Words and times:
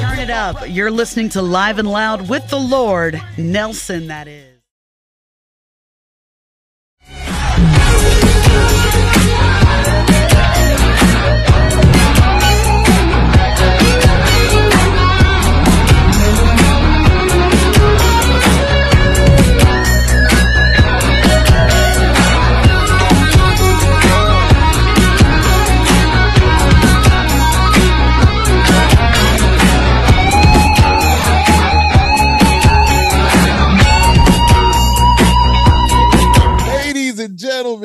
Turn 0.00 0.18
it 0.18 0.30
up. 0.30 0.68
You're 0.68 0.90
listening 0.90 1.28
to 1.30 1.42
Live 1.42 1.78
and 1.78 1.88
Loud 1.88 2.28
with 2.28 2.48
the 2.48 2.58
Lord, 2.58 3.20
Nelson, 3.38 4.08
that 4.08 4.28
is. 4.28 4.51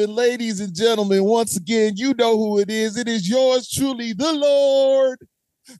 Ladies 0.06 0.60
and 0.60 0.76
gentlemen, 0.76 1.24
once 1.24 1.58
again, 1.58 1.94
you 1.96 2.14
know 2.14 2.38
who 2.38 2.60
it 2.60 2.70
is. 2.70 2.98
It 2.98 3.08
is 3.08 3.28
yours 3.28 3.70
truly, 3.70 4.14
the 4.14 4.34
Lord. 4.34 5.20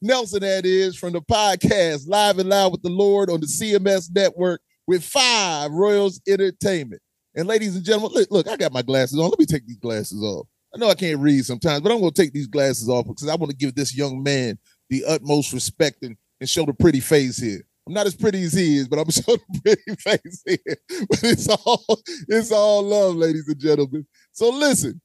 Nelson, 0.02 0.42
that 0.42 0.66
is, 0.66 0.98
from 0.98 1.14
the 1.14 1.22
podcast 1.22 2.08
Live 2.08 2.40
and 2.40 2.50
Loud 2.50 2.72
with 2.72 2.82
the 2.82 2.90
Lord 2.90 3.30
on 3.30 3.40
the 3.40 3.46
CMS 3.46 4.10
network 4.14 4.62
with 4.88 5.04
five 5.04 5.72
Royals 5.72 6.20
Entertainment. 6.28 7.02
And 7.36 7.48
ladies 7.48 7.76
and 7.76 7.86
gentlemen, 7.86 8.12
look, 8.14 8.32
look, 8.32 8.48
I 8.48 8.58
got 8.58 8.74
my 8.74 8.82
glasses 8.82 9.20
on. 9.20 9.30
Let 9.30 9.40
me 9.40 9.46
take 9.46 9.68
these 9.68 9.78
glasses 9.78 10.24
off. 10.24 10.48
I 10.74 10.80
know 10.80 10.90
I 10.90 10.96
can't 10.96 11.20
read 11.20 11.46
sometimes, 11.46 11.82
but 11.82 11.92
I'm 11.92 12.00
going 12.00 12.12
to 12.12 12.22
take 12.22 12.34
these 12.34 12.48
glasses 12.48 12.90
off 12.90 13.06
because 13.08 13.28
I 13.28 13.36
want 13.36 13.52
to 13.52 13.58
give 13.58 13.76
this 13.76 13.96
young 13.96 14.24
man 14.24 14.58
the 14.90 15.06
utmost 15.06 15.54
respect 15.54 16.04
and, 16.04 16.18
and 16.40 16.50
show 16.50 16.66
the 16.66 16.74
pretty 16.74 17.00
face 17.00 17.38
here. 17.38 17.64
I'm 17.88 17.94
not 17.94 18.06
as 18.06 18.16
pretty 18.16 18.44
as 18.44 18.52
he 18.54 18.78
is, 18.78 18.90
but 18.90 19.00
I'm 19.00 19.10
showing 19.10 19.40
a 19.40 19.62
pretty 19.62 19.96
face 19.98 20.44
here. 20.46 20.78
But 21.10 21.24
it's 21.24 21.48
all 21.48 21.86
it's 22.28 22.52
all 22.52 22.84
love, 22.84 23.16
ladies 23.16 23.48
and 23.48 23.60
gentlemen. 23.60 24.06
So 24.34 24.50
listen, 24.50 25.02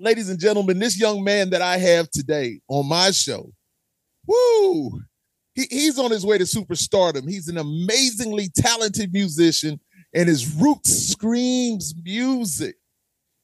ladies 0.00 0.30
and 0.30 0.40
gentlemen, 0.40 0.78
this 0.78 0.98
young 0.98 1.22
man 1.22 1.50
that 1.50 1.60
I 1.60 1.76
have 1.76 2.10
today 2.10 2.60
on 2.68 2.88
my 2.88 3.10
show, 3.10 3.52
woo, 4.26 5.02
he, 5.54 5.66
he's 5.70 5.98
on 5.98 6.10
his 6.10 6.24
way 6.24 6.38
to 6.38 6.44
superstardom. 6.44 7.28
He's 7.28 7.48
an 7.48 7.58
amazingly 7.58 8.48
talented 8.56 9.12
musician, 9.12 9.78
and 10.14 10.26
his 10.26 10.50
roots 10.54 11.10
screams 11.10 11.94
music. 12.02 12.76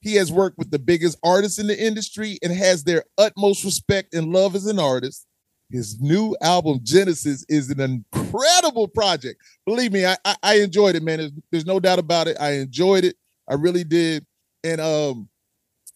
He 0.00 0.14
has 0.14 0.32
worked 0.32 0.56
with 0.56 0.70
the 0.70 0.78
biggest 0.78 1.18
artists 1.22 1.58
in 1.58 1.66
the 1.66 1.78
industry 1.78 2.38
and 2.42 2.52
has 2.54 2.84
their 2.84 3.04
utmost 3.18 3.64
respect 3.64 4.14
and 4.14 4.32
love 4.32 4.56
as 4.56 4.64
an 4.64 4.78
artist. 4.78 5.26
His 5.72 6.00
new 6.00 6.36
album 6.42 6.80
Genesis 6.82 7.44
is 7.48 7.70
an 7.70 7.80
incredible 7.80 8.86
project. 8.88 9.40
Believe 9.64 9.92
me, 9.92 10.04
I 10.04 10.16
I, 10.24 10.36
I 10.42 10.54
enjoyed 10.60 10.96
it, 10.96 11.02
man. 11.02 11.18
There's, 11.18 11.32
there's, 11.50 11.66
no 11.66 11.80
doubt 11.80 11.98
about 11.98 12.28
it. 12.28 12.36
I 12.38 12.52
enjoyed 12.52 13.04
it. 13.04 13.16
I 13.48 13.54
really 13.54 13.82
did. 13.82 14.26
And 14.62 14.80
um, 14.80 15.28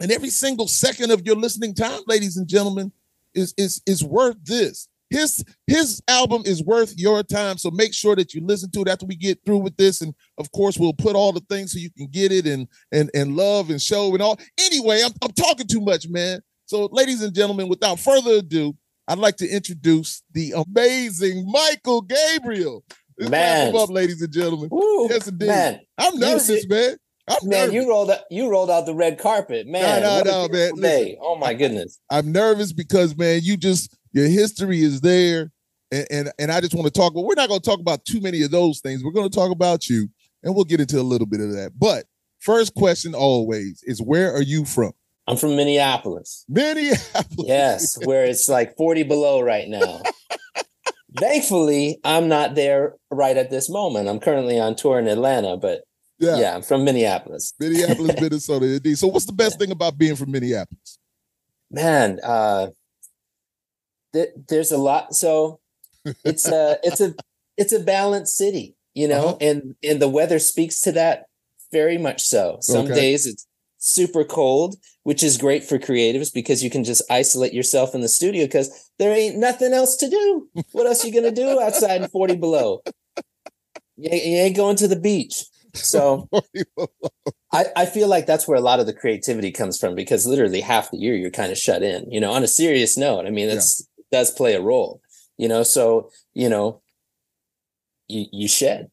and 0.01 0.11
every 0.11 0.31
single 0.31 0.67
second 0.67 1.11
of 1.11 1.27
your 1.27 1.37
listening 1.37 1.75
time, 1.75 2.01
ladies 2.07 2.37
and 2.37 2.49
gentlemen, 2.49 2.91
is 3.35 3.53
is 3.59 3.83
is 3.87 4.03
worth 4.03 4.37
this. 4.45 4.89
His 5.11 5.45
his 5.67 6.03
album 6.09 6.43
is 6.47 6.63
worth 6.63 6.95
your 6.97 7.23
time. 7.23 7.59
So 7.59 7.71
make 7.71 7.93
sure 7.93 8.17
that 8.17 8.35
you 8.35 8.45
listen 8.45 8.71
to 8.73 8.81
it 8.81 8.89
after 8.89 9.07
we 9.07 9.15
get 9.15 9.39
through 9.45 9.59
with 9.59 9.77
this. 9.77 10.01
And 10.01 10.15
of 10.39 10.51
course, 10.53 10.79
we'll 10.79 10.95
put 10.95 11.15
all 11.15 11.33
the 11.33 11.45
things 11.49 11.73
so 11.73 11.79
you 11.79 11.91
can 11.91 12.09
get 12.09 12.33
it 12.33 12.47
and 12.47 12.67
and 12.93 13.11
and 13.15 13.37
love 13.37 13.71
and 13.71 13.81
show 13.81 14.13
and 14.15 14.23
all. 14.23 14.39
Anyway, 14.59 15.03
I'm 15.05 15.13
I'm 15.23 15.33
talking 15.33 15.67
too 15.67 15.81
much, 15.83 16.09
man. 16.09 16.41
So, 16.67 16.89
ladies 16.91 17.23
and 17.23 17.33
gentlemen, 17.33 17.69
without 17.69 18.01
further 18.01 18.39
ado, 18.39 18.75
I'd 19.09 19.19
like 19.19 19.37
to 19.37 19.49
introduce 19.49 20.23
the 20.33 20.53
amazing 20.53 21.47
Mychael 21.53 22.09
Gabriel. 22.09 22.85
Man, 23.19 23.75
up, 23.75 23.89
ladies 23.89 24.21
and 24.21 24.33
gentlemen. 24.33 24.69
Ooh, 24.73 25.09
yes, 25.09 25.27
indeed. 25.27 25.47
Man. 25.47 25.81
I'm 25.97 26.19
nervous, 26.19 26.69
man. 26.69 26.97
I'm 27.29 27.49
man, 27.49 27.61
nervous. 27.61 27.75
you 27.75 27.89
rolled 27.89 28.11
out, 28.11 28.21
you 28.31 28.51
rolled 28.51 28.71
out 28.71 28.87
the 28.87 28.95
red 28.95 29.19
carpet, 29.19 29.67
man. 29.67 30.03
No, 30.03 30.23
no, 30.23 30.47
no, 30.47 30.49
man. 30.49 30.73
Listen, 30.75 31.17
oh 31.21 31.37
my 31.37 31.55
goodness. 31.55 31.99
I'm 32.11 32.31
nervous 32.31 32.73
because, 32.73 33.17
man, 33.17 33.41
you 33.43 33.57
just 33.57 33.97
your 34.13 34.29
history 34.29 34.83
is 34.83 35.01
there, 35.01 35.51
and 35.91 36.07
and, 36.11 36.33
and 36.39 36.53
I 36.53 36.61
just 36.61 36.75
want 36.75 36.87
to 36.87 36.93
talk. 36.93 37.15
But 37.15 37.23
we're 37.23 37.35
not 37.35 37.49
going 37.49 37.61
to 37.61 37.69
talk 37.69 37.81
about 37.81 38.05
too 38.05 38.21
many 38.21 38.43
of 38.43 38.51
those 38.51 38.81
things. 38.81 39.03
We're 39.03 39.13
going 39.13 39.29
to 39.29 39.35
talk 39.35 39.51
about 39.51 39.89
you, 39.89 40.09
and 40.43 40.55
we'll 40.55 40.65
get 40.65 40.81
into 40.81 41.01
a 41.01 41.03
little 41.03 41.27
bit 41.27 41.41
of 41.41 41.53
that. 41.53 41.73
But 41.79 42.05
first 42.39 42.75
question 42.75 43.15
always 43.15 43.83
is, 43.85 44.01
where 44.01 44.33
are 44.33 44.43
you 44.43 44.65
from? 44.65 44.93
I'm 45.27 45.37
from 45.37 45.57
Minneapolis. 45.57 46.45
Minneapolis. 46.49 47.27
Yes, 47.37 47.99
where 48.05 48.25
it's 48.25 48.49
like 48.49 48.77
40 48.77 49.03
below 49.05 49.41
right 49.41 49.69
now. 49.69 50.03
Thankfully, 51.19 51.99
I'm 52.05 52.29
not 52.29 52.55
there 52.55 52.95
right 53.11 53.37
at 53.37 53.51
this 53.51 53.69
moment. 53.69 54.09
I'm 54.09 54.21
currently 54.21 54.61
on 54.61 54.77
tour 54.77 54.99
in 54.99 55.09
Atlanta, 55.09 55.57
but 55.57 55.83
yeah, 56.19 56.39
yeah 56.39 56.55
I'm 56.55 56.63
from 56.63 56.85
Minneapolis. 56.85 57.55
Minneapolis, 57.59 58.17
Minnesota, 58.21 58.67
indeed. 58.67 58.99
So, 58.99 59.09
what's 59.09 59.25
the 59.25 59.33
best 59.33 59.59
thing 59.59 59.71
about 59.71 59.99
being 59.99 60.15
from 60.15 60.31
Minneapolis? 60.31 60.99
Man, 61.71 62.21
uh, 62.23 62.69
th- 64.13 64.31
there's 64.49 64.73
a 64.73 64.79
lot. 64.79 65.15
So, 65.15 65.61
it's 66.25 66.47
a 66.47 66.79
it's 66.83 67.01
a 67.01 67.15
it's 67.57 67.73
a 67.73 67.81
balanced 67.81 68.37
city, 68.37 68.77
you 68.95 69.09
know, 69.09 69.29
uh-huh. 69.29 69.37
and 69.41 69.75
and 69.83 70.01
the 70.01 70.09
weather 70.09 70.39
speaks 70.39 70.81
to 70.83 70.93
that 70.93 71.25
very 71.73 71.99
much 71.99 72.23
so. 72.23 72.59
Some 72.61 72.87
okay. 72.87 72.95
days 72.95 73.27
it's 73.27 73.46
super 73.87 74.25
cold, 74.25 74.77
which 75.05 75.23
is 75.23 75.39
great 75.39 75.65
for 75.65 75.79
creatives 75.79 76.33
because 76.33 76.63
you 76.63 76.71
can 76.71 76.85
just 76.85 77.03
isolate 77.11 77.53
yourself 77.53 77.95
in 77.95 78.01
the 78.01 78.09
studio 78.09 78.45
because 78.45 78.91
there 78.99 79.13
ain't 79.15 79.37
nothing 79.37 79.73
else 79.73 79.97
to 79.97 80.11
do. 80.11 80.49
What 80.73 80.87
else 80.87 81.05
are 81.05 81.09
you 81.09 81.15
gonna 81.15 81.31
do 81.31 81.61
outside 81.61 82.03
in 82.03 82.09
40 82.09 82.37
below? 82.37 82.83
You, 83.97 84.11
you 84.11 84.37
ain't 84.39 84.57
going 84.57 84.77
to 84.77 84.89
the 84.89 84.99
beach. 84.99 85.45
So 85.75 86.29
I, 87.53 87.67
I 87.77 87.87
feel 87.87 88.09
like 88.09 88.27
that's 88.27 88.49
where 88.49 88.59
a 88.59 88.63
lot 88.63 88.81
of 88.81 88.87
the 88.87 88.93
creativity 88.93 89.53
comes 89.53 89.79
from 89.79 89.95
because 89.95 90.27
literally 90.27 90.61
half 90.61 90.91
the 90.91 90.99
year 90.99 91.15
you're 91.15 91.31
kind 91.31 91.53
of 91.53 91.59
shut 91.59 91.83
in, 91.83 92.11
you 92.11 92.21
know, 92.21 92.33
on 92.33 92.43
a 92.43 92.49
serious 92.49 92.97
note. 92.97 93.27
I 93.27 93.31
mean, 93.31 93.49
that's 93.49 93.87
yeah. 93.97 94.19
does 94.19 94.31
play 94.31 94.55
a 94.55 94.61
role, 94.61 95.01
you 95.37 95.49
know, 95.49 95.63
so 95.63 96.11
you 96.35 96.49
know, 96.49 96.83
you 98.09 98.27
you 98.33 98.49
shed. 98.49 98.91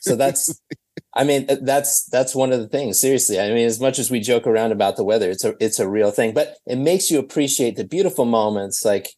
So 0.00 0.16
that's 0.16 0.60
I 1.16 1.24
mean, 1.24 1.46
that's 1.62 2.04
that's 2.04 2.34
one 2.34 2.52
of 2.52 2.60
the 2.60 2.68
things. 2.68 3.00
Seriously, 3.00 3.40
I 3.40 3.48
mean, 3.48 3.66
as 3.66 3.80
much 3.80 3.98
as 3.98 4.10
we 4.10 4.20
joke 4.20 4.46
around 4.46 4.72
about 4.72 4.96
the 4.96 5.04
weather, 5.04 5.30
it's 5.30 5.44
a 5.44 5.54
it's 5.58 5.78
a 5.78 5.88
real 5.88 6.10
thing. 6.10 6.34
But 6.34 6.56
it 6.66 6.76
makes 6.76 7.10
you 7.10 7.18
appreciate 7.18 7.76
the 7.76 7.84
beautiful 7.84 8.26
moments, 8.26 8.84
like 8.84 9.08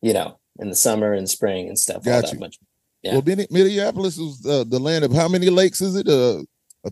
you 0.00 0.12
know, 0.12 0.38
in 0.60 0.68
the 0.68 0.76
summer 0.76 1.12
and 1.12 1.28
spring 1.28 1.66
and 1.66 1.76
stuff. 1.76 2.04
Got 2.04 2.32
you. 2.32 2.38
much. 2.38 2.58
Yeah. 3.02 3.14
Well, 3.14 3.22
Minneapolis 3.50 4.18
is 4.18 4.46
uh, 4.46 4.64
the 4.68 4.78
land 4.78 5.04
of 5.04 5.12
how 5.12 5.26
many 5.26 5.50
lakes 5.50 5.80
is 5.80 5.96
it? 5.96 6.08
Uh, 6.08 6.42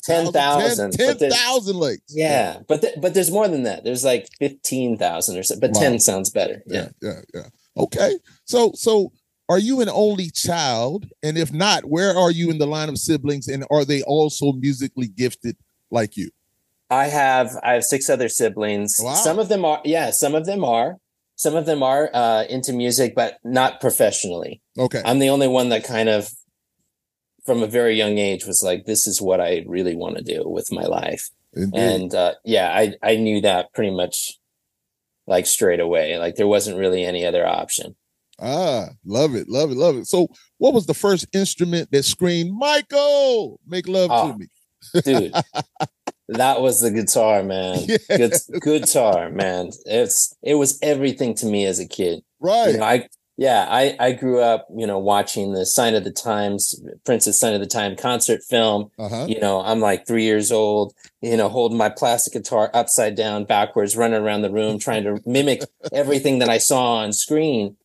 ten 0.02 0.32
thousand. 0.32 0.92
Ten 0.92 1.16
thousand 1.16 1.76
lakes. 1.76 2.02
Yeah, 2.08 2.54
yeah. 2.54 2.58
but 2.66 2.80
th- 2.80 2.94
but 3.00 3.14
there's 3.14 3.30
more 3.30 3.46
than 3.46 3.62
that. 3.62 3.84
There's 3.84 4.04
like 4.04 4.28
fifteen 4.40 4.98
thousand 4.98 5.38
or 5.38 5.44
so. 5.44 5.60
But 5.60 5.72
wow. 5.74 5.80
ten 5.80 6.00
sounds 6.00 6.30
better. 6.30 6.62
Yeah. 6.66 6.88
yeah, 7.00 7.12
yeah, 7.12 7.20
yeah. 7.34 7.82
Okay, 7.84 8.18
so 8.46 8.72
so 8.74 9.12
are 9.48 9.58
you 9.58 9.80
an 9.80 9.88
only 9.88 10.30
child? 10.30 11.06
And 11.22 11.38
if 11.38 11.52
not, 11.52 11.84
where 11.84 12.16
are 12.16 12.30
you 12.30 12.50
in 12.50 12.58
the 12.58 12.66
line 12.66 12.88
of 12.88 12.98
siblings? 12.98 13.48
And 13.48 13.64
are 13.70 13.84
they 13.84 14.02
also 14.02 14.52
musically 14.52 15.08
gifted 15.08 15.56
like 15.90 16.16
you? 16.16 16.30
I 16.90 17.06
have 17.06 17.56
I 17.62 17.74
have 17.74 17.84
six 17.84 18.08
other 18.08 18.28
siblings. 18.28 19.00
Wow. 19.00 19.14
Some 19.14 19.38
of 19.38 19.48
them 19.48 19.64
are 19.64 19.80
yeah, 19.84 20.10
some 20.10 20.34
of 20.34 20.46
them 20.46 20.64
are. 20.64 20.98
Some 21.38 21.54
of 21.54 21.66
them 21.66 21.82
are 21.82 22.08
uh, 22.14 22.44
into 22.44 22.72
music, 22.72 23.14
but 23.14 23.38
not 23.44 23.80
professionally. 23.80 24.62
Okay. 24.78 25.02
I'm 25.04 25.18
the 25.18 25.28
only 25.28 25.48
one 25.48 25.68
that 25.68 25.84
kind 25.84 26.08
of 26.08 26.30
from 27.44 27.62
a 27.62 27.66
very 27.66 27.94
young 27.94 28.18
age 28.18 28.46
was 28.46 28.62
like, 28.62 28.86
this 28.86 29.06
is 29.06 29.20
what 29.20 29.40
I 29.40 29.64
really 29.66 29.94
want 29.94 30.16
to 30.16 30.22
do 30.22 30.48
with 30.48 30.72
my 30.72 30.84
life. 30.84 31.28
Indeed. 31.54 31.78
And 31.78 32.14
uh, 32.14 32.34
yeah, 32.44 32.70
I 32.74 32.94
I 33.02 33.16
knew 33.16 33.40
that 33.42 33.72
pretty 33.74 33.94
much 33.94 34.38
like 35.26 35.46
straight 35.46 35.80
away. 35.80 36.18
Like 36.18 36.36
there 36.36 36.46
wasn't 36.46 36.78
really 36.78 37.04
any 37.04 37.26
other 37.26 37.46
option. 37.46 37.96
Ah, 38.40 38.88
love 39.04 39.34
it, 39.34 39.48
love 39.48 39.70
it, 39.70 39.76
love 39.76 39.96
it. 39.96 40.06
So, 40.06 40.28
what 40.58 40.74
was 40.74 40.86
the 40.86 40.94
first 40.94 41.26
instrument 41.32 41.90
that 41.90 42.04
screamed, 42.04 42.52
Mychael, 42.60 43.56
make 43.66 43.88
love 43.88 44.10
oh, 44.12 44.32
to 44.32 44.38
me? 44.38 44.46
dude, 45.04 45.32
that 46.28 46.60
was 46.60 46.80
the 46.80 46.90
guitar, 46.90 47.42
man. 47.42 47.78
Yeah. 48.08 48.28
Good, 48.60 48.82
guitar, 48.82 49.30
man. 49.30 49.70
It's 49.84 50.36
it 50.42 50.54
was 50.54 50.78
everything 50.82 51.34
to 51.36 51.46
me 51.46 51.64
as 51.66 51.78
a 51.78 51.88
kid. 51.88 52.22
Right. 52.40 52.72
You 52.72 52.78
know, 52.78 52.84
I 52.84 53.08
yeah, 53.38 53.66
I 53.68 53.96
I 53.98 54.12
grew 54.12 54.40
up, 54.40 54.66
you 54.74 54.86
know, 54.86 54.98
watching 54.98 55.52
the 55.52 55.66
Sign 55.66 55.94
of 55.94 56.04
the 56.04 56.12
Times, 56.12 56.80
Prince's 57.04 57.38
Sign 57.38 57.54
of 57.54 57.60
the 57.60 57.66
Time 57.66 57.96
concert 57.96 58.42
film. 58.42 58.90
Uh-huh. 58.98 59.26
You 59.28 59.40
know, 59.40 59.60
I'm 59.60 59.80
like 59.80 60.06
three 60.06 60.24
years 60.24 60.50
old, 60.50 60.94
you 61.20 61.36
know, 61.36 61.48
holding 61.48 61.78
my 61.78 61.88
plastic 61.90 62.32
guitar 62.32 62.70
upside 62.72 63.14
down, 63.14 63.44
backwards, 63.44 63.96
running 63.96 64.22
around 64.22 64.42
the 64.42 64.52
room, 64.52 64.78
trying 64.78 65.04
to 65.04 65.20
mimic 65.26 65.62
everything 65.92 66.38
that 66.38 66.48
I 66.48 66.58
saw 66.58 66.96
on 66.96 67.12
screen 67.12 67.76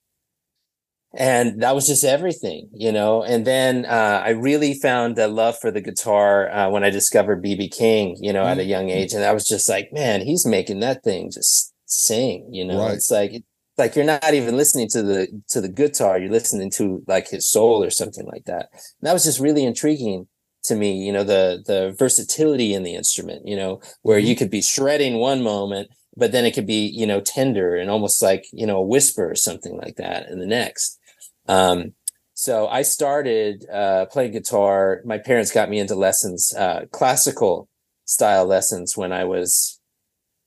and 1.14 1.62
that 1.62 1.76
was 1.76 1.88
just 1.88 2.04
everything 2.04 2.70
you 2.74 2.92
know? 2.92 3.24
And 3.24 3.46
then 3.46 3.86
uh, 3.86 4.22
i 4.26 4.30
really 4.30 4.74
found 4.74 5.18
a 5.18 5.28
love 5.28 5.58
for 5.60 5.72
the 5.72 5.82
guitar 5.82 6.50
uh, 6.52 6.70
when 6.70 6.84
i 6.84 6.90
discovered 6.90 7.44
bb 7.44 7.72
king 7.72 8.18
you 8.20 8.34
know 8.34 8.44
mm-hmm. 8.44 8.52
at 8.52 8.60
a 8.60 8.64
young 8.66 8.88
mm-hmm. 8.88 8.98
age. 8.98 9.14
And 9.14 9.24
i 9.24 9.32
was 9.32 9.48
just 9.48 9.68
like 9.68 9.92
man 9.92 10.22
he's 10.22 10.46
making 10.46 10.80
that 10.82 11.04
thing 11.04 11.32
just 11.32 11.74
sing 11.86 12.48
you 12.52 12.66
know? 12.66 12.80
Right. 12.80 12.94
it's 12.94 13.12
like 13.12 13.34
it's 13.34 13.46
like 13.78 13.96
you're 13.96 14.06
not 14.06 14.34
even 14.34 14.58
listening 14.58 14.90
to 14.90 15.02
the 15.02 15.42
to 15.50 15.62
the 15.62 15.70
guitar. 15.70 16.20
You're 16.20 16.32
listening 16.32 16.72
to 16.72 17.04
like 17.08 17.30
his 17.30 17.48
soul 17.50 17.84
or 17.84 17.90
something 17.90 18.26
like 18.26 18.46
that. 18.46 18.70
And 18.74 19.08
that 19.08 19.14
was 19.14 19.24
just 19.24 19.40
really 19.40 19.64
intriguing 19.66 20.28
to 20.66 20.76
me 20.76 20.94
you 20.94 21.12
know 21.12 21.24
the 21.24 21.64
the 21.66 21.96
versatility 21.98 22.74
in 22.74 22.84
the 22.84 22.96
instrument 22.96 23.48
you 23.48 23.56
know? 23.56 23.82
Where 24.02 24.20
you 24.20 24.36
could 24.36 24.52
be 24.52 24.62
shredding 24.62 25.16
one 25.18 25.42
moment 25.42 25.90
but 26.16 26.32
then 26.32 26.46
it 26.46 26.54
could 26.54 26.68
be 26.68 26.86
you 26.88 27.08
know 27.08 27.22
tender 27.22 27.76
and 27.76 27.90
almost 27.90 28.22
like 28.22 28.46
you 28.52 28.66
know 28.66 28.78
a 28.78 28.86
whisper 28.86 29.30
or 29.30 29.36
something 29.36 29.78
like 29.78 29.96
that 29.96 30.28
in 30.30 30.40
the 30.40 30.46
next 30.46 31.00
um 31.52 31.94
so 32.34 32.68
i 32.80 32.82
started 32.82 33.66
uh 33.72 34.06
playing 34.14 34.32
guitar 34.32 35.02
my 35.06 35.18
parents 35.18 35.52
got 35.52 35.70
me 35.70 35.78
into 35.80 35.96
lessons 35.96 36.54
uh 36.64 36.82
classical 36.92 37.68
style 38.06 38.46
lessons 38.46 38.96
when 38.98 39.12
i 39.12 39.24
was 39.34 39.80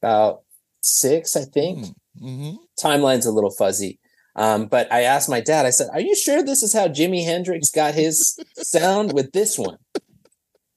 about 0.03 0.43
six 0.81 1.37
i 1.37 1.45
think 1.45 1.87
Mm-hmm. 2.23 2.55
timeline's 2.81 3.27
a 3.27 3.33
little 3.33 3.51
fuzzy. 3.51 3.99
Um, 4.37 4.67
but 4.67 4.87
I 4.93 5.01
asked 5.03 5.29
my 5.29 5.41
dad, 5.41 5.67
I 5.67 5.71
said, 5.71 5.89
Are 5.93 6.01
you 6.09 6.15
sure 6.15 6.45
this 6.45 6.63
is 6.63 6.73
how 6.73 6.87
Jimi 6.87 7.25
Hendrix 7.25 7.71
got 7.73 7.95
his 7.95 8.39
sound 8.57 9.13
with 9.13 9.33
this 9.33 9.59
one? 9.59 9.79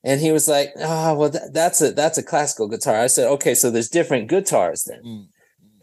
And 0.03 0.19
he 0.19 0.31
was 0.31 0.47
like, 0.47 0.69
Oh, 0.77 1.13
well, 1.15 1.30
th- 1.30 1.51
that's 1.53 1.80
a 1.81 1.91
that's 1.91 2.18
a 2.18 2.23
classical 2.23 2.68
guitar. 2.68 2.95
I 3.00 3.06
said, 3.07 3.27
Okay, 3.33 3.53
so 3.53 3.69
there's 3.69 3.88
different 4.00 4.30
guitars 4.30 4.83
then. 4.89 5.01
Mm. 5.06 5.25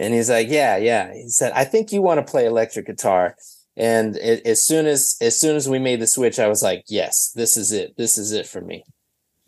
And 0.00 0.14
he's 0.14 0.29
like, 0.29 0.49
Yeah, 0.49 0.76
yeah. 0.76 1.12
He 1.14 1.29
said, 1.29 1.52
I 1.55 1.64
think 1.64 1.93
you 1.93 2.02
want 2.02 2.19
to 2.19 2.29
play 2.31 2.47
electric 2.47 2.87
guitar. 2.87 3.37
And 3.76 4.17
it, 4.17 4.47
as 4.47 4.65
soon 4.65 4.87
as 4.87 5.17
as 5.21 5.38
soon 5.38 5.56
as 5.56 5.69
we 5.69 5.79
made 5.79 6.00
the 6.00 6.06
switch, 6.06 6.38
I 6.38 6.49
was 6.49 6.62
like, 6.62 6.85
Yes, 6.88 7.32
this 7.35 7.56
is 7.56 7.73
it. 7.73 7.97
This 7.97 8.19
is 8.19 8.32
it 8.32 8.47
for 8.47 8.61
me. 8.61 8.85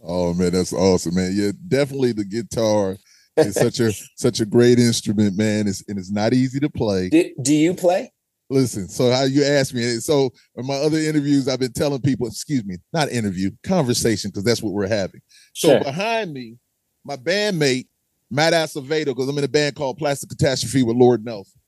Oh 0.03 0.35
man, 0.35 0.53
that's 0.53 0.73
awesome, 0.73 1.15
man. 1.15 1.33
Yeah, 1.35 1.53
definitely 1.69 2.13
the 2.13 2.25
guitar 2.25 2.97
is 3.37 3.55
such 3.55 3.81
a 3.81 3.93
such 4.17 4.41
a 4.41 4.47
great 4.47 4.79
instrument, 4.79 5.37
man. 5.37 5.69
It's 5.69 5.85
and 5.89 5.99
it's 5.99 6.11
not 6.11 6.33
easy 6.35 6.61
to 6.61 6.71
play. 6.71 7.09
Do, 7.09 7.31
do 7.43 7.55
you 7.55 7.75
play? 7.75 8.13
Listen, 8.49 8.89
so 8.89 9.11
how 9.11 9.25
you 9.25 9.43
asked 9.45 9.75
me, 9.75 9.83
so 9.99 10.31
in 10.55 10.67
my 10.67 10.77
other 10.77 10.99
interviews, 10.99 11.49
I've 11.49 11.59
been 11.59 11.73
telling 11.73 12.01
people, 12.01 12.29
excuse 12.29 12.65
me, 12.65 12.77
not 12.93 13.09
interview, 13.11 13.51
conversation, 13.65 14.31
because 14.31 14.45
that's 14.45 14.63
what 14.63 14.73
we're 14.73 14.87
having. 14.87 15.21
So 15.53 15.71
Sure. 15.71 15.81
behind 15.83 16.33
me, 16.33 16.57
my 17.05 17.17
bandmate, 17.17 17.89
Matt 18.31 18.53
Acevedo, 18.53 19.07
because 19.07 19.29
I'm 19.29 19.37
in 19.39 19.43
a 19.43 19.49
band 19.49 19.75
called 19.75 19.99
Plastic 19.99 20.31
Catastrophe 20.31 20.85
with 20.85 20.97
Lord 20.97 21.25
Nelson. 21.25 21.61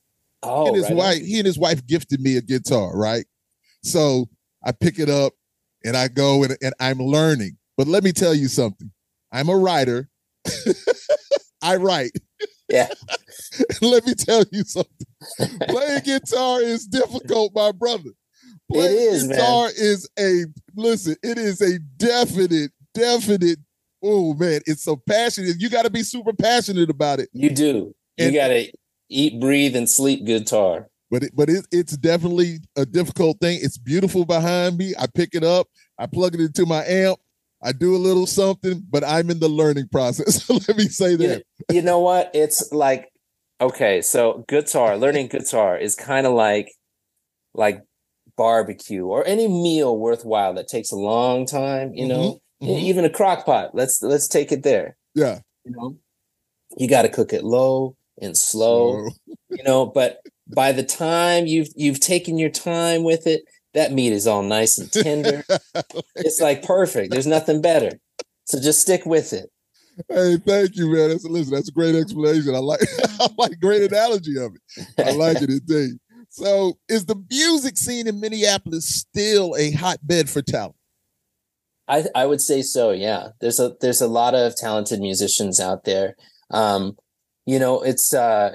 Oh, 0.43 0.63
he 0.63 0.67
and 0.69 0.75
his 0.77 0.83
right 0.85 0.91
on. 0.91 0.97
wife, 0.97 1.21
he 1.21 1.37
and 1.39 1.45
his 1.45 1.59
wife 1.59 1.85
gifted 1.85 2.21
me 2.21 2.37
a 2.37 2.41
guitar, 2.41 2.95
right? 2.95 3.25
So 3.83 4.27
I 4.63 4.71
pick 4.71 4.99
it 4.99 5.09
up 5.09 5.33
and 5.83 5.95
I 5.97 6.07
go 6.07 6.43
and, 6.43 6.57
and 6.61 6.73
I'm 6.79 6.99
learning. 6.99 7.57
But 7.77 7.87
let 7.87 8.03
me 8.03 8.11
tell 8.11 8.33
you 8.35 8.47
something. 8.47 8.91
I'm 9.31 9.49
a 9.49 9.55
writer. 9.55 10.09
I 11.61 11.75
write. 11.75 12.11
Yeah. 12.69 12.87
let 13.81 14.05
me 14.05 14.13
tell 14.13 14.43
you 14.51 14.63
something. 14.63 15.07
Playing 15.67 16.01
guitar 16.03 16.61
is 16.61 16.85
difficult, 16.85 17.51
my 17.53 17.71
brother. 17.71 18.11
Playing 18.71 19.13
is, 19.13 19.27
man. 19.27 19.37
guitar 19.37 19.69
is 19.75 20.09
a 20.19 20.45
listen, 20.75 21.15
it 21.23 21.37
is 21.37 21.61
a 21.61 21.79
definite, 21.97 22.71
definite. 22.93 23.59
Oh 24.01 24.33
man, 24.35 24.61
it's 24.65 24.83
so 24.83 24.95
passionate. 24.95 25.55
You 25.59 25.69
got 25.69 25.83
to 25.83 25.89
be 25.89 26.03
super 26.03 26.31
passionate 26.33 26.89
about 26.89 27.19
it. 27.19 27.29
You 27.33 27.49
do. 27.49 27.93
You 28.17 28.25
And- 28.25 28.33
gotta 28.35 28.71
eat, 29.09 29.39
breathe, 29.39 29.75
and 29.75 29.89
sleep 29.89 30.25
guitar. 30.25 30.87
but 31.11 31.23
it, 31.23 31.31
but 31.35 31.49
it, 31.49 31.65
it's 31.71 31.97
definitely 31.97 32.59
a 32.75 32.85
difficult 32.85 33.39
thing. 33.39 33.59
It's 33.61 33.77
beautiful 33.77 34.25
behind 34.25 34.77
me. 34.77 34.93
I 34.99 35.07
pick 35.07 35.29
it 35.33 35.43
up, 35.43 35.67
I 35.97 36.05
plug 36.05 36.35
it 36.35 36.41
into 36.41 36.65
my 36.65 36.83
amp, 36.85 37.19
I 37.61 37.71
do 37.71 37.95
a 37.95 37.97
little 37.97 38.27
something, 38.27 38.83
but 38.89 39.03
I'm 39.03 39.29
in 39.29 39.39
the 39.39 39.49
learning 39.49 39.89
process. 39.91 40.49
Let 40.67 40.77
me 40.77 40.87
say 40.87 41.11
You, 41.11 41.17
that. 41.17 41.43
you 41.71 41.81
know 41.81 41.99
what? 41.99 42.31
It's 42.33 42.71
like 42.71 43.09
okay, 43.61 44.01
so 44.01 44.45
guitar, 44.47 44.97
learning 44.97 45.27
guitar 45.27 45.77
is 45.77 45.95
kind 45.95 46.25
of 46.25 46.33
like 46.33 46.71
like 47.53 47.83
barbecue 48.37 49.05
or 49.05 49.25
any 49.27 49.47
meal 49.49 49.97
worthwhile 49.97 50.53
that 50.53 50.67
takes 50.69 50.91
a 50.91 50.95
long 50.95 51.45
time, 51.45 51.93
you 51.93 52.07
know. 52.07 52.39
Mhm, 52.61 52.67
mhm. 52.69 52.79
Even 52.83 53.03
a 53.05 53.09
crock 53.09 53.45
pot. 53.45 53.71
Let's 53.73 54.01
let's 54.01 54.27
take 54.27 54.51
it 54.53 54.63
there. 54.63 54.95
Yeah. 55.15 55.39
You 55.65 55.71
know, 55.71 55.97
you 56.77 56.87
got 56.87 57.01
to 57.01 57.09
cook 57.09 57.33
it 57.33 57.43
low 57.43 57.95
and 58.21 58.37
slow. 58.37 59.09
So, 59.09 59.35
you 59.49 59.63
know 59.63 59.85
but 59.85 60.19
by 60.47 60.71
the 60.71 60.83
time 60.83 61.45
you've 61.45 61.69
you've 61.75 61.99
taken 61.99 62.37
your 62.37 62.49
time 62.49 63.03
with 63.03 63.27
it 63.27 63.41
that 63.73 63.91
meat 63.91 64.13
is 64.13 64.27
all 64.27 64.43
nice 64.43 64.77
and 64.77 64.91
tender 64.91 65.43
it's 66.15 66.39
like 66.39 66.63
perfect 66.63 67.11
there's 67.11 67.27
nothing 67.27 67.61
better 67.61 67.91
so 68.45 68.59
just 68.59 68.81
stick 68.81 69.05
with 69.05 69.33
it 69.33 69.49
hey, 70.07 70.37
thank 70.37 70.77
you, 70.77 70.89
man. 70.93 71.09
That's 71.09 71.25
listen. 71.25 71.53
That's 71.53 71.67
a 71.67 71.73
great 71.73 71.93
explanation. 71.93 72.55
I 72.55 72.59
like. 72.59 72.79
I 73.19 73.27
like 73.37 73.59
great 73.59 73.91
analogy 73.91 74.37
of 74.39 74.53
it. 74.55 74.87
I 74.97 75.11
like 75.11 75.41
it 75.41 75.49
indeed. 75.49 75.99
So, 76.29 76.79
is 76.87 77.05
the 77.05 77.21
music 77.29 77.75
scene 77.75 78.07
in 78.07 78.21
Minneapolis 78.21 78.87
still 78.87 79.57
a 79.57 79.71
hotbed 79.71 80.29
for 80.29 80.41
talent? 80.41 80.75
i 81.89 82.05
i 82.15 82.25
would 82.25 82.39
say 82.39 82.61
so 82.61 82.91
yeah 82.91 83.29
there's 83.41 83.59
a 83.59 83.75
there's 83.81 83.99
a 83.99 84.07
lot 84.07 84.35
of 84.35 84.55
talented 84.55 84.99
musicians 84.99 85.59
out 85.59 85.83
there 85.85 86.15
um 86.51 86.95
you 87.51 87.57
know 87.63 87.75
it's 87.91 88.13
uh 88.13 88.49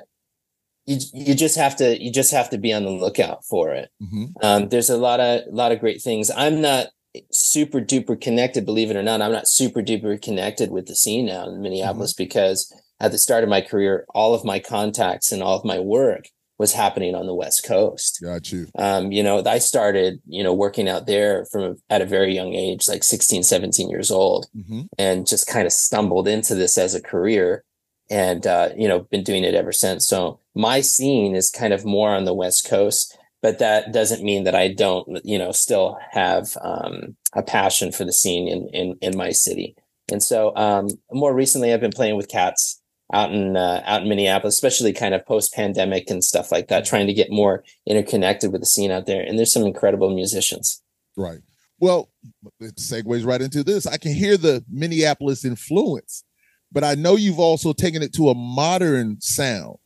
you, 0.86 0.98
you 1.12 1.34
just 1.34 1.56
have 1.56 1.74
to 1.76 1.86
you 2.04 2.10
just 2.20 2.32
have 2.38 2.48
to 2.50 2.58
be 2.58 2.72
on 2.72 2.84
the 2.84 2.90
lookout 3.04 3.40
for 3.50 3.72
it 3.80 3.88
Mhm. 4.02 4.26
um, 4.46 4.68
there's 4.70 4.90
a 4.90 4.96
lot 5.08 5.20
of 5.20 5.42
lot 5.60 5.72
of 5.72 5.80
great 5.84 6.00
things. 6.02 6.30
I'm 6.44 6.60
not 6.60 6.84
super 7.30 7.80
duper 7.80 8.20
connected, 8.20 8.66
believe 8.66 8.90
it 8.90 8.96
or 8.96 9.02
not. 9.10 9.22
I'm 9.22 9.32
not 9.38 9.48
super 9.48 9.80
duper 9.82 10.20
connected 10.20 10.68
with 10.70 10.86
the 10.86 10.96
scene 10.96 11.26
now 11.26 11.48
in 11.48 11.62
Minneapolis 11.62 12.12
because 12.12 12.58
at 13.04 13.12
the 13.12 13.18
start 13.18 13.44
of 13.44 13.50
my 13.50 13.60
career, 13.60 14.04
all 14.18 14.34
of 14.34 14.44
my 14.44 14.58
contacts 14.58 15.30
and 15.32 15.40
all 15.42 15.56
of 15.58 15.64
my 15.64 15.78
work 15.78 16.24
was 16.58 16.72
happening 16.72 17.14
on 17.14 17.26
the 17.26 17.34
West 17.42 17.64
Coast. 17.64 18.18
Got 18.22 18.50
you. 18.52 18.66
Um, 18.86 19.12
you 19.12 19.22
know, 19.22 19.42
I 19.46 19.58
started, 19.58 20.20
you 20.26 20.42
know, 20.44 20.54
working 20.54 20.88
out 20.88 21.06
there 21.06 21.46
from 21.52 21.76
at 21.88 22.02
a 22.02 22.06
very 22.16 22.34
young 22.34 22.52
age, 22.54 22.88
like 22.88 23.04
16, 23.04 23.42
17 23.44 23.88
years 23.88 24.10
old 24.10 24.46
hmm 24.52 24.82
and 24.98 25.26
just 25.26 25.46
kind 25.46 25.66
of 25.66 25.72
stumbled 25.72 26.26
into 26.28 26.54
this 26.54 26.76
as 26.78 26.94
a 26.94 27.00
career 27.12 27.64
and 28.10 28.46
uh, 28.46 28.70
you 28.76 28.88
know 28.88 29.00
been 29.00 29.24
doing 29.24 29.44
it 29.44 29.54
ever 29.54 29.72
since. 29.72 30.06
So 30.06 30.40
my 30.54 30.80
scene 30.80 31.34
is 31.34 31.50
kind 31.50 31.72
of 31.72 31.84
more 31.84 32.14
on 32.14 32.24
the 32.24 32.34
west 32.34 32.66
coast 32.68 33.16
but 33.44 33.58
that 33.58 33.92
doesn't 33.92 34.24
mean 34.24 34.44
that 34.44 34.54
i 34.54 34.68
don't 34.68 35.20
you 35.22 35.38
know 35.38 35.52
still 35.52 35.98
have 36.10 36.56
um, 36.62 37.14
a 37.34 37.42
passion 37.42 37.92
for 37.92 38.04
the 38.04 38.12
scene 38.12 38.48
in 38.48 38.68
in, 38.68 38.96
in 39.02 39.16
my 39.16 39.30
city. 39.30 39.76
And 40.10 40.22
so 40.22 40.54
um, 40.56 40.88
more 41.12 41.34
recently 41.34 41.72
i've 41.72 41.80
been 41.80 41.90
playing 41.90 42.16
with 42.16 42.28
cats 42.28 42.80
out 43.12 43.32
in 43.32 43.56
uh, 43.56 43.82
out 43.84 44.02
in 44.02 44.08
minneapolis 44.08 44.54
especially 44.54 44.94
kind 44.94 45.14
of 45.14 45.26
post 45.26 45.52
pandemic 45.52 46.08
and 46.08 46.24
stuff 46.24 46.50
like 46.50 46.68
that 46.68 46.86
trying 46.86 47.06
to 47.06 47.12
get 47.12 47.30
more 47.30 47.62
interconnected 47.86 48.50
with 48.50 48.62
the 48.62 48.66
scene 48.66 48.90
out 48.90 49.06
there. 49.06 49.22
And 49.22 49.38
there's 49.38 49.52
some 49.52 49.64
incredible 49.64 50.14
musicians. 50.14 50.82
Right. 51.16 51.40
Well, 51.78 52.08
it 52.60 52.76
segues 52.76 53.26
right 53.26 53.42
into 53.42 53.62
this. 53.62 53.86
I 53.86 53.98
can 53.98 54.14
hear 54.14 54.36
the 54.38 54.64
Minneapolis 54.70 55.44
influence, 55.44 56.24
but 56.74 56.82
I 56.84 56.96
know 56.96 57.14
you've 57.16 57.38
also 57.38 57.72
taken 57.72 58.02
it 58.02 58.12
to 58.14 58.28
a 58.28 58.34
modern 58.34 59.20
sound. 59.20 59.76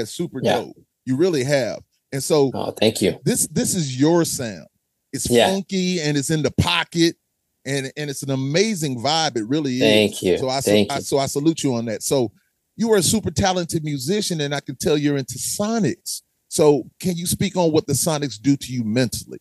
That's 0.00 0.14
super 0.14 0.40
Yeah. 0.42 0.56
dope. 0.60 0.76
You 1.06 1.16
really 1.16 1.44
have. 1.44 1.80
And 2.12 2.22
so 2.22 2.50
oh 2.54 2.72
thank 2.72 3.00
you 3.00 3.18
this 3.24 3.46
this 3.48 3.74
is 3.74 3.98
your 4.00 4.24
sound. 4.24 4.66
It's 5.12 5.28
Yeah. 5.30 5.48
funky 5.50 6.00
and 6.00 6.16
it's 6.16 6.30
in 6.30 6.42
the 6.42 6.50
pocket 6.50 7.16
and 7.64 7.92
and 7.96 8.10
it's 8.10 8.22
an 8.22 8.30
amazing 8.30 8.98
vibe. 9.00 9.36
It 9.36 9.46
really 9.46 9.74
is. 9.76 9.80
Thank 9.80 10.22
you. 10.22 10.38
So 10.38 10.48
I, 10.48 10.60
Thank 10.60 10.90
I 10.90 10.96
you. 10.96 11.02
so 11.02 11.18
I 11.18 11.26
salute 11.26 11.62
you 11.62 11.74
on 11.74 11.84
that. 11.86 12.02
So 12.02 12.32
you 12.76 12.90
are 12.92 12.96
a 12.96 13.02
super 13.02 13.30
talented 13.30 13.84
musician, 13.84 14.40
and 14.40 14.54
I 14.54 14.60
can 14.60 14.74
tell 14.76 14.96
you're 14.96 15.18
into 15.18 15.34
sonics. 15.38 16.22
So 16.48 16.84
can 16.98 17.14
you 17.16 17.26
speak 17.26 17.54
on 17.56 17.72
what 17.72 17.86
the 17.86 17.92
sonics 17.92 18.40
do 18.40 18.56
to 18.56 18.72
you 18.72 18.82
mentally? 18.84 19.38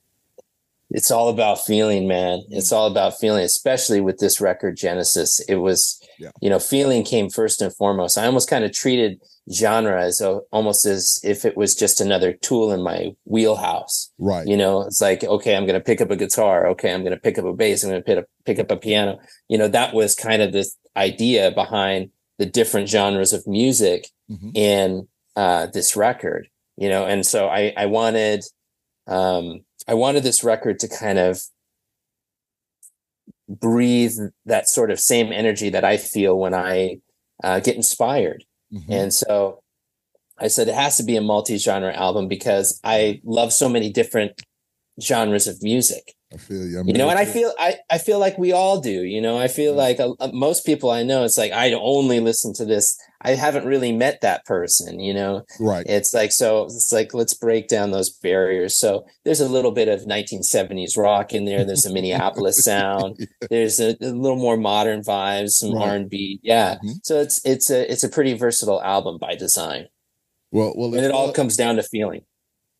it's 0.91 1.11
all 1.11 1.29
about 1.29 1.63
feeling, 1.65 2.07
man. 2.07 2.43
It's 2.49 2.71
all 2.71 2.87
about 2.87 3.19
feeling, 3.19 3.43
especially 3.43 4.01
with 4.01 4.17
this 4.17 4.41
record 4.41 4.75
Genesis. 4.75 5.39
It 5.47 5.55
was, 5.57 5.98
Yeah. 6.19 6.31
you 6.41 6.49
know, 6.49 6.59
feeling 6.59 7.03
came 7.03 7.29
first 7.29 7.61
and 7.61 7.73
foremost. 7.75 8.17
I 8.17 8.25
almost 8.25 8.49
kind 8.49 8.63
of 8.65 8.71
treated 8.73 9.21
genre 9.51 10.03
as 10.03 10.19
a, 10.21 10.39
almost 10.51 10.85
as 10.85 11.19
if 11.23 11.45
it 11.45 11.55
was 11.55 11.73
just 11.75 12.01
another 12.01 12.33
tool 12.33 12.71
in 12.71 12.83
my 12.83 13.11
wheelhouse. 13.25 14.11
Right. 14.19 14.45
You 14.45 14.57
know, 14.57 14.81
it's 14.81 15.01
like, 15.01 15.23
okay, 15.23 15.55
I'm 15.55 15.65
going 15.65 15.79
to 15.79 15.83
pick 15.83 16.01
up 16.01 16.11
a 16.11 16.15
guitar. 16.17 16.67
Okay, 16.67 16.93
I'm 16.93 17.01
going 17.03 17.15
to 17.15 17.19
pick 17.21 17.37
up 17.39 17.45
a 17.45 17.53
bass. 17.53 17.83
I'm 17.83 17.89
going 17.89 18.01
to 18.01 18.05
pick 18.05 18.17
up, 18.19 18.25
pick 18.45 18.59
up 18.59 18.69
a 18.71 18.77
piano. 18.77 19.19
You 19.47 19.57
know, 19.57 19.69
that 19.69 19.93
was 19.93 20.13
kind 20.13 20.41
of 20.41 20.51
this 20.51 20.75
idea 20.97 21.51
behind 21.51 22.09
the 22.37 22.45
different 22.45 22.89
genres 22.89 23.33
of 23.33 23.47
music 23.47 24.07
Mhm. 24.29 24.51
in 24.55 25.07
uh, 25.35 25.67
this 25.73 25.95
record. 25.95 26.49
You 26.77 26.89
know, 26.89 27.05
and 27.05 27.25
so 27.25 27.47
I 27.49 27.73
I 27.75 27.85
wanted 27.87 28.43
um, 29.07 29.61
I 29.87 29.93
wanted 29.95 30.23
this 30.23 30.43
record 30.43 30.79
to 30.79 30.87
kind 30.87 31.17
of 31.19 31.41
breathe 33.49 34.13
that 34.45 34.69
sort 34.69 34.91
of 34.91 34.99
same 34.99 35.33
energy 35.33 35.69
that 35.69 35.83
I 35.83 35.97
feel 35.97 36.37
when 36.37 36.53
I 36.53 36.99
uh, 37.43 37.59
get 37.59 37.75
inspired. 37.75 38.45
Mhm. 38.71 38.85
And 38.89 39.13
so 39.13 39.61
I 40.37 40.47
said 40.47 40.67
it 40.67 40.75
has 40.75 40.97
to 40.97 41.03
be 41.03 41.15
a 41.15 41.21
multi-genre 41.21 41.93
album 41.93 42.27
because 42.27 42.79
I 42.83 43.21
love 43.23 43.51
so 43.51 43.67
many 43.67 43.91
different 43.91 44.41
genres 45.01 45.47
of 45.47 45.61
music. 45.63 46.15
I 46.31 46.37
feel 46.37 46.63
you. 46.65 46.79
I 46.79 46.83
You 46.85 46.93
know, 46.93 47.09
and 47.09 47.17
I 47.17 47.25
feel 47.25 47.51
I 47.59 47.77
I 47.89 47.97
feel 47.97 48.19
like 48.19 48.37
we 48.37 48.51
all 48.51 48.79
do. 48.79 49.03
You 49.03 49.19
know, 49.19 49.39
I 49.39 49.47
feel 49.47 49.71
Yeah. 49.73 49.81
like 49.81 49.99
uh, 49.99 50.13
uh, 50.19 50.29
most 50.31 50.63
people 50.65 50.91
I 50.91 51.01
know. 51.01 51.23
It's 51.23 51.37
like 51.39 51.51
I 51.51 51.73
only 51.73 52.19
listen 52.19 52.53
to 52.55 52.65
this. 52.65 52.95
I 53.21 53.31
haven't 53.31 53.65
really 53.65 53.91
met 53.91 54.21
that 54.21 54.45
person. 54.45 54.99
You 54.99 55.13
know, 55.15 55.43
right. 55.59 55.85
it's 55.89 56.13
like 56.13 56.31
so. 56.31 56.65
It's 56.65 56.91
like 56.93 57.15
let's 57.15 57.33
break 57.33 57.67
down 57.67 57.89
those 57.89 58.11
barriers. 58.11 58.77
So 58.77 59.05
there's 59.25 59.41
a 59.41 59.49
little 59.49 59.71
bit 59.71 59.87
of 59.87 60.01
1970s 60.01 60.95
rock 60.97 61.33
in 61.33 61.45
there. 61.45 61.65
There's 61.65 61.85
a 61.87 61.91
Minneapolis 61.93 62.63
sound. 62.63 63.17
There's 63.49 63.79
a, 63.79 63.97
a 63.99 64.11
little 64.13 64.37
more 64.37 64.55
modern 64.57 65.01
vibes, 65.01 65.51
some 65.53 65.73
Right. 65.73 65.89
R 65.89 65.95
and 65.95 66.09
B. 66.11 66.39
Yeah. 66.43 66.77
Mhm. 66.85 66.99
So 67.03 67.19
it's 67.19 67.43
it's 67.43 67.71
a 67.71 67.91
it's 67.91 68.03
a 68.03 68.09
pretty 68.09 68.33
versatile 68.33 68.81
album 68.83 69.17
by 69.19 69.33
design, 69.35 69.87
Well, 70.51 70.73
well, 70.77 70.93
and 70.93 71.03
it 71.03 71.11
all 71.11 71.31
comes 71.33 71.57
down 71.57 71.77
to 71.77 71.83
feeling. 71.83 72.21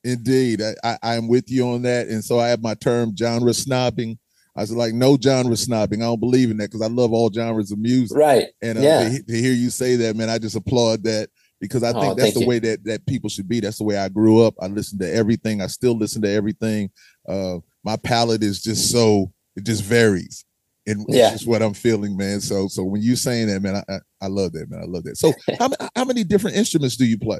Indeed, 0.04 0.62
I, 0.62 0.74
I, 0.84 0.98
I'm 1.16 1.28
with 1.28 1.50
you 1.50 1.68
on 1.70 1.82
that, 1.84 2.08
and 2.08 2.24
so 2.24 2.40
I 2.40 2.48
have 2.50 2.62
my 2.62 2.74
term 2.74 3.16
genre 3.18 3.52
snobbing. 3.52 4.18
I 4.56 4.62
was 4.62 4.72
like, 4.72 4.94
no 4.94 5.18
genre 5.22 5.56
snobbing. 5.56 5.98
I 5.98 6.06
don't 6.06 6.20
believe 6.20 6.52
in 6.52 6.58
that 6.58 6.70
because 6.72 6.82
I 6.82 6.88
love 6.88 7.14
all 7.14 7.32
genres 7.32 7.72
of 7.72 7.80
music. 7.80 8.18
Right. 8.18 8.48
And 8.62 8.78
uh, 8.78 8.82
Yeah. 8.82 9.10
to, 9.10 9.24
to 9.24 9.34
hear 9.38 9.54
you 9.54 9.70
say 9.70 9.96
that, 9.98 10.16
man, 10.16 10.30
I 10.30 10.38
just 10.38 10.56
applaud 10.56 11.04
that 11.04 11.30
because 11.62 11.84
I 11.84 11.92
Oh, 11.92 12.00
think 12.00 12.18
that's 12.18 12.34
the 12.34 12.42
you. 12.42 12.48
way 12.48 12.60
that 12.60 12.84
that 12.86 13.06
people 13.06 13.30
should 13.30 13.48
be. 13.48 13.60
That's 13.60 13.78
the 13.78 13.84
way 13.84 13.98
I 13.98 14.10
grew 14.10 14.42
up. 14.42 14.56
I 14.62 14.68
listened 14.68 15.02
to 15.02 15.14
everything. 15.14 15.62
I 15.62 15.68
still 15.68 15.96
listen 15.98 16.22
to 16.24 16.30
everything. 16.30 16.90
Uh, 17.28 17.60
my 17.84 17.96
palate 17.98 18.44
is 18.44 18.62
just 18.62 18.92
so 18.92 19.32
it 19.56 19.64
just 19.66 19.84
varies, 19.84 20.46
and 20.88 21.02
it's 21.10 21.18
Yeah. 21.18 21.30
just 21.32 21.48
what 21.48 21.62
I'm 21.62 21.74
feeling, 21.74 22.18
man. 22.18 22.42
So 22.42 22.68
so 22.68 22.84
when 22.84 23.02
you 23.02 23.16
saying 23.16 23.48
that, 23.48 23.62
man, 23.62 23.76
I, 23.76 23.84
I, 23.94 24.00
I 24.22 24.28
love 24.28 24.52
that, 24.54 24.70
man. 24.70 24.82
I 24.82 24.86
love 24.86 25.04
that. 25.04 25.18
So 25.18 25.34
how 25.60 25.70
how 25.96 26.06
many 26.06 26.24
different 26.24 26.58
instruments 26.58 26.98
do 26.98 27.06
you 27.06 27.18
play? 27.18 27.40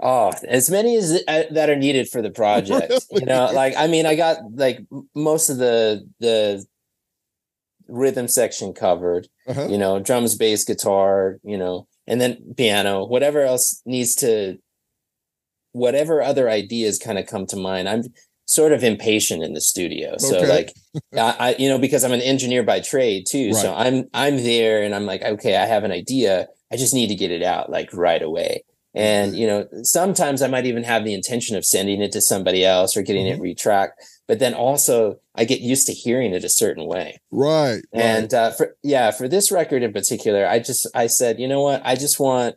Oh, 0.00 0.32
as 0.48 0.70
many 0.70 0.96
as 0.96 1.22
uh, 1.28 1.44
that 1.52 1.70
are 1.70 1.76
needed 1.76 2.08
for 2.08 2.20
the 2.20 2.30
project. 2.30 2.92
You 3.10 3.26
know, 3.26 3.50
like 3.52 3.74
I 3.76 3.86
mean, 3.86 4.06
I 4.06 4.16
got 4.16 4.38
like 4.54 4.80
most 5.14 5.48
of 5.50 5.58
the 5.58 6.06
the 6.20 6.64
rhythm 7.88 8.28
section 8.28 8.72
covered. 8.72 9.28
Uh-huh. 9.46 9.68
You 9.68 9.78
know, 9.78 10.00
drums, 10.00 10.34
bass, 10.36 10.64
guitar. 10.64 11.38
You 11.44 11.56
know, 11.58 11.86
and 12.06 12.20
then 12.20 12.54
piano. 12.56 13.04
Whatever 13.04 13.42
else 13.42 13.80
needs 13.86 14.14
to, 14.16 14.58
whatever 15.72 16.22
other 16.22 16.50
ideas 16.50 16.98
kind 16.98 17.18
of 17.18 17.26
come 17.26 17.46
to 17.46 17.56
mind. 17.56 17.88
I'm 17.88 18.02
sort 18.46 18.72
of 18.72 18.84
impatient 18.84 19.42
in 19.42 19.54
the 19.54 19.60
studio, 19.60 20.16
so 20.18 20.36
Okay. 20.38 20.48
like 20.48 20.72
I, 21.14 21.36
I, 21.38 21.56
you 21.58 21.68
know, 21.68 21.78
because 21.78 22.04
I'm 22.04 22.12
an 22.12 22.20
engineer 22.20 22.62
by 22.62 22.80
trade 22.80 23.26
too. 23.28 23.54
So 23.54 23.72
I'm 23.74 24.04
I'm 24.12 24.36
there, 24.38 24.82
and 24.82 24.94
I'm 24.94 25.06
like, 25.06 25.22
okay, 25.22 25.56
I 25.56 25.66
have 25.66 25.84
an 25.84 25.92
idea. 25.92 26.48
I 26.72 26.76
just 26.76 26.94
need 26.94 27.06
to 27.08 27.14
get 27.14 27.30
it 27.30 27.42
out 27.42 27.70
like 27.70 27.90
right 27.94 28.20
away. 28.22 28.64
And 28.94 29.36
you 29.36 29.46
know, 29.46 29.66
sometimes 29.82 30.40
I 30.40 30.46
might 30.46 30.66
even 30.66 30.84
have 30.84 31.04
the 31.04 31.14
intention 31.14 31.56
of 31.56 31.64
sending 31.64 32.00
it 32.00 32.12
to 32.12 32.20
somebody 32.20 32.64
else 32.64 32.96
or 32.96 33.02
getting 33.02 33.26
it 33.26 33.40
retracked. 33.40 34.00
But 34.28 34.38
then 34.38 34.54
also, 34.54 35.18
I 35.34 35.44
get 35.44 35.60
used 35.60 35.86
to 35.88 35.92
hearing 35.92 36.32
it 36.32 36.44
a 36.44 36.48
certain 36.48 36.86
way. 36.86 37.20
Right. 37.30 37.74
right. 37.74 37.84
And 37.92 38.32
uh, 38.32 38.52
for 38.52 38.76
yeah, 38.82 39.10
for 39.10 39.28
this 39.28 39.50
record 39.50 39.82
in 39.82 39.92
particular, 39.92 40.46
I 40.46 40.60
just 40.60 40.86
I 40.94 41.08
said, 41.08 41.40
you 41.40 41.48
know 41.48 41.60
what, 41.60 41.82
I 41.84 41.96
just 41.96 42.20
want, 42.20 42.54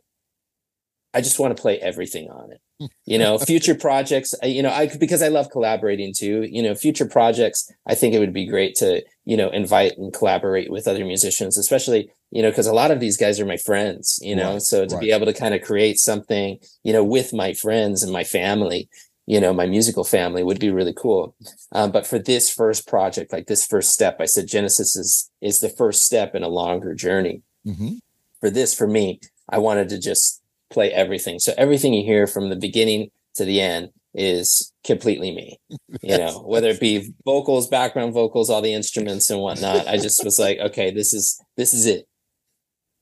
I 1.14 1.22
just 1.22 1.40
want 1.40 1.56
to 1.58 1.62
play 1.62 1.80
everything 1.80 2.30
on 2.30 2.52
it. 2.52 2.62
You 3.06 3.18
know, 3.18 3.38
future 3.40 3.74
projects. 3.74 4.36
You 4.44 4.62
know, 4.62 4.70
I 4.70 4.88
because 4.88 5.24
I 5.24 5.30
love 5.30 5.50
collaborating 5.50 6.14
too. 6.14 6.44
You 6.44 6.62
know, 6.62 6.76
future 6.76 7.08
projects. 7.08 7.72
I 7.88 7.96
think 7.96 8.14
it 8.14 8.20
would 8.20 8.34
be 8.34 8.46
great 8.46 8.76
to 8.76 9.04
you 9.26 9.38
know 9.38 9.50
invite 9.50 9.98
and 9.98 10.14
collaborate 10.14 10.70
with 10.70 10.88
other 10.88 11.06
musicians, 11.06 11.58
especially 11.58 12.12
you 12.32 12.42
know 12.42 12.50
because 12.50 12.68
a 12.68 12.74
lot 12.74 12.92
of 12.92 13.00
these 13.00 13.18
guys 13.18 13.40
are 13.40 13.46
my 13.46 13.58
friends. 13.58 14.20
You 14.22 14.36
know, 14.36 14.54
Right, 14.54 14.62
so 14.62 14.86
to 14.86 14.98
be 15.00 15.12
able 15.12 15.26
to 15.26 15.34
kind 15.34 15.56
of 15.56 15.62
create 15.62 15.98
something 15.98 16.60
you 16.84 16.94
know 16.94 17.04
with 17.04 17.34
my 17.34 17.54
friends 17.54 18.04
and 18.04 18.12
my 18.12 18.24
family. 18.24 18.90
You 19.30 19.42
know, 19.42 19.54
my 19.54 19.66
musical 19.66 20.06
family 20.06 20.42
would 20.42 20.60
be 20.60 20.70
really 20.72 20.94
cool. 20.94 21.36
Um, 21.74 21.92
but 21.92 22.08
for 22.08 22.18
this 22.18 22.50
first 22.50 22.88
project, 22.88 23.34
like 23.34 23.48
this 23.48 23.66
first 23.66 23.90
step, 23.92 24.22
I 24.22 24.26
said 24.26 24.48
Genesis 24.48 24.96
is 24.96 25.30
is 25.42 25.60
the 25.60 25.70
first 25.70 26.06
step 26.06 26.36
in 26.36 26.44
a 26.44 26.48
longer 26.48 26.94
journey. 26.94 27.42
Mhm. 27.66 28.00
For 28.40 28.50
this, 28.50 28.74
for 28.74 28.88
me, 28.88 29.20
I 29.50 29.58
wanted 29.58 29.90
to 29.90 30.00
just 30.00 30.42
play 30.70 30.92
everything. 30.92 31.40
So 31.40 31.54
everything 31.58 31.94
you 31.94 32.04
hear 32.04 32.28
from 32.28 32.50
the 32.50 32.56
beginning 32.56 33.12
to 33.36 33.46
the 33.46 33.62
end 33.62 33.90
is 34.14 34.74
completely 34.84 35.34
me. 35.34 35.60
You 36.02 36.18
know, 36.18 36.40
whether 36.46 36.70
it 36.70 36.80
be 36.80 37.14
vocals, 37.26 37.68
background 37.68 38.14
vocals, 38.14 38.50
all 38.50 38.62
the 38.62 38.74
instruments 38.74 39.30
and 39.30 39.40
whatnot. 39.40 39.88
I 39.88 39.98
just 39.98 40.24
was 40.24 40.40
like, 40.40 40.58
okay, 40.60 40.92
this 40.92 41.14
is 41.14 41.40
this 41.56 41.74
is 41.74 41.86
it. 41.86 42.08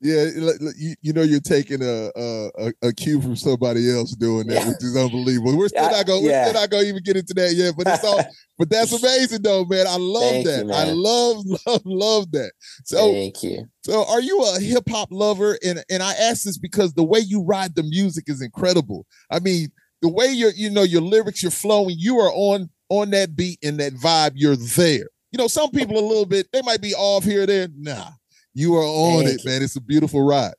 Yeah, 0.02 0.26
you, 0.78 0.96
you 1.02 1.14
know 1.14 1.22
you're 1.24 1.40
taking 1.40 1.82
a, 1.82 2.12
a 2.16 2.74
a- 2.82 2.94
cue 2.94 3.22
from 3.22 3.36
somebody 3.36 3.90
else 3.90 4.12
doing 4.14 4.46
that, 4.48 4.56
Yeah. 4.56 4.68
which 4.70 4.84
is 4.84 4.96
unbelievable. 4.96 5.58
We're 5.58 5.70
still 5.70 5.84
Yeah, 5.84 5.90
not 5.90 6.06
going. 6.06 6.24
We're 6.26 6.44
still 6.44 6.62
not 6.62 6.70
going 6.70 6.84
to 6.84 6.90
even 6.90 7.04
get 7.04 7.16
into 7.16 7.34
that 7.36 7.54
yet. 7.54 7.74
But 7.78 7.88
it's 7.88 8.04
all. 8.04 8.22
but 8.58 8.70
that's 8.70 8.92
amazing, 8.92 9.42
though, 9.42 9.64
man. 9.66 9.88
I 9.88 9.96
love 9.96 10.22
Thank 10.32 10.46
you, 10.46 10.52
that. 10.68 10.72
I 10.76 10.92
love, 10.92 11.44
love, 11.66 11.82
love 11.86 12.32
that. 12.34 12.52
So, 12.84 13.12
Thank 13.14 13.42
you. 13.44 13.66
so 13.86 14.06
are 14.10 14.20
you 14.22 14.44
a 14.44 14.60
hip 14.60 14.84
hop 14.90 15.08
lover? 15.12 15.58
And 15.66 15.84
and 15.90 16.04
I 16.04 16.14
ask 16.14 16.44
this 16.44 16.58
because 16.58 16.94
the 16.94 17.04
way 17.04 17.20
you 17.20 17.44
ride 17.44 17.74
the 17.76 17.84
music 17.84 18.26
is 18.28 18.42
incredible. 18.42 19.06
I 19.32 19.40
mean, 19.40 19.70
the 20.02 20.10
way 20.10 20.28
your 20.28 20.52
you 20.52 20.70
know 20.70 20.84
your 20.84 21.02
lyrics, 21.02 21.42
you're 21.42 21.52
flowing. 21.52 21.96
You 21.98 22.20
are 22.20 22.32
on 22.32 22.70
on 22.90 23.12
that 23.12 23.36
beat 23.36 23.60
and 23.64 23.80
that 23.80 23.94
vibe. 23.94 24.34
You're 24.36 24.58
there. 24.58 25.08
You 25.32 25.38
know, 25.38 25.48
some 25.48 25.72
people 25.72 25.98
a 25.98 26.06
little 26.06 26.26
bit. 26.26 26.48
They 26.54 26.62
might 26.62 26.82
be 26.82 26.94
off 26.94 27.24
here 27.24 27.44
or 27.44 27.46
there. 27.46 27.68
Nah, 27.76 28.10
you 28.56 28.76
are 28.76 28.84
on 28.84 29.26
Thank 29.26 29.40
it, 29.42 29.46
man. 29.46 29.62
It's 29.64 29.76
a 29.76 29.82
beautiful 29.82 30.24
ride. 30.24 30.56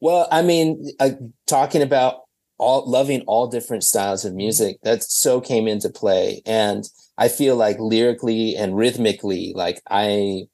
Well, 0.00 0.28
I 0.30 0.42
mean, 0.42 0.90
uh, 1.00 1.10
talking 1.46 1.82
about 1.82 2.22
all 2.58 2.88
loving 2.88 3.22
all 3.22 3.46
different 3.48 3.84
styles 3.84 4.24
of 4.24 4.34
music, 4.34 4.78
that 4.82 5.02
so 5.04 5.40
came 5.40 5.68
into 5.68 5.90
play. 5.90 6.42
And 6.46 6.84
I 7.16 7.28
feel 7.28 7.56
like 7.56 7.78
lyrically 7.78 8.56
and 8.56 8.76
rhythmically, 8.76 9.52
like 9.54 9.80
I 9.90 10.48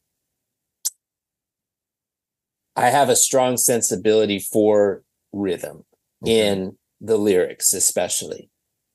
I 2.76 2.90
have 2.90 3.09
a 3.09 3.16
strong 3.16 3.57
sensibility 3.57 4.38
for 4.38 5.02
rhythm 5.33 5.85
Okay. 6.23 6.49
in 6.49 6.76
the 7.00 7.16
lyrics, 7.16 7.73
especially. 7.73 8.50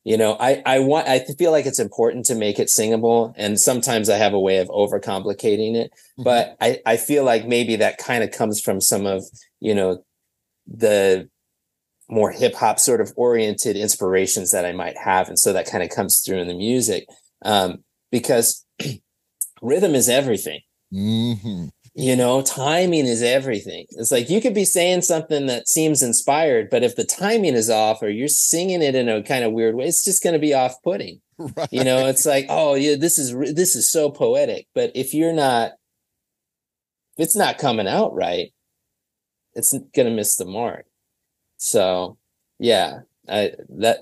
You 0.10 0.18
know, 0.18 0.38
I 0.40 0.64
I 0.66 0.80
want 0.80 1.08
I 1.08 1.20
feel 1.20 1.52
like 1.52 1.68
it's 1.68 1.78
important 1.78 2.26
to 2.26 2.36
make 2.36 2.58
it 2.58 2.72
singable, 2.72 3.32
and 3.38 3.60
sometimes 3.60 4.10
I 4.10 4.18
have 4.18 4.34
a 4.34 4.40
way 4.40 4.58
of 4.58 4.68
overcomplicating 4.70 5.76
it. 5.76 5.92
Mhm. 6.18 6.24
But 6.24 6.58
I 6.60 6.80
I 6.84 6.98
feel 6.98 7.24
like 7.24 7.46
maybe 7.46 7.76
that 7.76 8.00
kind 8.00 8.24
of 8.24 8.32
comes 8.32 8.60
from 8.60 8.82
some 8.82 9.06
of 9.06 9.24
you 9.60 9.76
know 9.76 10.04
the 10.66 11.30
more 12.10 12.32
hip 12.32 12.56
hop 12.56 12.80
sort 12.80 13.02
of 13.02 13.14
oriented 13.18 13.76
inspirations 13.76 14.50
that 14.50 14.66
I 14.66 14.72
might 14.72 14.98
have, 14.98 15.30
and 15.30 15.38
so 15.38 15.54
that 15.54 15.68
kind 15.70 15.84
of 15.84 15.92
comes 15.92 16.24
through 16.26 16.40
in 16.40 16.48
the 16.48 16.56
music 16.56 17.06
um, 17.46 17.84
because 18.12 18.66
rhythm 19.62 19.94
is 19.94 20.10
everything 20.10 20.62
Mhm. 20.92 21.70
You 22.00 22.16
know 22.16 22.42
timing 22.42 23.06
is 23.06 23.22
everything 23.22 23.86
it's 23.92 24.12
like 24.12 24.30
you 24.30 24.40
could 24.40 24.54
be 24.54 24.64
saying 24.64 25.02
something 25.02 25.48
that 25.48 25.68
seems 25.68 26.02
inspired 26.02 26.70
but 26.70 26.82
if 26.82 26.96
the 26.96 27.04
timing 27.04 27.56
is 27.56 27.70
off 27.70 28.02
or 28.02 28.10
you're 28.10 28.28
singing 28.30 28.82
it 28.82 28.96
in 28.96 29.10
a 29.10 29.22
kind 29.22 29.44
of 29.44 29.52
weird 29.52 29.76
way 29.76 29.86
it's 29.86 30.04
just 30.04 30.24
going 30.24 30.34
to 30.34 30.40
be 30.40 30.54
off-putting 30.54 31.20
Right. 31.38 31.68
you 31.72 31.84
know 31.84 32.08
it's 32.08 32.26
like 32.26 32.46
oh 32.50 32.76
yeah 32.76 32.96
this 32.98 33.18
is 33.18 33.32
this 33.54 33.76
is 33.76 33.92
so 33.92 34.10
poetic 34.10 34.68
but 34.74 34.92
if 34.96 35.14
you're 35.14 35.34
not 35.34 35.72
if 37.18 37.26
it's 37.26 37.36
not 37.36 37.58
coming 37.58 37.88
out 37.88 38.14
right 38.14 38.54
it's 39.54 39.72
going 39.72 40.08
to 40.08 40.14
miss 40.14 40.38
the 40.38 40.46
mark 40.46 40.86
so 41.58 42.18
yeah 42.60 43.00
i 43.28 43.52
that 43.78 44.00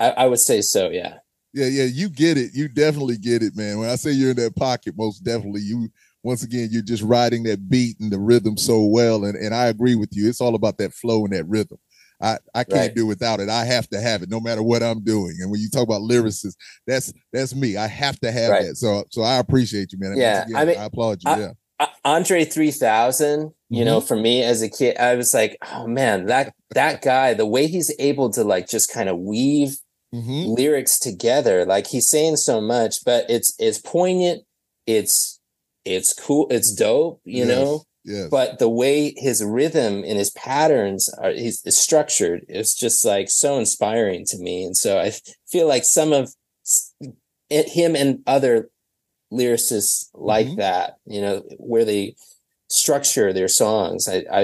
I, 0.00 0.10
I 0.10 0.26
would 0.26 0.40
say 0.40 0.60
so 0.60 0.90
yeah 0.90 1.18
Yeah, 1.54 1.66
yeah, 1.66 1.84
you 1.84 2.08
get 2.10 2.36
it. 2.36 2.50
You 2.54 2.68
definitely 2.68 3.16
get 3.16 3.42
it, 3.42 3.56
man. 3.56 3.78
When 3.78 3.88
I 3.88 3.96
say 3.96 4.12
you're 4.12 4.30
in 4.30 4.36
that 4.36 4.54
pocket, 4.54 4.94
most 4.96 5.24
definitely 5.24 5.62
you 5.62 5.88
once 6.28 6.42
again 6.44 6.68
you're 6.70 6.82
just 6.82 7.02
riding 7.02 7.42
that 7.44 7.68
beat 7.70 7.98
and 8.00 8.12
the 8.12 8.18
rhythm 8.20 8.56
so 8.58 8.84
well. 8.84 9.24
And 9.24 9.34
and 9.36 9.54
I 9.54 9.66
agree 9.66 9.94
with 9.94 10.10
you. 10.12 10.28
It's 10.28 10.40
all 10.42 10.54
about 10.54 10.76
that 10.78 10.92
flow 10.92 11.24
and 11.24 11.32
that 11.34 11.48
rhythm. 11.48 11.78
I, 12.20 12.38
I 12.54 12.64
can't 12.64 12.74
Right. 12.74 12.94
do 12.94 13.06
without 13.06 13.40
it. 13.40 13.48
I 13.48 13.64
have 13.64 13.88
to 13.90 14.00
have 14.00 14.22
it 14.22 14.28
no 14.28 14.40
matter 14.40 14.62
what 14.62 14.82
I'm 14.82 15.02
doing. 15.04 15.36
And 15.40 15.50
when 15.50 15.60
you 15.60 15.70
talk 15.70 15.84
about 15.84 16.02
lyricists, 16.02 16.56
that's 16.86 17.12
that's 17.32 17.54
me. 17.54 17.76
I 17.76 17.86
have 17.86 18.18
to 18.20 18.30
have 18.30 18.50
Right. 18.52 18.66
that. 18.68 18.76
So 18.76 19.04
so 19.10 19.22
I 19.22 19.38
appreciate 19.38 19.92
you, 19.92 19.98
man. 19.98 20.12
And 20.12 20.20
Yeah, 20.20 20.42
again, 20.42 20.56
I 20.56 20.64
mean, 20.64 20.76
I 20.78 20.84
applaud 20.84 21.22
you. 21.22 21.30
I- 21.30 21.38
yeah. 21.40 21.86
Andre 22.04 22.44
3000, 22.44 23.52
you 23.70 23.84
know, 23.84 24.00
for 24.00 24.16
me 24.16 24.42
as 24.42 24.62
a 24.62 24.68
kid, 24.68 24.96
I 24.98 25.14
was 25.14 25.32
like, 25.32 25.56
oh 25.72 25.86
man, 25.86 26.26
that 26.26 26.52
that 26.74 27.02
guy, 27.02 27.34
the 27.34 27.46
way 27.46 27.68
he's 27.68 27.94
able 28.00 28.30
to 28.30 28.42
like 28.44 28.68
just 28.68 28.92
kind 28.92 29.08
of 29.08 29.18
weave 29.18 29.78
hmm 30.12 30.44
lyrics 30.46 30.98
together, 30.98 31.64
like 31.64 31.86
he's 31.86 32.08
saying 32.08 32.36
so 32.36 32.60
much, 32.60 33.04
but 33.04 33.26
it's 33.30 33.54
it's 33.60 33.78
poignant, 33.78 34.42
it's 34.86 35.37
it's 35.96 36.12
cool, 36.12 36.46
it's 36.50 36.72
dope, 36.72 37.20
you 37.24 37.44
know. 37.44 37.82
Yes. 38.04 38.28
But 38.30 38.58
the 38.58 38.68
way 38.70 39.12
his 39.16 39.44
rhythm 39.44 40.02
and 40.04 40.16
his 40.18 40.30
patterns 40.30 41.10
are 41.10 41.30
he's 41.32 41.62
is 41.66 41.76
structured 41.76 42.44
is 42.48 42.74
just 42.74 43.04
like 43.04 43.28
so 43.28 43.58
inspiring 43.58 44.24
to 44.26 44.38
me. 44.38 44.64
And 44.64 44.76
so 44.76 44.98
I 44.98 45.12
feel 45.46 45.66
like 45.68 45.84
some 45.84 46.12
of 46.14 46.34
s- 46.64 46.94
it- 47.50 47.68
him 47.68 47.94
and 47.94 48.20
other 48.26 48.70
lyricists 49.32 50.08
like 50.14 50.46
Mhm. 50.46 50.56
that, 50.56 50.96
you 51.06 51.20
know, 51.20 51.40
where 51.58 51.84
they 51.84 52.16
structure 52.68 53.32
their 53.32 53.48
songs. 53.48 54.08
I, 54.08 54.24
I 54.30 54.40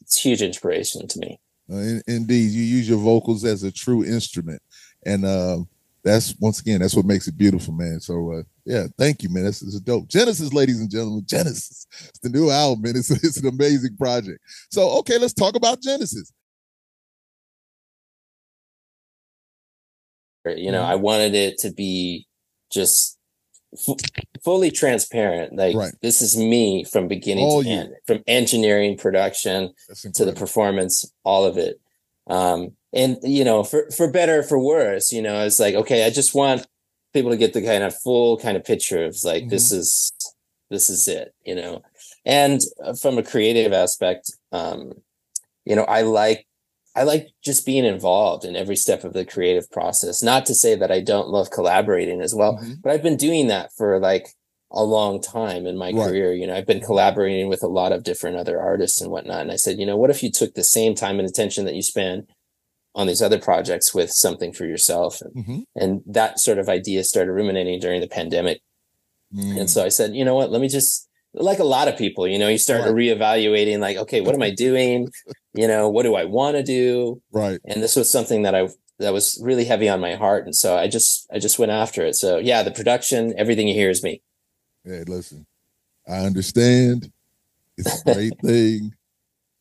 it's 0.00 0.20
huge 0.20 0.42
inspiration 0.42 1.06
to 1.08 1.18
me. 1.20 1.38
Uh, 1.70 1.76
in- 1.76 2.02
indeed, 2.06 2.50
you 2.50 2.62
use 2.62 2.88
your 2.88 2.98
vocals 2.98 3.44
as 3.44 3.62
a 3.62 3.70
true 3.72 4.04
instrument, 4.04 4.62
and 5.04 5.24
uh, 5.24 5.58
that's 6.02 6.34
once 6.40 6.60
again 6.60 6.80
that's 6.80 6.94
what 6.94 7.04
makes 7.06 7.28
it 7.28 7.36
beautiful, 7.36 7.74
man. 7.74 8.00
So 8.00 8.32
uh, 8.32 8.42
yeah, 8.66 8.86
thank 8.98 9.22
you, 9.22 9.28
man. 9.30 9.44
This 9.44 9.62
is 9.62 9.80
dope. 9.80 10.08
Genesis, 10.08 10.52
ladies 10.52 10.80
and 10.80 10.90
gentlemen, 10.90 11.22
Genesis. 11.26 11.86
It's 12.08 12.18
the 12.18 12.28
new 12.28 12.50
album, 12.50 12.82
man. 12.82 12.96
It's 12.96 13.10
it's 13.10 13.38
an 13.38 13.46
amazing 13.46 13.96
project. 13.96 14.40
So 14.70 14.90
okay, 14.98 15.18
let's 15.18 15.32
talk 15.32 15.54
about 15.56 15.80
Genesis. 15.80 16.32
You 20.46 20.70
know, 20.70 20.82
Mhm. 20.82 20.86
I 20.86 20.94
wanted 20.94 21.34
it 21.34 21.58
to 21.58 21.72
be 21.72 22.26
just 22.70 23.18
f- 23.74 23.96
fully 24.44 24.70
transparent. 24.70 25.56
Like 25.56 25.74
Right. 25.74 25.92
this 26.02 26.22
is 26.22 26.36
me 26.36 26.84
from 26.84 27.08
beginning 27.08 27.44
All 27.44 27.62
to 27.64 27.68
you. 27.68 27.74
end, 27.74 27.94
from 28.06 28.22
engineering, 28.28 28.96
production, 28.96 29.72
to 30.14 30.24
the 30.24 30.32
performance, 30.32 31.04
all 31.24 31.44
of 31.44 31.58
it. 31.58 31.80
Um, 32.28 32.76
and 32.92 33.18
you 33.24 33.44
know, 33.44 33.64
for 33.64 33.90
for 33.90 34.08
better 34.10 34.38
or 34.38 34.42
for 34.44 34.58
worse, 34.58 35.10
you 35.12 35.20
know, 35.20 35.44
it's 35.44 35.58
like 35.58 35.74
okay, 35.74 36.04
I 36.06 36.10
just 36.10 36.32
want 36.34 36.64
people 37.16 37.30
to 37.30 37.36
get 37.36 37.54
the 37.54 37.62
kind 37.62 37.82
of 37.82 37.98
full 37.98 38.36
kind 38.38 38.56
of 38.58 38.64
picture 38.64 39.04
of 39.06 39.16
like 39.24 39.48
this 39.48 39.72
is 39.72 40.12
this 40.70 40.90
is 40.90 41.08
it, 41.08 41.32
you 41.44 41.54
know. 41.54 41.80
And 42.26 42.60
uh, 42.84 42.92
from 42.94 43.16
a 43.16 43.22
creative 43.22 43.72
aspect, 43.72 44.30
um, 44.52 44.92
you 45.64 45.74
know, 45.74 45.84
I 45.84 46.02
like 46.02 46.46
I 46.94 47.04
like 47.04 47.28
just 47.42 47.64
being 47.64 47.84
involved 47.86 48.44
in 48.44 48.54
every 48.54 48.76
step 48.76 49.02
of 49.04 49.14
the 49.14 49.24
creative 49.24 49.70
process. 49.70 50.22
Not 50.22 50.44
to 50.46 50.54
say 50.54 50.74
that 50.74 50.92
I 50.92 51.00
don't 51.00 51.28
love 51.28 51.50
collaborating 51.50 52.20
as 52.20 52.34
well, 52.34 52.58
Mhm. 52.58 52.82
but 52.82 52.92
I've 52.92 53.02
been 53.02 53.16
doing 53.16 53.46
that 53.48 53.70
for 53.76 53.98
like 53.98 54.28
a 54.72 54.84
long 54.84 55.20
time 55.22 55.66
in 55.66 55.76
my 55.78 55.92
Right. 55.92 56.08
career. 56.08 56.34
You 56.34 56.46
know, 56.46 56.56
I've 56.56 56.66
been 56.66 56.80
collaborating 56.80 57.48
with 57.48 57.62
a 57.62 57.68
lot 57.68 57.92
of 57.92 58.02
different 58.02 58.36
other 58.36 58.60
artists 58.60 59.00
and 59.00 59.10
whatnot. 59.10 59.40
And 59.42 59.52
I 59.52 59.56
said, 59.56 59.78
you 59.78 59.86
know, 59.86 59.96
what 59.96 60.10
if 60.10 60.22
you 60.22 60.30
took 60.30 60.54
the 60.54 60.64
same 60.64 60.94
time 60.94 61.18
and 61.18 61.28
attention 61.28 61.64
that 61.64 61.74
you 61.76 61.82
spend 61.82 62.26
on 62.96 63.06
these 63.06 63.22
other 63.22 63.38
projects 63.38 63.94
with 63.94 64.10
something 64.10 64.52
for 64.52 64.64
yourself? 64.66 65.20
And, 65.22 65.34
Mhm. 65.46 65.64
and 65.76 66.02
that 66.06 66.40
sort 66.40 66.58
of 66.58 66.68
idea 66.68 67.04
started 67.04 67.30
ruminating 67.32 67.78
during 67.78 68.00
the 68.00 68.08
pandemic. 68.08 68.60
Mm. 69.32 69.60
And 69.60 69.70
so 69.70 69.84
I 69.84 69.88
said, 69.90 70.14
you 70.16 70.24
know 70.24 70.34
what, 70.34 70.50
let 70.50 70.60
me 70.60 70.68
just 70.68 71.08
like 71.34 71.58
a 71.58 71.64
lot 71.64 71.86
of 71.88 71.98
people, 71.98 72.26
you 72.26 72.38
know, 72.38 72.48
you 72.48 72.56
start 72.58 72.80
Right. 72.82 72.92
reevaluating 72.94 73.78
like, 73.78 73.98
okay, 73.98 74.20
what 74.22 74.34
am 74.34 74.42
I 74.42 74.50
doing? 74.50 75.08
You 75.54 75.66
know, 75.66 75.88
what 75.88 76.02
do 76.02 76.14
I 76.16 76.24
want 76.26 76.56
to 76.58 76.62
do? 76.62 77.22
right. 77.32 77.58
and 77.64 77.82
this 77.82 77.96
was 77.96 78.10
something 78.10 78.42
that 78.42 78.54
I 78.54 78.68
that 78.98 79.12
was 79.14 79.38
really 79.42 79.64
heavy 79.64 79.88
on 79.88 80.00
my 80.00 80.14
heart, 80.14 80.44
and 80.44 80.54
so 80.54 80.76
I 80.76 80.86
just 80.86 81.26
I 81.32 81.38
just 81.38 81.58
went 81.58 81.72
after 81.72 82.04
it. 82.04 82.14
So 82.14 82.36
yeah, 82.38 82.62
the 82.62 82.70
production, 82.70 83.32
everything 83.38 83.66
you 83.68 83.72
hear 83.74 83.88
is 83.88 84.02
me. 84.02 84.20
Hey, 84.84 85.02
listen, 85.06 85.46
I 86.06 86.18
understand. 86.26 87.10
It's 87.78 88.02
a 88.02 88.04
great 88.14 88.34
thing. 88.44 88.92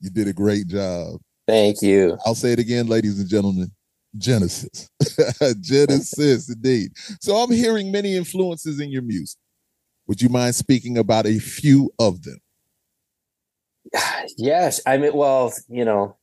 You 0.02 0.10
did 0.10 0.28
a 0.28 0.34
great 0.34 0.67
job. 0.67 1.21
Thank 1.47 1.81
you. 1.81 2.17
I'll 2.25 2.36
say 2.36 2.51
it 2.53 2.60
again, 2.60 2.88
ladies 2.88 3.19
and 3.19 3.29
gentlemen. 3.29 3.71
Genesis. 4.17 4.89
Genesis, 5.62 6.49
indeed. 6.49 6.91
So 7.19 7.36
I'm 7.36 7.51
hearing 7.51 7.91
many 7.91 8.15
influences 8.15 8.79
in 8.79 8.89
your 8.89 9.01
music. 9.01 9.38
Would 10.08 10.21
you 10.21 10.29
mind 10.29 10.55
speaking 10.55 10.97
about 10.97 11.25
a 11.25 11.39
few 11.39 11.91
of 11.99 12.23
them? 12.23 12.38
Yes, 14.38 14.81
I 14.88 14.97
mean, 14.97 15.13
well, 15.13 15.53
you 15.69 15.86
know, 15.86 16.17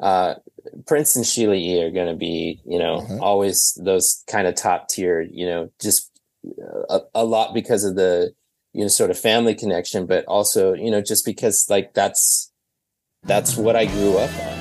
uh, 0.00 0.34
Prince 0.86 1.16
and 1.16 1.26
Sheila 1.26 1.54
E. 1.54 1.82
are 1.82 1.90
going 1.90 2.08
to 2.08 2.14
be, 2.14 2.60
you 2.66 2.78
know, 2.78 2.96
Uh-huh. 2.96 3.18
always 3.20 3.78
those 3.82 4.22
kind 4.26 4.46
of 4.46 4.54
top 4.54 4.88
tier, 4.88 5.20
you 5.22 5.46
know, 5.46 5.70
just 5.80 6.10
uh, 6.46 6.82
a, 6.90 7.00
a 7.22 7.24
lot 7.24 7.54
because 7.54 7.82
of 7.84 7.96
the, 7.96 8.32
you 8.72 8.82
know, 8.82 8.88
sort 8.88 9.10
of 9.10 9.18
family 9.18 9.54
connection, 9.54 10.06
but 10.06 10.24
also, 10.26 10.74
you 10.74 10.90
know, 10.90 11.00
just 11.00 11.24
because 11.24 11.66
like 11.70 11.94
that's 11.94 12.52
that's 13.26 13.56
what 13.56 13.76
I 13.76 13.86
grew 13.86 14.18
up 14.18 14.30
on. 14.38 14.56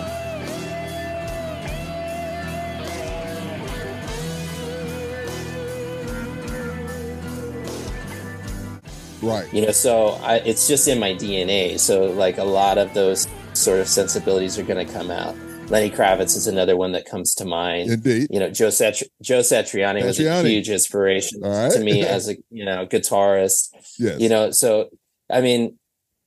Right. 9.22 9.52
you 9.52 9.62
know 9.66 9.72
so 9.72 10.10
I, 10.22 10.36
it's 10.40 10.68
just 10.68 10.88
in 10.88 11.00
my 11.00 11.14
dna 11.14 11.80
so 11.80 12.12
like 12.12 12.38
a 12.38 12.44
lot 12.44 12.78
of 12.78 12.94
those 12.94 13.28
sort 13.54 13.80
of 13.80 13.88
sensibilities 13.88 14.60
are 14.60 14.64
going 14.64 14.86
to 14.86 14.94
come 14.94 15.10
out 15.10 15.36
lenny 15.70 15.90
kravitz 15.90 16.38
is 16.38 16.46
another 16.46 16.78
one 16.78 16.92
that 16.92 17.06
comes 17.06 17.34
to 17.36 17.46
mind 17.46 17.90
Indeed. 17.90 18.28
you 18.30 18.40
know 18.40 18.52
joe, 18.52 18.68
Satri- 18.68 19.08
joe 19.24 19.40
satriani 19.40 20.06
was 20.06 20.20
a 20.20 20.44
huge 20.44 20.70
inspiration 20.70 21.42
right. 21.42 21.72
to 21.72 21.80
me 21.80 22.02
as 22.06 22.30
a 22.30 22.36
you 22.52 22.66
know 22.66 22.86
guitarist 22.86 23.70
Yes. 23.98 24.20
you 24.20 24.30
know 24.30 24.52
so 24.52 24.90
i 25.32 25.42
mean 25.42 25.80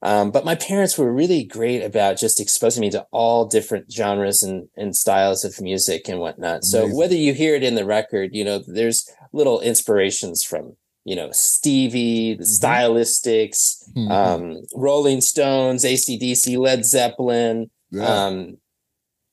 um, 0.02 0.30
but 0.30 0.44
my 0.44 0.54
parents 0.54 0.96
were 0.96 1.12
really 1.12 1.42
great 1.44 1.82
about 1.82 2.18
just 2.18 2.40
exposing 2.40 2.80
me 2.82 2.90
to 2.90 3.06
all 3.10 3.46
different 3.46 3.90
genres 3.92 4.42
and, 4.42 4.68
and 4.76 4.94
styles 4.94 5.44
of 5.44 5.60
music 5.60 6.08
and 6.08 6.20
whatnot. 6.20 6.64
So 6.64 6.80
Amazing. 6.82 6.96
whether 6.98 7.14
you 7.16 7.34
hear 7.34 7.54
it 7.56 7.64
in 7.64 7.74
the 7.74 7.84
record, 7.84 8.30
you 8.32 8.44
know, 8.44 8.62
there's 8.66 9.10
little 9.32 9.60
inspirations 9.60 10.44
from, 10.44 10.76
you 11.04 11.16
know, 11.16 11.30
Stevie, 11.32 12.34
the 12.34 12.44
stylistics, 12.44 13.82
Mhm. 13.96 14.10
um, 14.10 14.62
Rolling 14.74 15.20
Stones, 15.20 15.84
ACDC, 15.84 16.56
Led 16.56 16.84
Zeppelin, 16.84 17.70
yeah. 17.90 18.26
um, 18.26 18.58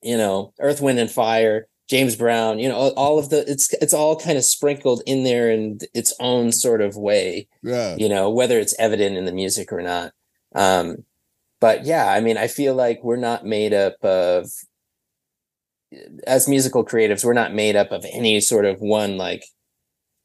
you 0.02 0.16
know, 0.16 0.52
Earth, 0.60 0.80
Wind 0.80 0.98
and 0.98 1.10
Fire, 1.10 1.68
James 1.88 2.16
Brown, 2.16 2.58
you 2.58 2.68
know, 2.68 2.74
all, 2.74 2.90
all 2.96 3.18
of 3.18 3.30
the, 3.30 3.48
it's, 3.48 3.72
it's 3.74 3.94
all 3.94 4.16
kind 4.16 4.36
of 4.36 4.44
sprinkled 4.44 5.02
in 5.06 5.22
there 5.22 5.48
in 5.50 5.78
its 5.94 6.12
own 6.18 6.50
sort 6.50 6.80
of 6.80 6.96
way 6.96 7.46
yeah. 7.62 7.94
you 7.96 8.08
know 8.08 8.28
whether 8.28 8.58
it's 8.58 8.74
evident 8.78 9.16
in 9.16 9.24
the 9.24 9.32
music 9.32 9.72
or 9.72 9.80
not 9.82 10.12
um 10.56 10.96
but 11.60 11.84
yeah 11.84 12.10
i 12.10 12.20
mean 12.20 12.36
i 12.36 12.46
feel 12.48 12.74
like 12.74 12.98
we're 13.04 13.16
not 13.16 13.44
made 13.46 13.72
up 13.72 13.94
of 14.02 14.50
as 16.26 16.48
musical 16.48 16.84
creatives 16.84 17.24
we're 17.24 17.32
not 17.32 17.54
made 17.54 17.76
up 17.76 17.92
of 17.92 18.04
any 18.12 18.40
sort 18.40 18.64
of 18.64 18.80
one 18.80 19.16
like 19.16 19.44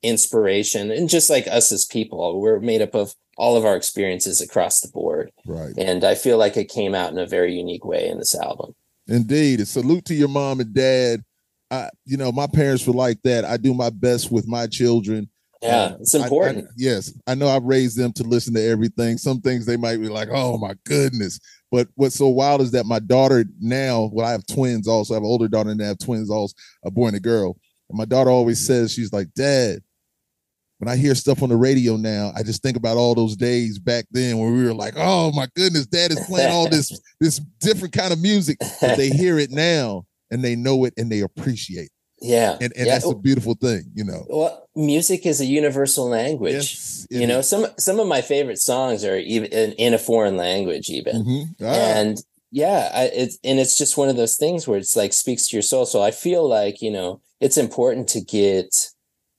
inspiration 0.03 0.89
and 0.89 1.09
just 1.09 1.29
like 1.29 1.47
us 1.47 1.71
as 1.71 1.85
people 1.85 2.41
we're 2.41 2.59
made 2.59 2.81
up 2.81 2.95
of 2.95 3.13
all 3.37 3.55
of 3.55 3.65
our 3.65 3.75
experiences 3.75 4.41
across 4.41 4.79
the 4.81 4.87
board 4.87 5.31
Right. 5.45 5.73
and 5.77 6.03
i 6.03 6.15
feel 6.15 6.37
like 6.37 6.57
it 6.57 6.69
came 6.69 6.95
out 6.95 7.11
in 7.11 7.19
a 7.19 7.27
very 7.27 7.53
unique 7.53 7.85
way 7.85 8.07
in 8.07 8.17
this 8.17 8.33
album 8.35 8.73
Indeed. 9.07 9.59
A 9.59 9.65
salute 9.65 10.05
to 10.05 10.13
your 10.13 10.29
mom 10.29 10.61
and 10.61 10.73
dad. 10.73 11.23
I, 11.69 11.89
you 12.05 12.15
know, 12.17 12.31
my 12.31 12.47
parents 12.47 12.85
were 12.85 12.93
like 12.93 13.21
that. 13.23 13.43
I 13.43 13.57
do 13.57 13.73
my 13.73 13.89
best 13.89 14.31
with 14.31 14.47
my 14.47 14.67
children. 14.67 15.27
Yeah 15.61 15.69
Uh, 15.85 15.97
it's 15.99 16.15
I- 16.15 16.19
I- 16.19 16.23
important 16.23 16.65
yes, 16.77 17.13
I 17.27 17.35
know 17.35 17.47
I've 17.47 17.63
raised 17.63 17.97
them 17.97 18.11
to 18.13 18.23
listen 18.23 18.53
to 18.55 18.61
everything. 18.63 19.17
Some 19.17 19.41
things 19.41 19.65
they 19.65 19.77
might 19.77 19.97
be 20.01 20.09
like, 20.09 20.29
"Oh 20.31 20.57
my 20.57 20.73
goodness!" 20.85 21.39
But 21.71 21.87
what's 21.95 22.15
so 22.15 22.27
wild 22.27 22.61
is 22.61 22.71
that 22.71 22.85
my 22.85 22.99
daughter 22.99 23.45
now, 23.59 24.09
well, 24.13 24.25
I 24.25 24.31
have 24.31 24.45
twins 24.45 24.87
also. 24.87 25.13
I 25.13 25.17
have 25.17 25.23
an 25.23 25.29
older 25.29 25.47
daughter 25.47 25.69
and 25.69 25.81
I 25.81 25.87
have 25.87 25.99
twins 25.99 26.29
also, 26.29 26.53
a 26.83 26.91
boy 26.91 27.07
and 27.07 27.15
a 27.17 27.19
girl. 27.21 27.57
And 27.89 27.97
my 27.97 28.05
daughter 28.05 28.29
always 28.29 28.65
says, 28.65 28.91
"She's 28.91 29.13
like, 29.13 29.33
Dad." 29.35 29.79
When 30.79 30.89
I 30.89 30.95
hear 30.95 31.13
stuff 31.13 31.43
on 31.43 31.49
the 31.49 31.55
radio 31.55 31.95
now, 31.95 32.31
I 32.35 32.41
just 32.41 32.63
think 32.63 32.75
about 32.75 32.97
all 32.97 33.13
those 33.13 33.35
days 33.35 33.77
back 33.77 34.05
then 34.09 34.39
when 34.39 34.55
we 34.57 34.63
were 34.63 34.73
like, 34.73 34.95
"Oh 34.97 35.31
my 35.31 35.47
goodness, 35.55 35.85
Dad 35.85 36.11
is 36.11 36.19
playing 36.25 36.51
all 36.51 36.67
this 36.67 36.99
this 37.21 37.39
different 37.59 37.93
kind 37.93 38.11
of 38.11 38.19
music." 38.19 38.57
But 38.81 38.97
they 38.97 39.09
hear 39.09 39.37
it 39.37 39.51
now 39.51 40.05
and 40.31 40.43
they 40.43 40.55
know 40.55 40.85
it 40.85 40.93
and 40.97 41.11
they 41.11 41.19
appreciate 41.19 41.85
it, 41.85 41.91
yeah 42.21 42.53
and 42.61 42.71
and 42.77 42.85
yeah. 42.85 42.93
that's 42.93 43.09
a 43.09 43.15
beautiful 43.15 43.55
thing, 43.55 43.83
you 43.95 44.03
know. 44.03 44.25
well 44.29 44.67
music 44.75 45.25
is 45.25 45.41
a 45.41 45.45
universal 45.45 46.07
language 46.07 46.53
Yes, 46.53 47.07
you 47.09 47.25
know 47.27 47.39
is. 47.39 47.49
some 47.49 47.65
some 47.77 47.99
of 47.99 48.07
my 48.07 48.21
favorite 48.21 48.59
songs 48.59 49.03
are 49.03 49.17
even 49.17 49.49
in, 49.51 49.71
in 49.73 49.93
a 49.93 49.97
foreign 49.97 50.37
language 50.37 50.89
even 50.89 51.15
Mhm. 51.15 51.43
Ah. 51.61 51.65
and 51.97 52.23
yeah 52.51 52.89
I, 52.93 53.03
it's 53.21 53.37
and 53.43 53.59
it's 53.59 53.77
just 53.77 53.97
one 53.97 54.09
of 54.09 54.17
those 54.17 54.35
things 54.37 54.67
where 54.67 54.77
it's 54.77 54.95
like 54.95 55.13
speaks 55.13 55.47
to 55.47 55.55
your 55.55 55.63
soul 55.63 55.85
so 55.85 56.01
i 56.01 56.11
feel 56.11 56.47
like 56.47 56.81
you 56.81 56.91
know 56.91 57.21
it's 57.39 57.57
important 57.57 58.07
to 58.09 58.21
get 58.21 58.69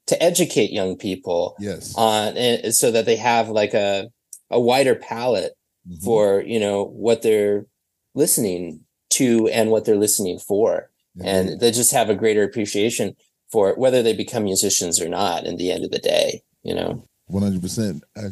to 0.08 0.20
educate 0.22 0.72
young 0.72 0.96
people 0.96 1.54
Yes. 1.60 1.94
on 1.96 2.36
and 2.36 2.74
so 2.74 2.90
that 2.90 3.06
they 3.06 3.16
have 3.16 3.48
like 3.48 3.74
a 3.74 4.10
a 4.50 4.60
wider 4.60 4.94
palette 4.94 5.54
Mhm. 5.88 6.02
for 6.04 6.42
you 6.42 6.60
know 6.60 6.84
what 6.84 7.22
they're 7.22 7.66
listening 8.14 8.80
to 9.10 9.48
and 9.48 9.70
what 9.70 9.84
they're 9.84 9.96
listening 10.06 10.38
for 10.38 10.90
and 11.24 11.60
they 11.60 11.70
just 11.70 11.92
have 11.92 12.08
a 12.10 12.14
greater 12.14 12.42
appreciation 12.42 13.14
for 13.50 13.68
it, 13.70 13.78
whether 13.78 14.02
they 14.02 14.14
become 14.14 14.44
musicians 14.44 15.00
or 15.00 15.08
not 15.08 15.44
in 15.44 15.56
the 15.56 15.70
end 15.70 15.84
of 15.84 15.90
the 15.90 15.98
day 15.98 16.42
you 16.62 16.74
know 16.74 17.06
One 17.26 17.42
hundred 17.42 17.62
percent. 17.62 18.02
I 18.16 18.28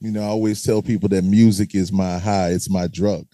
you 0.00 0.10
know, 0.10 0.20
I 0.22 0.26
always 0.26 0.62
tell 0.62 0.82
people 0.82 1.08
that 1.08 1.24
music 1.24 1.74
is 1.74 1.90
my 1.90 2.18
high. 2.18 2.50
It's 2.50 2.68
my 2.68 2.86
drug. 2.86 3.26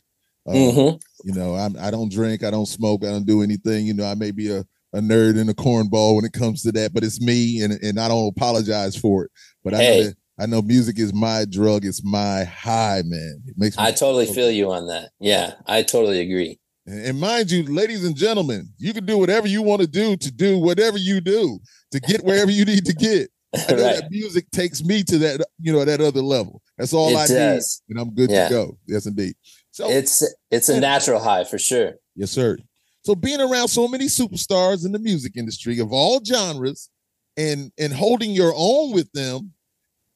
Uh, 0.47 0.53
Mhm. 0.53 1.01
You 1.25 1.35
know, 1.35 1.57
I'm, 1.57 1.77
I 1.79 1.91
don't 1.91 2.11
drink. 2.11 2.45
I 2.45 2.51
don't 2.51 2.67
smoke. 2.67 3.05
I 3.05 3.09
don't 3.11 3.27
do 3.27 3.43
anything. 3.43 3.85
You 3.87 3.95
know, 3.95 4.05
I 4.05 4.15
may 4.15 4.31
be 4.31 4.49
a, 4.51 4.61
a 4.93 5.01
nerd 5.01 5.41
and 5.41 5.51
a 5.51 5.55
cornball 5.55 6.15
when 6.17 6.25
it 6.25 6.33
comes 6.33 6.63
to 6.63 6.73
that, 6.73 6.93
but 6.95 7.03
it's 7.05 7.21
me, 7.21 7.63
and 7.63 7.73
and 7.83 7.99
I 7.99 8.09
don't 8.09 8.29
apologize 8.37 8.97
for 8.97 9.25
it. 9.25 9.31
But 9.65 9.75
I 9.75 9.79
know 9.79 10.03
that, 10.05 10.15
I 10.39 10.47
know 10.47 10.63
music 10.63 10.99
is 10.99 11.13
my 11.13 11.47
drug. 11.51 11.85
It's 11.85 12.05
my 12.05 12.45
high, 12.45 13.03
man. 13.05 13.43
It 13.47 13.55
makes 13.57 13.77
me 13.77 13.85
i 13.85 13.91
totally 13.91 14.27
feel 14.27 14.51
you 14.51 14.71
on 14.73 14.87
that 14.87 15.11
yeah 15.21 15.55
i 15.67 15.83
totally 15.83 16.21
agree 16.21 16.59
And 16.87 17.21
mind 17.21 17.51
you, 17.51 17.63
ladies 17.65 18.05
and 18.05 18.17
gentlemen, 18.17 18.69
you 18.79 18.93
can 18.93 19.07
do 19.07 19.17
whatever 19.17 19.47
you 19.47 19.63
want 19.63 19.83
to 19.83 19.87
do 19.87 20.17
to 20.17 20.33
do 20.33 20.59
whatever 20.59 20.99
you 20.99 21.21
do 21.21 21.61
to 21.93 22.01
get 22.01 22.25
wherever 22.25 22.51
you 22.51 22.65
need 22.65 22.85
to 22.87 22.93
get. 22.93 23.31
I 23.55 23.73
know 23.75 23.83
right 23.85 23.97
that 24.01 24.11
music 24.11 24.51
takes 24.51 24.83
me 24.83 25.05
to 25.05 25.19
that, 25.19 25.47
you 25.61 25.73
know, 25.73 25.85
that 25.85 26.01
other 26.01 26.23
level. 26.23 26.61
That's 26.79 26.93
all 26.93 27.11
It 27.11 27.17
I 27.17 27.27
does. 27.27 27.83
need, 27.89 27.93
and 27.95 28.01
I'm 28.01 28.15
good 28.15 28.31
Yeah. 28.31 28.49
to 28.49 28.55
go. 28.55 28.79
Yes, 28.87 29.07
indeed. 29.07 29.35
So, 29.71 29.91
it's 29.91 30.23
it's 30.51 30.69
a 30.69 30.81
natural 30.81 31.21
high 31.21 31.45
for 31.45 31.59
sure 31.59 31.93
yes, 32.17 32.31
sir. 32.31 32.59
So, 33.05 33.15
being 33.15 33.41
around 33.41 33.69
so 33.69 33.87
many 33.89 34.07
superstars 34.07 34.85
in 34.85 34.93
the 34.93 34.99
music 34.99 35.33
industry 35.37 35.79
of 35.79 35.93
all 35.93 36.21
genres, 36.25 36.89
and 37.37 37.71
and 37.79 37.93
holding 37.93 38.33
your 38.33 38.53
own 38.57 38.93
with 38.93 39.11
them, 39.13 39.53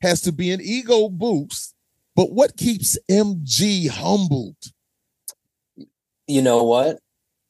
has 0.02 0.20
to 0.22 0.32
be 0.32 0.50
an 0.50 0.60
ego 0.62 1.08
boost. 1.08 1.74
But 2.16 2.32
what 2.32 2.56
keeps 2.56 2.98
MG 3.10 3.88
humbled? 3.88 4.56
You 6.26 6.42
know 6.42 6.62
what? 6.64 6.98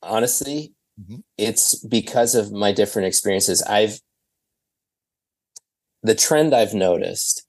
Honestly 0.02 0.72
Mhm. 1.00 1.22
it's 1.36 1.74
because 1.84 2.34
of 2.34 2.52
my 2.52 2.72
different 2.72 3.06
experiences. 3.08 3.62
I've 3.62 4.00
the 6.02 6.14
trend 6.14 6.54
i've 6.54 6.74
noticed 6.74 7.44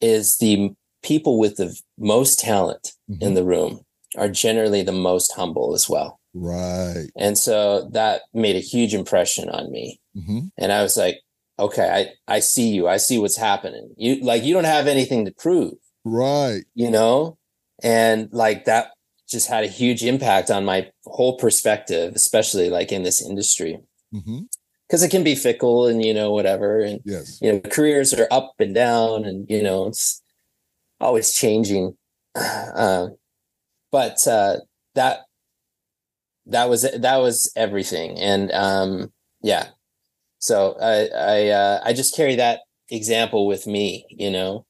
is 0.00 0.38
the 0.38 0.70
people 1.02 1.38
with 1.38 1.56
the 1.56 1.78
most 1.98 2.38
talent 2.38 2.92
Mm-hmm. 3.10 3.22
in 3.22 3.34
the 3.34 3.44
room 3.44 3.80
are 4.16 4.28
generally 4.28 4.82
the 4.82 4.92
most 4.92 5.32
humble 5.32 5.74
as 5.74 5.88
well. 5.88 6.20
Right. 6.34 7.08
and 7.16 7.38
so 7.38 7.88
that 7.92 8.22
made 8.34 8.54
a 8.56 8.60
huge 8.60 8.92
impression 8.94 9.48
on 9.50 9.70
me. 9.72 9.98
Hmm 10.14 10.48
and 10.58 10.72
i 10.72 10.82
was 10.82 10.96
like 10.96 11.16
okay 11.58 11.88
i 12.28 12.34
i 12.36 12.40
see 12.40 12.68
you. 12.68 12.86
I 12.88 12.98
see 12.98 13.18
what's 13.18 13.36
happening. 13.36 13.94
You 13.96 14.20
like 14.22 14.42
you 14.42 14.52
don't 14.54 14.64
have 14.76 14.86
anything 14.86 15.24
to 15.26 15.32
prove. 15.32 15.74
Right. 16.04 16.64
you 16.74 16.90
know? 16.90 17.38
And 17.82 18.28
like 18.32 18.64
that 18.66 18.90
just 19.28 19.48
had 19.48 19.64
a 19.64 19.68
huge 19.68 20.02
impact 20.04 20.50
on 20.50 20.64
my 20.64 20.90
whole 21.04 21.36
perspective 21.36 22.14
especially 22.14 22.70
like 22.70 22.90
in 22.92 23.02
this 23.02 23.20
industry. 23.22 23.78
Hmm 24.12 24.40
because 24.88 25.02
it 25.02 25.10
can 25.10 25.22
be 25.22 25.34
fickle 25.34 25.86
and 25.86 26.02
you 26.02 26.14
know 26.14 26.32
whatever 26.32 26.80
and 26.80 27.00
Yes. 27.04 27.38
you 27.42 27.52
know 27.52 27.60
careers 27.60 28.14
are 28.14 28.26
up 28.30 28.54
and 28.58 28.74
down 28.74 29.24
and 29.26 29.46
you 29.50 29.62
know 29.62 29.86
it's 29.86 30.22
always 31.00 31.32
changing. 31.34 31.96
Uh, 32.36 33.08
but 33.90 34.16
uh 34.26 34.56
that 34.94 35.20
that 36.46 36.68
was 36.68 36.82
that 36.82 37.16
was 37.16 37.52
everything. 37.56 38.18
And 38.18 38.50
um 38.52 39.12
yeah. 39.42 39.68
So 40.38 40.76
i 40.80 41.08
i 41.14 41.48
uh, 41.48 41.80
i 41.84 41.92
just 41.92 42.14
carry 42.16 42.36
that 42.36 42.60
example 42.90 43.46
with 43.46 43.66
me 43.66 44.06
you 44.08 44.30
know 44.30 44.64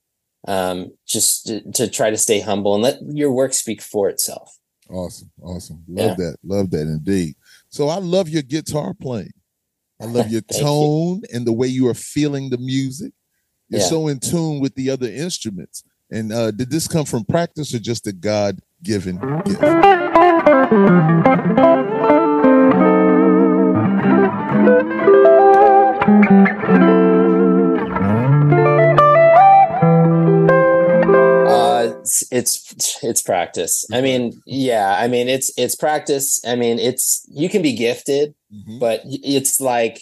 um 0.48 0.90
just 1.06 1.46
to, 1.46 1.61
to 1.72 1.88
try 1.88 2.11
to 2.11 2.16
stay 2.18 2.40
humble 2.40 2.74
and 2.74 2.82
let 2.82 2.98
your 3.12 3.30
work 3.30 3.52
speak 3.52 3.80
for 3.82 4.08
itself 4.08 4.56
Awesome. 4.90 5.30
Awesome. 5.42 5.84
Love 5.87 6.16
that. 6.16 6.37
Love 6.42 6.70
that 6.70 6.80
indeed. 6.96 7.34
So 7.68 7.88
I 7.88 7.98
love 7.98 8.26
your 8.30 8.40
guitar 8.40 8.94
playing. 8.94 9.34
I 10.00 10.06
love 10.06 10.28
your 10.30 10.40
Thank 10.40 10.62
you. 10.62 10.66
tone 10.66 11.22
and 11.30 11.46
the 11.46 11.52
way 11.52 11.66
you 11.66 11.87
are 11.88 11.94
feeling 11.94 12.48
the 12.48 12.56
music. 12.56 13.12
You're 13.68 13.82
Yeah. 13.82 13.87
so 13.87 14.08
in 14.08 14.18
tune 14.18 14.61
with 14.61 14.74
the 14.76 14.88
other 14.88 15.06
instruments. 15.06 15.84
And 16.11 16.32
uh, 16.32 16.52
did 16.52 16.70
this 16.70 16.88
come 16.88 17.04
from 17.04 17.26
practice 17.26 17.74
or 17.74 17.80
just 17.80 18.06
a 18.06 18.12
God 18.12 18.61
given 18.82 19.18
gift? 19.44 19.61
it's 32.31 32.73
it's, 32.73 33.03
it's 33.05 33.23
practice. 33.23 33.85
I 33.92 34.01
mean 34.01 34.40
yeah 34.47 34.97
i 34.99 35.09
mean 35.09 35.29
it's 35.29 35.53
it's 35.59 35.75
practice. 35.75 36.40
I 36.47 36.55
mean 36.57 36.79
it's 36.79 37.27
you 37.29 37.49
can 37.49 37.62
be 37.62 37.75
gifted 37.75 38.35
Mhm. 38.53 38.81
but 38.81 39.03
it's 39.05 39.61
like 39.61 40.01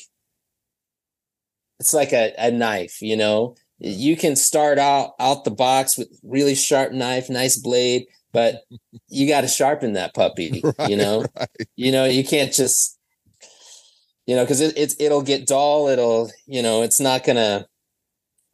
it's 1.81 1.92
like 1.92 2.12
a, 2.12 2.33
a 2.38 2.51
knife 2.51 3.03
you 3.03 3.16
know? 3.16 3.57
You 3.79 4.16
can 4.16 4.37
start 4.37 4.79
out 4.79 5.11
out 5.21 5.45
the 5.45 5.51
box 5.51 5.99
with 5.99 6.09
really 6.23 6.55
sharp 6.55 6.92
knife 6.92 7.29
nice 7.29 7.57
blade 7.59 8.07
but 8.33 8.62
you 9.09 9.27
got 9.29 9.42
to 9.42 9.49
sharpen 9.49 9.92
that 9.95 10.14
puppy 10.14 10.62
Right, 10.62 10.88
you 10.90 10.97
know? 10.97 11.25
right. 11.38 11.49
you 11.77 11.92
know 11.92 12.05
you 12.05 12.25
can't 12.25 12.53
just 12.53 12.99
you 14.27 14.35
know 14.37 14.45
because 14.45 14.61
it, 14.61 14.77
it's 14.77 14.97
it'll 14.99 15.23
get 15.23 15.47
dull 15.47 15.88
it'll 15.88 16.31
you 16.47 16.62
know 16.62 16.83
it's 16.83 17.01
not 17.01 17.25
gonna 17.25 17.66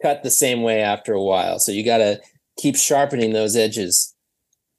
cut 0.02 0.22
the 0.24 0.30
same 0.30 0.62
way 0.62 0.80
after 0.80 1.12
a 1.12 1.22
while. 1.22 1.60
So 1.60 1.70
you 1.70 1.84
got 1.84 1.98
to 1.98 2.20
keep 2.58 2.76
sharpening 2.76 3.32
those 3.32 3.56
edges 3.56 4.14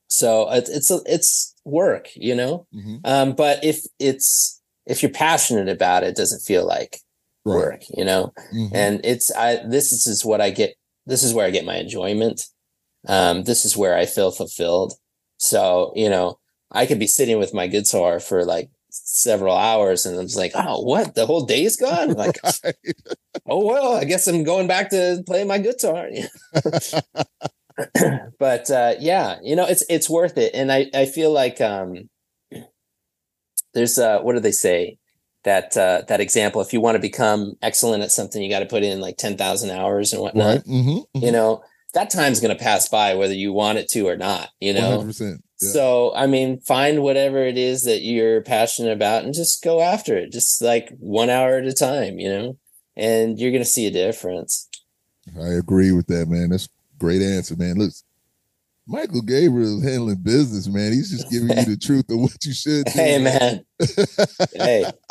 so 0.08 0.50
it's 0.52 0.70
it's 0.70 0.92
a, 0.92 1.00
it's 1.06 1.54
work 1.66 2.10
you 2.16 2.36
know 2.36 2.68
Mhm. 2.74 3.00
um 3.04 3.34
but 3.34 3.64
if 3.64 3.82
it's 4.00 4.62
if 4.86 5.02
you're 5.02 5.12
passionate 5.12 5.70
about 5.70 6.04
it, 6.04 6.10
it 6.10 6.16
doesn't 6.16 6.42
feel 6.42 6.66
like 6.68 7.00
Right. 7.46 7.56
work 7.56 7.82
you 7.90 8.06
know 8.06 8.32
Mhm. 8.54 8.72
and 8.74 9.02
it's 9.04 9.32
i 9.36 9.58
this 9.68 9.92
is, 9.92 10.08
is 10.08 10.24
what 10.26 10.40
i 10.42 10.50
get 10.50 10.76
this 11.06 11.24
is 11.24 11.34
where 11.34 11.46
i 11.46 11.50
get 11.52 11.66
my 11.66 11.76
enjoyment 11.78 12.46
um 13.08 13.44
this 13.44 13.66
is 13.66 13.76
where 13.76 13.98
i 13.98 14.06
feel 14.06 14.32
fulfilled 14.32 14.94
so 15.38 15.92
you 15.96 16.10
know 16.10 16.40
i 16.72 16.86
could 16.86 17.00
be 17.00 17.08
sitting 17.08 17.38
with 17.40 17.54
my 17.54 17.68
guitar 17.68 18.20
for 18.22 18.46
like 18.46 18.70
several 18.92 19.56
hours 19.58 20.06
and 20.06 20.18
i'm 20.20 20.26
just 20.28 20.38
like 20.38 20.52
oh 20.56 20.82
what 20.84 21.16
the 21.16 21.26
whole 21.26 21.46
day's 21.46 21.76
gone 21.76 22.12
I'm 22.12 22.16
like 22.26 22.38
Right. 22.64 22.76
oh 23.50 23.66
well 23.66 23.94
i 23.96 24.06
guess 24.06 24.28
i'm 24.28 24.44
going 24.46 24.68
back 24.68 24.90
to 24.92 25.22
playing 25.26 25.48
my 25.48 25.58
guitar 25.58 26.08
but 28.40 28.70
uh 28.70 28.94
yeah 29.00 29.38
you 29.42 29.56
know 29.56 29.66
it's 29.66 29.84
it's 29.90 30.10
worth 30.10 30.38
it 30.38 30.52
and 30.54 30.72
i 30.72 30.86
i 30.94 31.06
feel 31.06 31.32
like 31.32 31.60
um 31.62 32.10
there's 33.74 33.98
uh 33.98 34.20
what 34.20 34.34
do 34.34 34.40
they 34.40 34.52
say 34.52 34.98
that 35.44 35.76
uh 35.78 36.02
that 36.08 36.22
example 36.22 36.62
if 36.62 36.72
you 36.74 36.80
want 36.82 36.96
to 36.96 37.02
become 37.02 37.54
excellent 37.62 38.04
at 38.04 38.12
something 38.12 38.42
you 38.42 38.50
got 38.50 38.60
to 38.60 38.66
put 38.66 38.84
in 38.84 39.02
like 39.02 39.18
10,000 39.18 39.70
hours 39.72 40.14
and 40.14 40.22
whatnot 40.22 40.58
Right. 40.58 40.66
Mm-hmm. 40.66 41.24
you 41.26 41.32
know 41.32 41.64
that 41.94 42.10
time's 42.10 42.40
going 42.40 42.56
to 42.56 42.64
pass 42.64 42.88
by 42.90 43.14
whether 43.14 43.34
you 43.36 43.54
want 43.54 43.78
it 43.78 43.88
to 43.90 44.08
or 44.08 44.16
not 44.18 44.50
you 44.60 44.74
know 44.74 45.00
100%. 45.04 45.40
Yeah. 45.62 45.70
so 45.70 46.14
I 46.16 46.28
mean, 46.28 46.60
find 46.60 47.02
whatever 47.04 47.38
it 47.46 47.58
is 47.58 47.84
that 47.84 48.02
you're 48.02 48.42
passionate 48.42 48.92
about 48.92 49.24
and 49.24 49.34
just 49.34 49.64
go 49.64 49.80
after 49.80 50.18
it, 50.18 50.32
just 50.32 50.62
like 50.62 50.90
one 51.00 51.30
hour 51.30 51.58
at 51.58 51.66
a 51.66 51.72
time, 51.72 52.20
you 52.20 52.28
know, 52.28 52.58
and 52.98 53.40
you're 53.40 53.52
gonna 53.52 53.64
see 53.64 53.86
a 53.88 53.92
difference. 53.92 54.68
I 55.40 55.50
agree 55.54 55.94
with 55.94 56.08
that, 56.08 56.28
man. 56.28 56.50
That's 56.50 56.68
great 57.04 57.22
answer, 57.22 57.56
man. 57.58 57.76
Look, 57.76 57.92
Mychael 58.90 59.26
Gabriel 59.26 59.80
is 59.80 59.84
handling 59.84 60.22
business, 60.24 60.68
man. 60.70 60.94
He's 60.94 61.12
just 61.12 61.30
giving 61.30 61.50
you 61.50 61.66
the 61.66 61.76
truth 61.78 62.06
of 62.10 62.20
what 62.20 62.46
you 62.46 62.54
should 62.54 62.86
do. 62.88 62.92
Hey, 62.94 63.18
man. 63.18 63.66
Hey, 64.54 64.86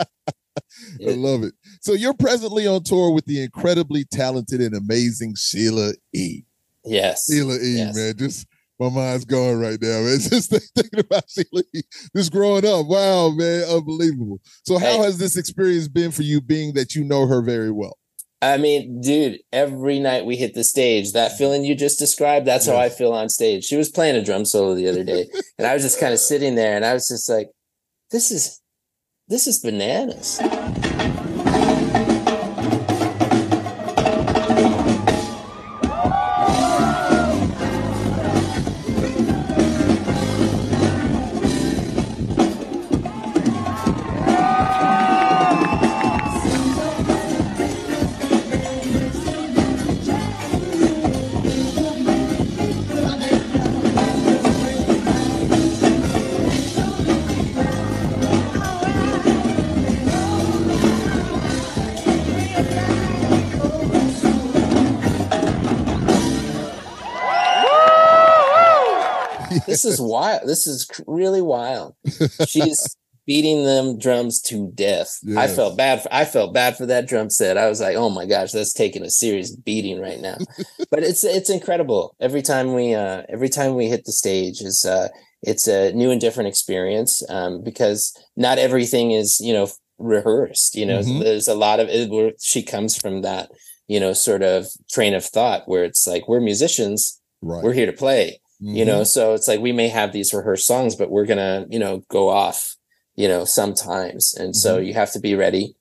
I 1.07 1.11
love 1.13 1.43
it. 1.43 1.53
So 1.83 1.93
you're 1.93 2.15
presently 2.15 2.67
on 2.67 2.83
tour 2.83 3.13
with 3.13 3.27
the 3.27 3.43
incredibly 3.43 4.05
talented 4.05 4.61
and 4.63 4.75
amazing 4.75 5.35
Sheila 5.37 5.93
E. 6.15 6.43
yes, 6.85 7.27
Sheila 7.31 7.57
E, 7.57 7.77
Yes. 7.77 7.95
man. 7.95 8.15
Just 8.17 8.47
my 8.81 8.89
mind's 8.89 9.25
going 9.27 9.59
right 9.61 9.79
now, 9.81 10.01
man. 10.01 10.19
Just 10.21 10.51
thinking 10.75 11.01
about 11.01 11.25
Sheila 11.29 11.63
E. 11.75 11.83
Just 12.17 12.33
growing 12.33 12.65
up. 12.67 12.87
Wow, 12.87 13.31
man. 13.31 13.65
Unbelievable. 13.69 14.41
So 14.65 14.79
how 14.79 14.87
Hey. 14.99 15.05
has 15.05 15.19
this 15.19 15.37
experience 15.37 15.89
been 15.89 16.11
for 16.11 16.23
you, 16.23 16.41
being 16.41 16.73
that 16.75 16.95
you 16.95 17.05
know 17.05 17.27
her 17.27 17.43
very 17.43 17.71
well? 17.71 17.97
I 18.43 18.57
mean, 18.57 19.01
dude, 19.01 19.39
every 19.53 20.01
night 20.01 20.27
we 20.27 20.37
hit 20.37 20.55
the 20.55 20.65
stage, 20.65 21.13
that 21.13 21.39
feeling 21.39 21.65
you 21.65 21.77
just 21.77 22.01
described, 22.01 22.45
that's 22.45 22.67
how 22.67 22.77
I 22.77 22.89
feel 22.89 23.13
on 23.13 23.29
stage. 23.29 23.65
She 23.65 23.77
was 23.77 23.89
playing 23.89 24.17
a 24.17 24.25
drum 24.25 24.45
solo 24.45 24.75
the 24.75 24.89
other 24.89 25.05
day, 25.05 25.29
and 25.59 25.67
I 25.67 25.75
was 25.75 25.83
just 25.85 26.01
kind 26.01 26.13
of 26.13 26.19
sitting 26.19 26.57
there, 26.57 26.75
and 26.75 26.85
I 26.85 26.93
was 26.93 27.07
just 27.07 27.31
like, 27.31 27.51
"This 28.11 28.33
is, 28.33 28.61
this 29.29 29.47
is 29.47 29.61
bananas." 29.61 30.41
This 69.83 69.95
is 69.95 70.01
wild. 70.01 70.43
This 70.49 70.67
is 70.67 70.89
really 71.07 71.43
wild. 71.43 71.95
She's 72.47 72.97
beating 73.27 73.65
them 73.65 73.99
drums 73.99 74.41
to 74.43 74.71
death. 74.75 75.19
I 75.37 75.47
felt 75.47 75.77
bad. 75.77 76.03
For, 76.03 76.09
I 76.13 76.25
felt 76.25 76.53
bad 76.53 76.77
for 76.77 76.87
that 76.87 77.07
drum 77.07 77.31
set. 77.31 77.57
I 77.57 77.69
was 77.69 77.81
like, 77.81 77.97
oh 77.97 78.11
my 78.11 78.27
gosh, 78.27 78.51
that's 78.53 78.73
taking 78.73 79.03
a 79.05 79.11
serious 79.11 79.55
beating 79.55 80.01
right 80.01 80.21
now. 80.21 80.39
but 80.91 81.03
it's 81.03 81.23
it's 81.25 81.51
incredible. 81.51 82.15
Every 82.21 82.43
time 82.43 82.75
we 82.75 82.95
uh 82.95 83.23
every 83.29 83.49
time 83.49 83.75
we 83.75 83.87
hit 83.87 84.05
the 84.05 84.13
stage 84.13 84.61
is 84.61 84.85
uh 84.85 85.09
it's 85.43 85.67
a 85.67 85.93
new 85.93 86.11
and 86.11 86.21
different 86.21 86.49
experience 86.49 87.23
um 87.29 87.63
because 87.63 88.13
not 88.37 88.59
everything 88.59 89.13
is 89.13 89.39
you 89.41 89.53
know 89.53 89.69
rehearsed. 89.99 90.75
You 90.75 90.87
know, 90.87 90.99
Mhm. 91.01 91.23
there's 91.23 91.49
a 91.49 91.55
lot 91.55 91.79
of 91.81 91.89
it. 91.89 92.11
Where 92.11 92.33
she 92.41 92.63
comes 92.63 92.97
from 92.97 93.23
that 93.23 93.51
you 93.87 94.01
know 94.01 94.13
sort 94.13 94.43
of 94.43 94.67
train 94.91 95.15
of 95.15 95.25
thought 95.25 95.63
where 95.69 95.85
it's 95.85 96.07
like 96.07 96.27
we're 96.29 96.41
musicians, 96.41 97.21
Right. 97.41 97.63
we're 97.63 97.73
here 97.73 97.87
to 97.87 97.93
play 97.93 98.41
you 98.63 98.85
Mhm. 98.85 98.87
know 98.87 99.05
so 99.05 99.35
it's 99.35 99.49
like 99.49 99.61
we 99.61 99.73
may 99.73 99.89
have 99.89 100.13
these 100.13 100.33
rehearsed 100.33 100.67
songs 100.67 100.95
but 100.95 101.11
we're 101.11 101.27
gonna 101.27 101.67
you 101.69 101.79
know 101.79 102.03
go 102.09 102.29
off 102.29 102.77
you 103.17 103.27
know 103.27 103.45
sometimes 103.45 104.35
and 104.35 104.55
so 104.57 104.77
Mm-hmm. 104.77 104.87
you 104.87 104.95
have 104.95 105.13
to 105.13 105.19
be 105.21 105.35
ready 105.35 105.75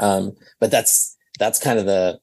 um 0.00 0.32
but 0.60 0.70
that's 0.70 1.16
that's 1.38 1.58
kind 1.58 1.78
of 1.78 1.84
the 1.86 2.18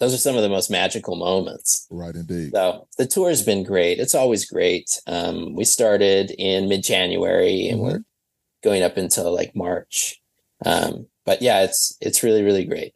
those 0.00 0.12
are 0.12 0.18
some 0.18 0.36
of 0.36 0.42
the 0.42 0.48
most 0.48 0.70
magical 0.70 1.14
moments 1.16 1.86
Right, 1.90 2.14
indeed. 2.14 2.50
so 2.52 2.88
the 2.98 3.06
tour 3.06 3.28
has 3.28 3.42
been 3.42 3.62
great 3.62 3.98
it's 4.00 4.14
always 4.16 4.44
great 4.50 4.88
um 5.06 5.54
we 5.54 5.64
started 5.64 6.32
in 6.38 6.68
mid-january 6.68 7.68
and 7.68 7.80
Mhm. 7.80 7.84
we're 7.84 8.04
going 8.64 8.82
up 8.82 8.96
until 8.96 9.32
like 9.32 9.54
march 9.54 10.20
um 10.66 11.06
but 11.24 11.40
yeah 11.42 11.62
it's 11.62 11.96
it's 12.00 12.22
really 12.24 12.42
really 12.42 12.64
great 12.64 12.94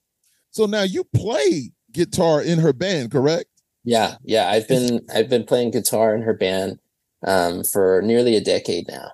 So 0.50 0.66
now 0.66 0.82
you 0.82 1.04
play 1.04 1.72
guitar 1.92 2.42
in 2.42 2.58
her 2.60 2.72
band, 2.72 3.10
correct? 3.12 3.46
Yeah 3.86 4.16
yeah 4.24 4.50
i've 4.50 4.68
been 4.68 5.00
i've 5.14 5.30
been 5.30 5.44
playing 5.44 5.70
guitar 5.70 6.14
in 6.14 6.20
her 6.20 6.34
band 6.34 6.78
um 7.26 7.64
for 7.64 8.02
nearly 8.02 8.36
a 8.36 8.40
decade 8.42 8.86
now 8.88 9.12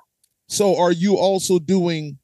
So 0.49 0.77
are 0.77 0.93
you 0.93 1.17
also 1.17 1.59
doing 1.61 2.19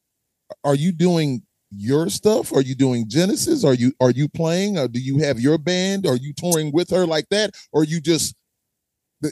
are 0.64 0.74
you 0.74 0.92
doing 0.92 1.42
your 1.70 2.08
stuff? 2.08 2.52
Are 2.52 2.62
you 2.62 2.74
doing 2.74 3.04
Genesis? 3.08 3.64
Are 3.64 3.74
you 3.74 3.92
are 4.00 4.10
you 4.10 4.28
playing? 4.28 4.78
Or 4.78 4.88
do 4.88 4.98
you 4.98 5.18
have 5.18 5.38
your 5.38 5.58
band? 5.58 6.06
Are 6.06 6.16
you 6.16 6.32
touring 6.32 6.72
with 6.72 6.90
her 6.90 7.06
like 7.06 7.28
that? 7.30 7.54
Or 7.72 7.82
are 7.82 7.84
you 7.84 8.00
just 8.00 8.34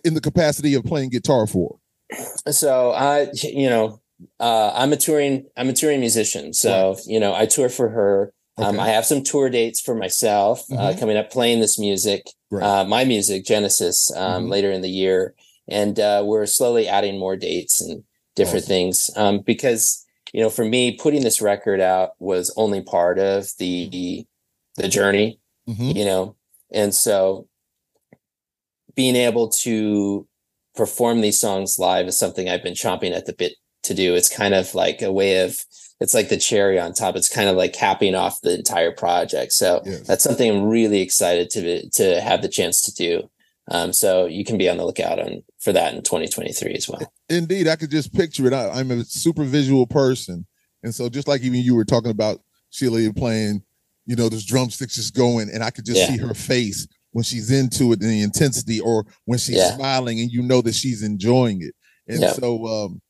in 0.04 0.14
the 0.14 0.20
capacity 0.20 0.74
of 0.74 0.84
playing 0.84 1.10
guitar 1.10 1.46
for? 1.46 1.78
her? 2.14 2.52
so 2.52 2.92
i 2.92 3.26
you 3.42 3.68
know 3.68 4.00
uh 4.38 4.70
i'm 4.74 4.92
a 4.92 4.96
touring 4.96 5.44
i'm 5.56 5.68
a 5.68 5.72
touring 5.72 5.98
musician 6.00 6.52
so 6.52 6.96
you 7.06 7.18
know 7.18 7.34
i 7.34 7.44
tour 7.46 7.68
for 7.68 7.88
her 7.88 8.32
um, 8.58 8.80
i 8.80 8.88
have 8.88 9.04
some 9.06 9.22
tour 9.22 9.48
dates 9.50 9.80
for 9.80 9.94
myself 9.94 10.64
uh, 10.72 10.92
Mhm. 10.92 10.98
coming 11.00 11.16
up 11.16 11.30
playing 11.30 11.60
this 11.60 11.78
music 11.78 12.26
Right. 12.50 12.62
uh 12.64 12.84
my 12.84 13.04
music 13.04 13.44
genesis 13.44 14.10
um 14.16 14.46
Mhm. 14.46 14.50
later 14.50 14.70
in 14.72 14.80
the 14.82 14.90
year 14.90 15.34
and 15.68 15.98
uh 15.98 16.22
we're 16.24 16.46
slowly 16.46 16.86
adding 16.88 17.18
more 17.18 17.36
dates 17.36 17.80
and 17.80 18.04
different 18.34 18.64
Awesome. 18.64 18.68
things 18.68 19.10
um 19.16 19.38
because 19.40 20.04
you 20.32 20.40
know 20.42 20.50
for 20.50 20.64
me 20.64 20.92
putting 20.96 21.22
this 21.22 21.40
record 21.40 21.80
out 21.80 22.10
was 22.18 22.52
only 22.56 22.80
part 22.82 23.18
of 23.18 23.50
the 23.58 24.24
the 24.76 24.88
journey 24.88 25.38
Mhm. 25.68 25.96
you 25.96 26.04
know 26.04 26.36
and 26.72 26.94
so 26.94 27.48
being 28.94 29.16
able 29.16 29.48
to 29.48 30.26
perform 30.74 31.20
these 31.20 31.40
songs 31.40 31.78
live 31.78 32.06
is 32.06 32.18
something 32.18 32.48
i've 32.48 32.62
been 32.62 32.74
chomping 32.74 33.12
at 33.16 33.26
the 33.26 33.32
bit 33.32 33.54
to 33.82 33.94
do 33.94 34.14
it's 34.14 34.28
kind 34.28 34.54
of 34.54 34.74
like 34.74 35.00
a 35.02 35.12
way 35.12 35.40
of 35.42 35.64
it's 36.00 36.14
like 36.14 36.28
the 36.28 36.36
cherry 36.36 36.78
on 36.78 36.92
top 36.92 37.16
it's 37.16 37.28
kind 37.28 37.48
of 37.48 37.56
like 37.56 37.72
capping 37.72 38.14
off 38.14 38.40
the 38.42 38.54
entire 38.54 38.92
project 38.92 39.52
so 39.52 39.82
Yes. 39.84 40.06
that's 40.06 40.24
something 40.24 40.50
i'm 40.50 40.64
really 40.64 41.00
excited 41.00 41.48
to 41.50 41.88
to 41.90 42.20
have 42.20 42.42
the 42.42 42.48
chance 42.48 42.82
to 42.82 42.92
do 42.94 43.28
um, 43.68 43.92
so 43.92 44.26
you 44.26 44.44
can 44.44 44.58
be 44.58 44.68
on 44.68 44.76
the 44.76 44.84
lookout 44.84 45.18
on 45.18 45.42
for 45.58 45.72
that 45.72 45.94
in 45.94 46.02
2023 46.02 46.74
as 46.74 46.88
well 46.88 47.12
Indeed, 47.28 47.66
I 47.66 47.74
could 47.74 47.90
just 47.90 48.14
picture 48.14 48.46
it. 48.46 48.52
I, 48.52 48.68
I'm 48.70 48.88
a 48.92 49.02
super 49.04 49.42
visual 49.42 49.84
person, 49.84 50.46
and 50.84 50.94
so 50.94 51.08
just 51.08 51.26
like 51.26 51.42
even 51.42 51.58
you 51.60 51.74
were 51.74 51.84
talking 51.84 52.12
about 52.12 52.40
Sheila 52.70 53.12
playing, 53.14 53.64
you 54.06 54.14
know, 54.14 54.28
those 54.28 54.44
drumsticks 54.44 54.94
just 54.94 55.12
going, 55.12 55.50
and 55.52 55.64
I 55.64 55.70
could 55.70 55.84
just 55.84 55.98
Yeah. 56.02 56.06
see 56.14 56.18
her 56.18 56.34
face 56.34 56.86
when 57.10 57.24
she's 57.24 57.50
into 57.50 57.90
it 57.92 58.00
and 58.00 58.08
the 58.12 58.22
intensity, 58.22 58.78
or 58.78 59.04
when 59.24 59.40
she's 59.40 59.56
Yeah. 59.56 59.74
smiling, 59.74 60.20
and 60.20 60.30
you 60.30 60.40
know 60.42 60.62
that 60.62 60.76
she's 60.76 61.02
enjoying 61.02 61.62
it. 61.62 61.74
And 62.06 62.20
Yeah. 62.22 62.32
so, 62.34 62.64
um, 62.68 63.02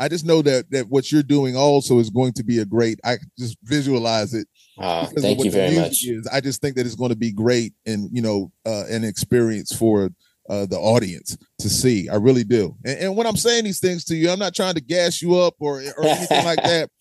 I 0.00 0.08
just 0.08 0.24
know 0.24 0.40
that 0.42 0.70
that 0.70 0.88
what 0.88 1.12
you're 1.12 1.22
doing 1.22 1.54
also 1.54 1.98
is 1.98 2.08
going 2.08 2.32
to 2.32 2.42
be 2.42 2.58
a 2.60 2.64
great. 2.64 2.98
I 3.04 3.18
just 3.38 3.58
visualize 3.62 4.32
it. 4.32 4.48
uh, 4.78 5.06
thank 5.06 5.44
you 5.44 5.50
very 5.50 5.76
much 5.76 6.04
Is. 6.04 6.26
I 6.26 6.40
just 6.40 6.62
think 6.62 6.76
that 6.76 6.86
it's 6.86 6.94
going 6.94 7.10
to 7.10 7.16
be 7.16 7.30
great 7.30 7.74
and 7.84 8.08
you 8.10 8.22
know 8.22 8.50
uh, 8.64 8.84
an 8.88 9.04
experience 9.04 9.76
for 9.76 10.08
uh, 10.48 10.64
the 10.64 10.78
audience 10.78 11.36
to 11.58 11.68
see. 11.68 12.08
I 12.08 12.16
really 12.16 12.44
do. 12.44 12.74
And, 12.84 12.98
and 12.98 13.16
when 13.16 13.26
I'm 13.26 13.36
saying 13.36 13.64
these 13.64 13.78
things 13.78 14.06
to 14.06 14.16
you, 14.16 14.30
I'm 14.30 14.38
not 14.38 14.54
trying 14.54 14.74
to 14.74 14.80
gas 14.80 15.20
you 15.20 15.36
up 15.36 15.54
or 15.60 15.82
or 15.98 16.04
anything 16.04 16.44
like 16.44 16.62
that. 16.62 16.90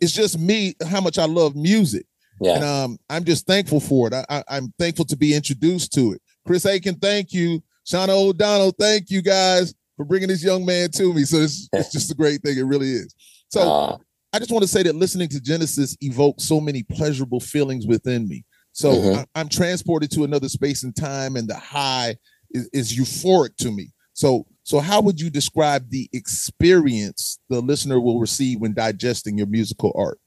It's 0.00 0.12
just 0.12 0.38
me 0.38 0.74
how 0.88 1.02
much 1.02 1.18
I 1.18 1.26
love 1.26 1.54
music, 1.54 2.06
yeah 2.40 2.54
and 2.54 2.64
um, 2.64 2.98
I'm 3.10 3.22
just 3.22 3.46
thankful 3.46 3.80
for 3.80 4.08
it. 4.08 4.14
I, 4.14 4.24
I, 4.30 4.44
I'm 4.48 4.72
thankful 4.78 5.04
to 5.04 5.16
be 5.16 5.34
introduced 5.34 5.92
to 5.92 6.14
it. 6.14 6.22
Chris 6.46 6.64
Aiken, 6.64 6.94
thank 6.94 7.34
you. 7.34 7.62
Shauna 7.86 8.08
O'Donnell, 8.08 8.70
thank 8.70 9.10
you 9.10 9.20
guys 9.20 9.74
for 9.96 10.04
bringing 10.04 10.28
this 10.28 10.44
young 10.44 10.64
man 10.64 10.90
to 10.92 11.12
me. 11.12 11.24
So 11.24 11.38
it's, 11.38 11.68
it's 11.72 11.92
just 11.92 12.10
a 12.10 12.14
great 12.14 12.42
thing. 12.42 12.58
It 12.58 12.64
really 12.64 12.90
is. 12.90 13.14
So 13.48 13.62
Aw, 13.62 13.96
I 14.32 14.38
just 14.38 14.50
want 14.50 14.62
to 14.62 14.68
say 14.68 14.82
that 14.82 14.94
listening 14.94 15.28
to 15.28 15.40
Genesis 15.40 15.96
evokes 16.00 16.44
so 16.44 16.60
many 16.60 16.82
pleasurable 16.82 17.40
feelings 17.40 17.86
within 17.86 18.26
me. 18.28 18.44
So 18.72 18.92
Mhm. 18.92 19.16
I, 19.16 19.40
I'm 19.40 19.48
transported 19.48 20.10
to 20.12 20.24
another 20.24 20.48
space 20.48 20.82
and 20.82 20.94
time, 20.94 21.36
and 21.36 21.48
the 21.48 21.54
high 21.56 22.16
is, 22.50 22.68
is 22.72 22.98
euphoric 22.98 23.56
to 23.58 23.70
me. 23.70 23.92
So, 24.12 24.46
so 24.64 24.80
how 24.80 25.00
would 25.00 25.20
you 25.20 25.30
describe 25.30 25.90
the 25.90 26.08
experience 26.12 27.38
the 27.48 27.60
listener 27.60 28.00
will 28.00 28.18
receive 28.18 28.60
when 28.60 28.74
digesting 28.74 29.38
your 29.38 29.46
musical 29.46 29.92
art? 29.96 30.18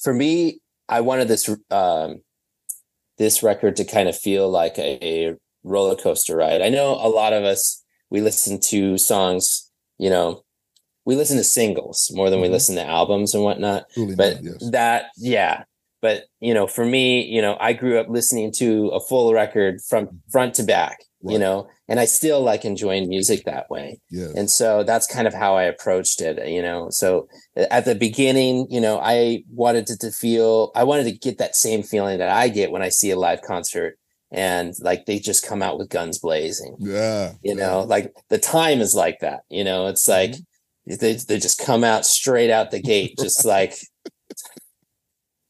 for 0.00 0.14
me, 0.14 0.60
I 0.88 1.02
wanted 1.02 1.28
this 1.28 1.48
um, 1.70 2.22
this 3.20 3.42
record 3.42 3.76
to 3.76 3.84
kind 3.84 4.08
of 4.08 4.16
feel 4.16 4.48
like 4.48 4.78
a, 4.78 4.98
a 5.28 5.36
roller 5.62 5.94
coaster 5.94 6.34
ride. 6.36 6.62
I 6.62 6.70
know 6.70 6.94
a 6.94 7.06
lot 7.08 7.34
of 7.34 7.44
us 7.44 7.84
we 8.08 8.20
listen 8.22 8.58
to 8.58 8.96
songs, 8.98 9.70
you 9.98 10.08
know, 10.10 10.42
we 11.04 11.14
listen 11.16 11.36
to 11.36 11.44
singles 11.44 12.10
more 12.14 12.30
than 12.30 12.40
we 12.40 12.48
Mhm. 12.48 12.52
listen 12.52 12.76
to 12.76 12.84
albums 12.84 13.34
and 13.34 13.44
whatnot. 13.44 13.84
Truly, 13.94 14.16
But 14.16 14.42
not, 14.42 14.44
yes. 14.60 14.70
that, 14.70 15.04
yeah. 15.18 15.64
But 16.02 16.24
you 16.40 16.54
know, 16.54 16.66
for 16.66 16.86
me, 16.86 17.22
you 17.26 17.42
know, 17.42 17.58
I 17.60 17.74
grew 17.74 18.00
up 18.00 18.08
listening 18.08 18.52
to 18.52 18.88
a 18.88 19.00
full 19.00 19.32
record 19.34 19.82
from 19.86 20.22
front 20.32 20.54
to 20.54 20.62
back, 20.62 20.96
you 21.22 21.38
know, 21.38 21.68
and 21.88 22.00
I 22.00 22.06
still 22.06 22.40
like 22.40 22.64
enjoying 22.64 23.08
music 23.08 23.44
that 23.44 23.68
way. 23.68 24.00
yes. 24.10 24.32
And 24.34 24.50
so 24.50 24.84
that's 24.84 25.06
kind 25.06 25.26
of 25.26 25.34
how 25.34 25.54
I 25.54 25.64
approached 25.64 26.20
it, 26.20 26.48
you 26.48 26.62
know. 26.62 26.88
So 26.90 27.28
at 27.56 27.84
the 27.84 27.94
beginning, 27.94 28.66
you 28.70 28.80
know, 28.80 28.98
I 29.02 29.44
wanted 29.50 29.90
it 29.90 30.00
to 30.00 30.10
feel, 30.10 30.72
I 30.74 30.84
wanted 30.84 31.04
to 31.04 31.12
get 31.12 31.38
that 31.38 31.56
same 31.56 31.82
feeling 31.82 32.18
that 32.18 32.30
I 32.30 32.48
get 32.48 32.70
when 32.70 32.82
I 32.82 32.88
see 32.88 33.10
a 33.10 33.18
live 33.18 33.42
concert 33.42 33.98
and 34.30 34.74
like 34.80 35.06
they 35.06 35.18
just 35.18 35.46
come 35.46 35.62
out 35.62 35.78
with 35.78 35.90
guns 35.90 36.18
blazing, 36.18 36.76
yeah. 36.78 37.32
you 37.42 37.54
know, 37.54 37.80
like 37.80 38.14
the 38.28 38.38
time 38.38 38.80
is 38.80 38.94
like 38.94 39.18
that, 39.20 39.40
you 39.50 39.64
know, 39.64 39.88
it's 39.88 40.08
like 40.08 40.30
mm-hmm. 40.30 40.94
they, 41.00 41.14
they 41.14 41.38
just 41.38 41.60
come 41.60 41.84
out 41.84 42.06
straight 42.06 42.50
out 42.50 42.70
the 42.70 42.80
gate, 42.80 43.18
just 43.18 43.44
like, 43.44 43.74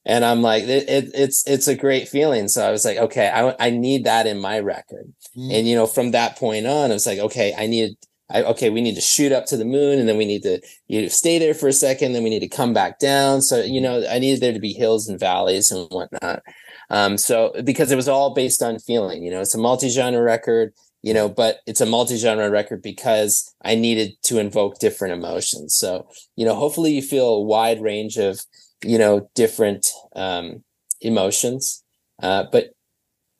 and 0.07 0.25
I'm 0.25 0.43
like, 0.43 0.65
it, 0.65 0.89
it, 0.89 1.11
it's, 1.15 1.47
it's 1.47 1.69
a 1.69 1.77
great 1.77 2.09
feeling. 2.09 2.49
So 2.49 2.67
I 2.67 2.71
was 2.71 2.85
like, 2.85 2.97
okay, 2.99 3.29
I, 3.29 3.55
I 3.67 3.71
need 3.71 4.05
that 4.05 4.27
in 4.27 4.41
my 4.41 4.59
record. 4.61 5.13
Mhm. 5.37 5.53
and 5.55 5.69
you 5.69 5.77
know 5.77 5.87
from 5.87 6.11
that 6.11 6.37
point 6.37 6.67
on 6.67 6.91
it 6.91 6.95
was 6.95 7.07
like 7.07 7.21
okay 7.21 7.55
i 7.57 7.67
need 7.67 7.95
I, 8.31 8.43
okay 8.45 8.69
we 8.71 8.81
need 8.81 8.97
to 8.97 9.01
shoot 9.01 9.31
up 9.33 9.47
to 9.47 9.57
the 9.57 9.65
moon 9.65 9.99
and 10.01 10.09
then 10.09 10.17
we 10.19 10.25
need 10.25 10.43
to 10.43 10.61
you 10.89 11.03
know, 11.03 11.09
stay 11.09 11.39
there 11.39 11.55
for 11.55 11.69
a 11.69 11.73
second 11.73 12.13
then 12.13 12.25
we 12.25 12.31
need 12.31 12.41
to 12.41 12.49
come 12.49 12.73
back 12.73 12.99
down. 12.99 13.43
So 13.43 13.63
you 13.63 13.81
know 13.81 14.05
i 14.11 14.19
needed 14.19 14.41
there 14.41 14.53
to 14.53 14.59
be 14.61 14.73
hills 14.73 15.09
and 15.09 15.21
valleys 15.21 15.71
and 15.71 15.87
whatnot. 15.91 16.43
Um 16.91 17.17
so 17.19 17.53
because 17.65 17.91
it 17.93 17.97
was 17.97 18.09
all 18.09 18.35
based 18.35 18.63
on 18.63 18.79
feeling 18.81 19.23
you 19.23 19.31
know 19.31 19.41
it's 19.41 19.55
a 19.55 19.59
multi-genre 19.59 20.21
record 20.23 20.73
you 21.03 21.15
know 21.15 21.29
but 21.29 21.59
it's 21.67 21.81
a 21.81 21.87
multi-genre 21.87 22.51
record 22.51 22.83
because 22.83 23.55
i 23.65 23.75
needed 23.77 24.13
to 24.25 24.39
invoke 24.41 24.79
different 24.81 25.15
emotions. 25.15 25.77
So 25.77 26.09
you 26.37 26.45
know 26.45 26.55
hopefully 26.57 26.93
you 26.93 27.03
feel 27.03 27.29
a 27.29 27.43
wide 27.43 27.81
range 27.81 28.17
of 28.17 28.41
you 28.85 28.99
know 28.99 29.29
different 29.35 29.87
um 30.17 30.63
emotions 31.01 31.83
uh 32.23 32.45
but 32.53 32.71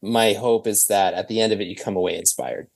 my 0.03 0.33
hope 0.33 0.67
is 0.67 0.87
that 0.87 1.15
at 1.15 1.29
the 1.29 1.41
end 1.41 1.53
of 1.53 1.61
it 1.61 1.67
you 1.67 1.77
come 1.77 1.97
away 1.97 2.17
inspired 2.17 2.69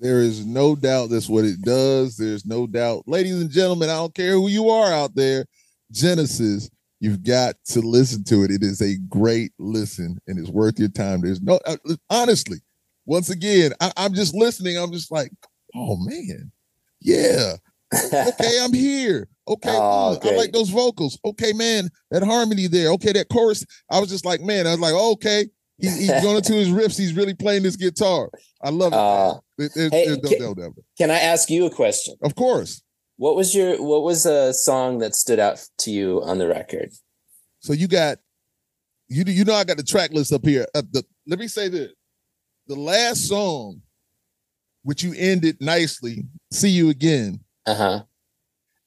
There 0.00 0.20
is 0.20 0.44
no 0.44 0.74
doubt 0.74 1.10
that's 1.10 1.28
what 1.28 1.44
it 1.44 1.60
does. 1.62 2.16
There's 2.16 2.44
no 2.44 2.66
doubt. 2.66 3.04
Ladies 3.06 3.40
and 3.40 3.50
gentlemen, 3.50 3.88
I 3.88 3.94
don't 3.94 4.14
care 4.14 4.32
who 4.32 4.48
you 4.48 4.68
are 4.68 4.92
out 4.92 5.14
there, 5.14 5.44
Genesis, 5.92 6.68
you've 6.98 7.22
got 7.22 7.54
to 7.66 7.80
listen 7.80 8.24
to 8.24 8.42
it. 8.42 8.50
It 8.50 8.62
is 8.62 8.80
a 8.80 8.96
great 9.08 9.52
listen 9.58 10.18
and 10.26 10.38
it's 10.38 10.50
worth 10.50 10.78
your 10.78 10.88
time. 10.88 11.20
There's 11.20 11.40
no, 11.42 11.60
uh, 11.66 11.76
honestly, 12.10 12.58
once 13.06 13.28
again, 13.30 13.72
I, 13.80 13.92
I'm 13.96 14.14
just 14.14 14.34
listening. 14.34 14.76
I'm 14.76 14.92
just 14.92 15.12
like, 15.12 15.30
oh 15.74 15.96
man, 15.96 16.50
yeah. 17.00 17.56
Okay, 17.92 18.58
I'm 18.62 18.72
here. 18.72 19.28
Okay, 19.48 19.70
Oh, 19.72 20.18
mm, 20.22 20.32
I 20.32 20.36
like 20.36 20.52
those 20.52 20.70
vocals. 20.70 21.18
Okay, 21.24 21.52
man, 21.52 21.90
that 22.10 22.22
harmony 22.22 22.66
there. 22.68 22.90
Okay, 22.92 23.12
that 23.12 23.28
chorus. 23.28 23.64
I 23.90 24.00
was 24.00 24.08
just 24.08 24.24
like, 24.24 24.40
man, 24.40 24.66
I 24.66 24.70
was 24.72 24.80
like, 24.80 24.94
okay, 24.94 25.46
he, 25.78 25.88
he's 25.88 26.10
going 26.22 26.36
into 26.36 26.52
his 26.54 26.68
riffs. 26.68 26.96
He's 26.98 27.14
really 27.14 27.34
playing 27.34 27.62
this 27.64 27.76
guitar. 27.76 28.30
I 28.62 28.70
love 28.70 28.92
it. 28.92 28.96
Uh, 28.96 29.40
It- 29.58 29.72
it- 29.76 29.92
hey, 29.92 30.04
it- 30.04 30.22
can- 30.22 30.74
can 30.96 31.10
I 31.10 31.18
ask 31.18 31.50
you 31.50 31.66
a 31.66 31.70
question? 31.70 32.14
Of 32.22 32.34
course. 32.34 32.82
What 33.16 33.36
was 33.36 33.54
your 33.54 33.80
what 33.82 34.02
was 34.02 34.26
a 34.26 34.52
song 34.54 34.98
that 34.98 35.14
stood 35.14 35.38
out 35.38 35.64
to 35.78 35.90
you 35.90 36.22
on 36.22 36.38
the 36.38 36.48
record? 36.48 36.90
So 37.60 37.72
you 37.72 37.86
got 37.86 38.18
you 39.08 39.22
you 39.26 39.44
know 39.44 39.54
I 39.54 39.62
got 39.64 39.76
the 39.76 39.82
track 39.84 40.10
list 40.12 40.32
up 40.32 40.44
here. 40.44 40.66
Uh, 40.74 40.82
the, 40.90 41.04
let 41.28 41.38
me 41.38 41.46
say 41.46 41.68
this: 41.68 41.92
the 42.66 42.74
last 42.74 43.28
song, 43.28 43.82
which 44.82 45.02
you 45.04 45.14
ended 45.16 45.58
nicely, 45.60 46.24
"See 46.50 46.70
You 46.70 46.88
Again," 46.90 47.40
Uh 47.66 47.74
huh. 47.74 48.02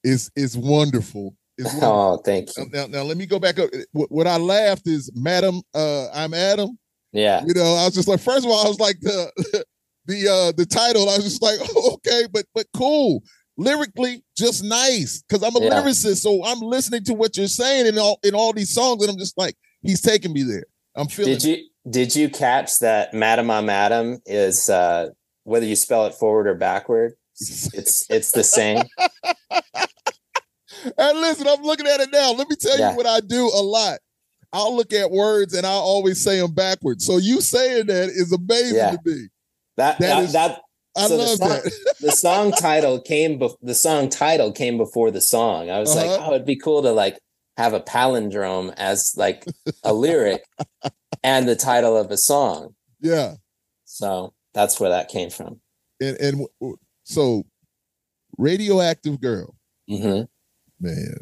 is 0.04 0.32
is 0.36 0.58
wonderful. 0.58 1.36
Is 1.58 1.66
wonderful. 1.74 1.90
Oh, 1.90 2.18
thank 2.24 2.56
you. 2.58 2.66
Now, 2.72 2.88
now 2.88 3.04
let 3.04 3.18
me 3.18 3.26
go 3.26 3.40
back 3.40 3.60
up. 3.60 3.70
What, 3.92 4.12
what 4.12 4.28
I 4.28 4.38
laughed 4.38 4.88
is, 4.88 5.12
"Madam, 5.16 5.62
uh, 5.74 6.08
I'm 6.14 6.34
Adam." 6.34 6.78
Yeah. 7.14 7.44
You 7.46 7.54
know, 7.54 7.76
I 7.76 7.86
was 7.86 7.94
just 7.94 8.10
like, 8.10 8.20
first 8.20 8.46
of 8.46 8.52
all, 8.52 8.66
I 8.66 8.68
was 8.68 8.80
like 8.80 9.00
the 9.00 9.32
the 10.06 10.28
uh 10.28 10.52
the 10.58 10.66
title. 10.66 11.10
I 11.10 11.16
was 11.16 11.24
just 11.24 11.42
like, 11.42 11.60
okay, 11.94 12.24
but 12.32 12.46
but 12.54 12.68
cool. 12.76 13.24
Lyrically, 13.58 14.22
just 14.38 14.66
nice. 14.66 15.24
Cause 15.30 15.42
I'm 15.42 15.56
a 15.56 15.64
Yeah. 15.64 15.82
lyricist. 15.82 16.18
So 16.18 16.44
I'm 16.44 16.60
listening 16.60 17.06
to 17.06 17.14
what 17.14 17.38
you're 17.38 17.48
saying 17.48 17.88
in 17.88 17.98
all 17.98 18.20
in 18.24 18.36
all 18.36 18.52
these 18.52 18.74
songs, 18.74 19.02
and 19.02 19.10
I'm 19.10 19.18
just 19.18 19.38
like, 19.38 19.56
he's 19.82 20.02
taking 20.02 20.34
me 20.34 20.44
there. 20.44 20.66
I'm 20.96 21.08
feeling 21.08 21.36
Did 21.38 21.44
you 21.46 21.58
did 21.90 22.16
you 22.16 22.30
catch 22.30 22.80
that 22.80 23.14
Madam 23.14 23.50
I'm 23.50 23.70
Adam 23.70 24.20
is 24.26 24.70
uh 24.70 25.10
whether 25.46 25.66
you 25.66 25.78
spell 25.78 26.06
it 26.08 26.16
forward 26.16 26.48
or 26.48 26.56
backward? 26.56 27.14
It's 27.39 28.10
it's 28.10 28.32
the 28.32 28.43
same. 28.43 28.84
And 30.98 31.19
listen, 31.19 31.48
I'm 31.48 31.63
looking 31.63 31.88
at 31.88 32.00
it 32.00 32.10
now. 32.12 32.32
Let 32.34 32.50
me 32.50 32.56
tell 32.56 32.78
Yeah. 32.78 32.91
you 32.91 32.98
what 32.98 33.06
I 33.08 33.19
do 33.19 33.48
a 33.56 33.62
lot. 33.62 34.00
I'll 34.54 34.76
look 34.76 34.93
at 34.93 35.10
words 35.10 35.54
and 35.54 35.65
I'll 35.65 35.80
always 35.80 36.24
say 36.24 36.39
them 36.39 36.54
backwards. 36.54 37.06
So 37.06 37.17
you 37.17 37.41
saying 37.41 37.88
that 37.88 38.10
is 38.10 38.32
amazing 38.32 38.78
Yeah. 38.78 38.91
to 38.91 39.00
me. 39.04 39.28
That 39.78 39.98
That 40.00 40.08
that, 40.08 40.24
is- 40.24 40.34
that 40.34 40.62
I 40.98 41.08
So 41.08 41.17
the 41.17 41.24
love 41.24 41.38
song- 41.38 41.50
that. 41.50 41.95
the 42.02 42.12
song 42.12 42.52
title 42.52 43.02
came 43.02 43.41
the 43.62 43.74
song 43.76 44.10
title 44.10 44.52
came 44.52 44.78
before 44.78 45.12
the 45.12 45.21
song. 45.21 45.69
I 45.69 45.80
was 45.80 45.95
like, 45.95 46.08
Uh-huh. 46.08 46.28
oh, 46.30 46.34
it'd 46.36 46.45
be 46.45 46.56
cool 46.56 46.82
to 46.84 46.91
like 46.91 47.19
have 47.58 47.74
a 47.74 47.80
palindrome 47.82 48.74
as 48.78 49.13
like 49.17 49.45
a 49.84 49.93
lyric 49.93 50.43
and 51.24 51.48
the 51.50 51.56
title 51.56 51.98
of 51.98 52.12
a 52.12 52.17
song. 52.17 52.76
Yeah. 53.02 53.36
So 53.86 54.34
that's 54.54 54.80
where 54.80 54.89
that 54.89 55.10
came 55.10 55.30
from. 55.30 55.62
And 56.00 56.17
and 56.17 56.45
so 57.06 57.46
radioactive 58.38 59.22
girl. 59.22 59.56
hmm 59.88 60.24
man. 60.80 61.15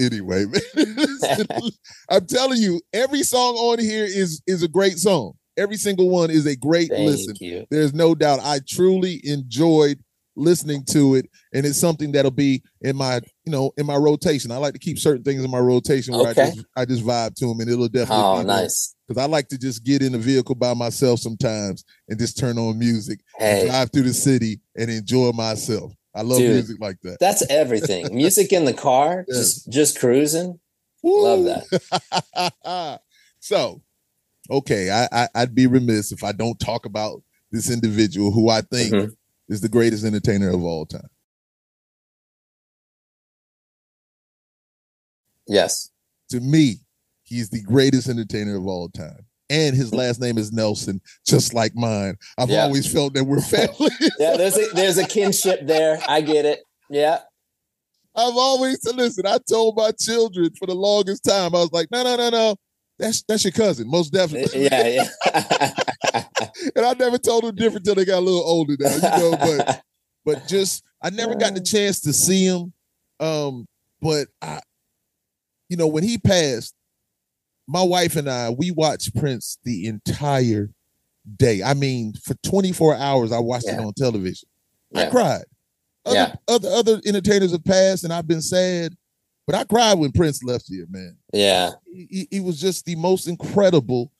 Anyway, 0.00 0.44
man, 0.44 1.08
I'm 2.10 2.26
telling 2.26 2.60
you, 2.60 2.80
every 2.92 3.22
song 3.24 3.56
on 3.56 3.80
here 3.80 4.04
is 4.04 4.40
is 4.46 4.62
a 4.62 4.68
great 4.68 4.98
song. 4.98 5.32
Every 5.56 5.76
single 5.76 6.08
one 6.08 6.30
is 6.30 6.46
a 6.46 6.54
great 6.56 6.90
Thank 6.90 7.04
listen. 7.04 7.34
you. 7.40 7.66
There's 7.70 7.92
no 7.92 8.14
doubt. 8.14 8.38
I 8.40 8.60
truly 8.66 9.20
enjoyed 9.24 9.98
listening 10.36 10.84
to 10.90 11.16
it, 11.16 11.28
and 11.52 11.66
it's 11.66 11.78
something 11.78 12.12
that'll 12.12 12.30
be 12.30 12.62
in 12.82 12.96
my, 12.96 13.16
you 13.44 13.50
know, 13.50 13.72
in 13.76 13.86
my 13.86 13.96
rotation. 13.96 14.52
I 14.52 14.58
like 14.58 14.74
to 14.74 14.78
keep 14.78 15.00
certain 15.00 15.24
things 15.24 15.42
in 15.42 15.50
my 15.50 15.58
rotation 15.58 16.14
where 16.14 16.28
Okay. 16.28 16.42
I 16.42 16.46
just 16.46 16.66
I 16.76 16.84
just 16.84 17.04
vibe 17.04 17.34
to 17.36 17.46
them, 17.46 17.58
and 17.60 17.68
it'll 17.68 17.88
definitely. 17.88 18.24
Oh, 18.24 18.42
nice. 18.42 18.94
Because 19.08 19.22
I 19.22 19.26
like 19.26 19.48
to 19.48 19.58
just 19.58 19.84
get 19.84 20.02
in 20.02 20.12
the 20.12 20.18
vehicle 20.18 20.54
by 20.54 20.74
myself 20.74 21.18
sometimes 21.20 21.82
and 22.08 22.18
just 22.18 22.36
turn 22.38 22.58
on 22.58 22.78
music, 22.78 23.20
and 23.40 23.58
Hey, 23.58 23.66
drive 23.66 23.90
through 23.90 24.02
the 24.02 24.12
city, 24.12 24.60
and 24.76 24.90
enjoy 24.90 25.32
myself. 25.32 25.94
I 26.14 26.20
love 26.22 26.38
Dude. 26.38 26.52
music 26.52 26.76
like 26.80 27.00
that. 27.02 27.18
that's 27.20 27.42
everything. 27.50 28.14
Music 28.14 28.52
in 28.52 28.64
the 28.66 28.74
car, 28.74 29.24
Yeah. 29.28 29.34
just 29.38 29.70
just 29.70 29.98
cruising. 29.98 30.58
Love 31.02 31.44
that. 31.44 33.00
so, 33.40 33.80
okay, 34.50 34.90
I, 34.90 35.08
I 35.12 35.28
I'd 35.34 35.54
be 35.54 35.66
remiss 35.66 36.12
if 36.12 36.22
I 36.24 36.32
don't 36.32 36.58
talk 36.58 36.84
about 36.86 37.22
this 37.50 37.70
individual 37.70 38.30
who 38.30 38.50
I 38.50 38.60
think 38.62 38.92
Mhm. 38.94 39.16
is 39.48 39.60
the 39.62 39.68
greatest 39.70 40.04
entertainer 40.04 40.50
of 40.50 40.62
all 40.64 40.84
time. 40.86 41.08
Yes. 45.46 45.90
To 46.30 46.40
me, 46.40 46.80
he's 47.28 47.50
the 47.50 47.62
greatest 47.62 48.08
entertainer 48.08 48.56
of 48.56 48.66
all 48.66 48.88
time. 48.88 49.24
And 49.50 49.74
his 49.74 49.94
last 49.94 50.20
name 50.20 50.36
is 50.36 50.52
Nelson, 50.52 51.00
just 51.26 51.54
like 51.54 51.74
mine. 51.74 52.16
I've 52.36 52.50
Yeah. 52.50 52.64
always 52.64 52.90
felt 52.90 53.14
that 53.14 53.24
we're 53.24 53.40
family. 53.40 53.90
Yeah, 54.18 54.36
there's 54.36 54.56
a 54.58 54.66
there's 54.74 54.98
a 54.98 55.06
kinship 55.06 55.66
there. 55.66 55.98
I 56.08 56.20
get 56.20 56.44
it. 56.44 56.60
Yeah. 56.90 57.20
I've 58.14 58.36
always 58.36 58.78
listen. 58.94 59.26
I 59.26 59.38
told 59.48 59.76
my 59.76 59.92
children 59.92 60.50
for 60.58 60.66
the 60.66 60.74
longest 60.74 61.24
time, 61.24 61.54
I 61.54 61.58
was 61.60 61.72
like, 61.72 61.88
no, 61.90 62.02
no, 62.02 62.16
no, 62.16 62.30
no. 62.30 62.56
That's 62.98 63.22
that's 63.22 63.44
your 63.44 63.52
cousin, 63.52 63.88
most 63.88 64.12
definitely. 64.12 64.64
Yeah, 64.64 64.88
yeah. 64.88 65.08
and 66.74 66.84
I 66.84 66.94
never 66.94 67.16
told 67.16 67.44
them 67.44 67.54
different 67.54 67.84
till 67.86 67.94
they 67.94 68.04
got 68.04 68.18
a 68.18 68.20
little 68.26 68.42
older 68.42 68.76
now, 68.78 68.94
you 68.94 69.00
know. 69.00 69.36
But 69.38 69.82
but 70.24 70.48
just 70.48 70.82
I 71.00 71.10
never 71.10 71.36
got 71.36 71.54
the 71.54 71.60
chance 71.60 72.00
to 72.00 72.12
see 72.12 72.44
him. 72.44 72.72
Um, 73.20 73.66
but 74.00 74.26
I, 74.42 74.60
you 75.68 75.76
know, 75.76 75.86
when 75.86 76.02
he 76.02 76.18
passed, 76.18 76.74
my 77.68 77.82
wife 77.82 78.16
and 78.16 78.28
I 78.28 78.50
we 78.50 78.70
watched 78.72 79.14
Prince 79.16 79.58
the 79.64 79.86
entire 79.86 80.70
day. 81.36 81.62
I 81.62 81.74
mean, 81.74 82.14
for 82.24 82.34
24 82.42 82.96
hours, 82.96 83.30
I 83.32 83.38
watched 83.38 83.68
it 83.68 83.78
on 83.78 83.92
television. 83.94 84.48
I 84.94 85.06
cried. 85.06 85.44
Other, 86.06 86.16
Yeah. 86.16 86.34
other 86.48 86.68
other 86.70 87.00
entertainers 87.04 87.52
have 87.52 87.64
passed, 87.64 88.04
and 88.04 88.12
I've 88.12 88.26
been 88.26 88.40
sad, 88.42 88.94
but 89.46 89.54
I 89.54 89.64
cried 89.64 89.98
when 89.98 90.12
Prince 90.12 90.42
left 90.42 90.64
here, 90.68 90.86
man 90.88 91.16
yeah. 91.32 91.72
he, 91.86 92.26
he- 92.30 92.40
was 92.40 92.58
just 92.60 92.84
the 92.86 92.96
most 92.96 93.28
incredible 93.28 94.10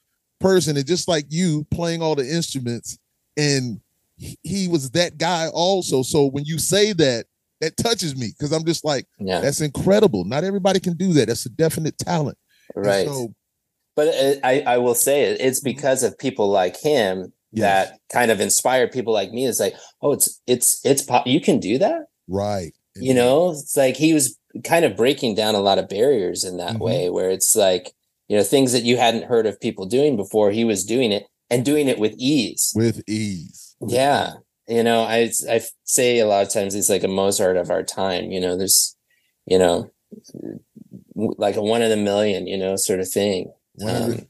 person 0.40 0.76
and 0.76 0.86
just 0.86 1.08
like 1.08 1.24
you 1.30 1.66
playing 1.70 2.02
all 2.02 2.14
the 2.14 2.28
instruments 2.28 2.98
and 3.36 3.80
he, 4.16 4.68
was 4.68 4.90
that 4.90 5.16
guy 5.18 5.48
also 5.48 6.02
so 6.02 6.26
when 6.26 6.44
you 6.44 6.58
say 6.58 6.92
that 6.92 7.24
that 7.60 7.76
touches 7.76 8.16
me 8.16 8.28
because 8.36 8.52
i'm 8.52 8.64
just 8.64 8.84
like 8.84 9.04
Yeah. 9.18 9.40
that's 9.40 9.60
incredible 9.60 10.24
not 10.24 10.44
everybody 10.44 10.78
can 10.80 10.94
do 10.96 11.12
that 11.14 11.26
that's 11.26 11.44
a 11.46 11.48
definite 11.50 11.98
talent 11.98 12.36
And 12.76 12.86
Right. 12.86 13.06
so 13.06 13.34
But 13.98 14.06
it, 14.14 14.40
I, 14.44 14.60
I 14.60 14.78
will 14.78 14.94
say 14.94 15.24
it, 15.24 15.40
it's 15.40 15.58
because 15.58 16.04
of 16.04 16.16
people 16.16 16.48
like 16.48 16.76
him 16.80 17.32
yes, 17.50 17.88
that 17.88 17.98
kind 18.12 18.30
of 18.30 18.40
inspired 18.40 18.92
people 18.92 19.12
like 19.12 19.32
me. 19.32 19.44
It's 19.44 19.58
like, 19.58 19.74
oh, 20.02 20.12
it's 20.12 20.40
it's 20.46 20.80
it's 20.84 21.02
pop. 21.02 21.26
You 21.26 21.40
can 21.40 21.58
do 21.58 21.78
that. 21.78 22.02
right 22.28 22.72
You 22.94 23.12
know, 23.12 23.50
it's 23.50 23.76
like 23.76 23.96
he 23.96 24.14
was 24.14 24.38
kind 24.62 24.84
of 24.84 24.96
breaking 24.96 25.34
down 25.34 25.56
a 25.56 25.60
lot 25.68 25.78
of 25.80 25.88
barriers 25.88 26.44
in 26.44 26.58
that 26.58 26.76
Mhm. 26.76 26.80
way, 26.80 27.10
where 27.10 27.28
it's 27.28 27.56
like, 27.56 27.92
you 28.28 28.36
know, 28.36 28.44
things 28.44 28.70
that 28.70 28.84
you 28.84 28.98
hadn't 28.98 29.24
heard 29.32 29.46
of 29.46 29.58
people 29.60 29.84
doing 29.86 30.14
before. 30.16 30.52
He 30.52 30.64
was 30.64 30.84
doing 30.84 31.10
it 31.10 31.24
and 31.50 31.64
doing 31.64 31.88
it 31.88 31.98
with 31.98 32.14
ease. 32.18 32.72
with 32.76 33.02
ease 33.08 33.74
Yeah. 33.80 34.34
You 34.68 34.84
know, 34.84 35.02
I 35.02 35.18
I 35.50 35.60
say 35.82 36.20
a 36.20 36.26
lot 36.28 36.46
of 36.46 36.52
times 36.52 36.72
he's 36.72 36.88
like 36.94 37.02
a 37.02 37.08
Mozart 37.08 37.56
of 37.56 37.68
our 37.68 37.82
time. 37.82 38.30
You 38.30 38.40
know, 38.40 38.56
there's, 38.56 38.96
you 39.44 39.58
know, 39.58 39.90
like 41.16 41.56
a 41.56 41.62
one 41.62 41.82
in 41.82 41.90
a 41.90 41.96
million, 41.96 42.46
you 42.46 42.56
know, 42.56 42.76
sort 42.76 43.00
of 43.00 43.08
thing. 43.08 43.50
One 43.78 43.94
of 43.96 44.06
the- 44.08 44.18
Um, 44.22 44.28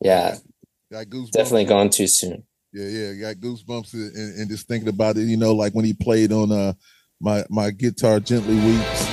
yeah, 0.00 0.36
definitely 1.32 1.64
gone 1.66 1.90
too 1.90 2.06
soon. 2.06 2.44
yeah 2.72 2.86
yeah 2.88 3.12
got 3.14 3.36
goosebumps 3.36 3.92
and, 3.94 4.14
and, 4.16 4.38
and 4.40 4.50
just 4.50 4.66
thinking 4.68 4.88
about 4.88 5.16
it 5.16 5.22
you 5.24 5.36
know 5.36 5.54
like 5.54 5.72
when 5.74 5.84
he 5.84 5.92
played 5.92 6.32
on 6.32 6.50
uh 6.52 6.72
my 7.20 7.44
my 7.50 7.70
guitar 7.70 8.18
gently 8.20 8.54
weeps. 8.54 9.06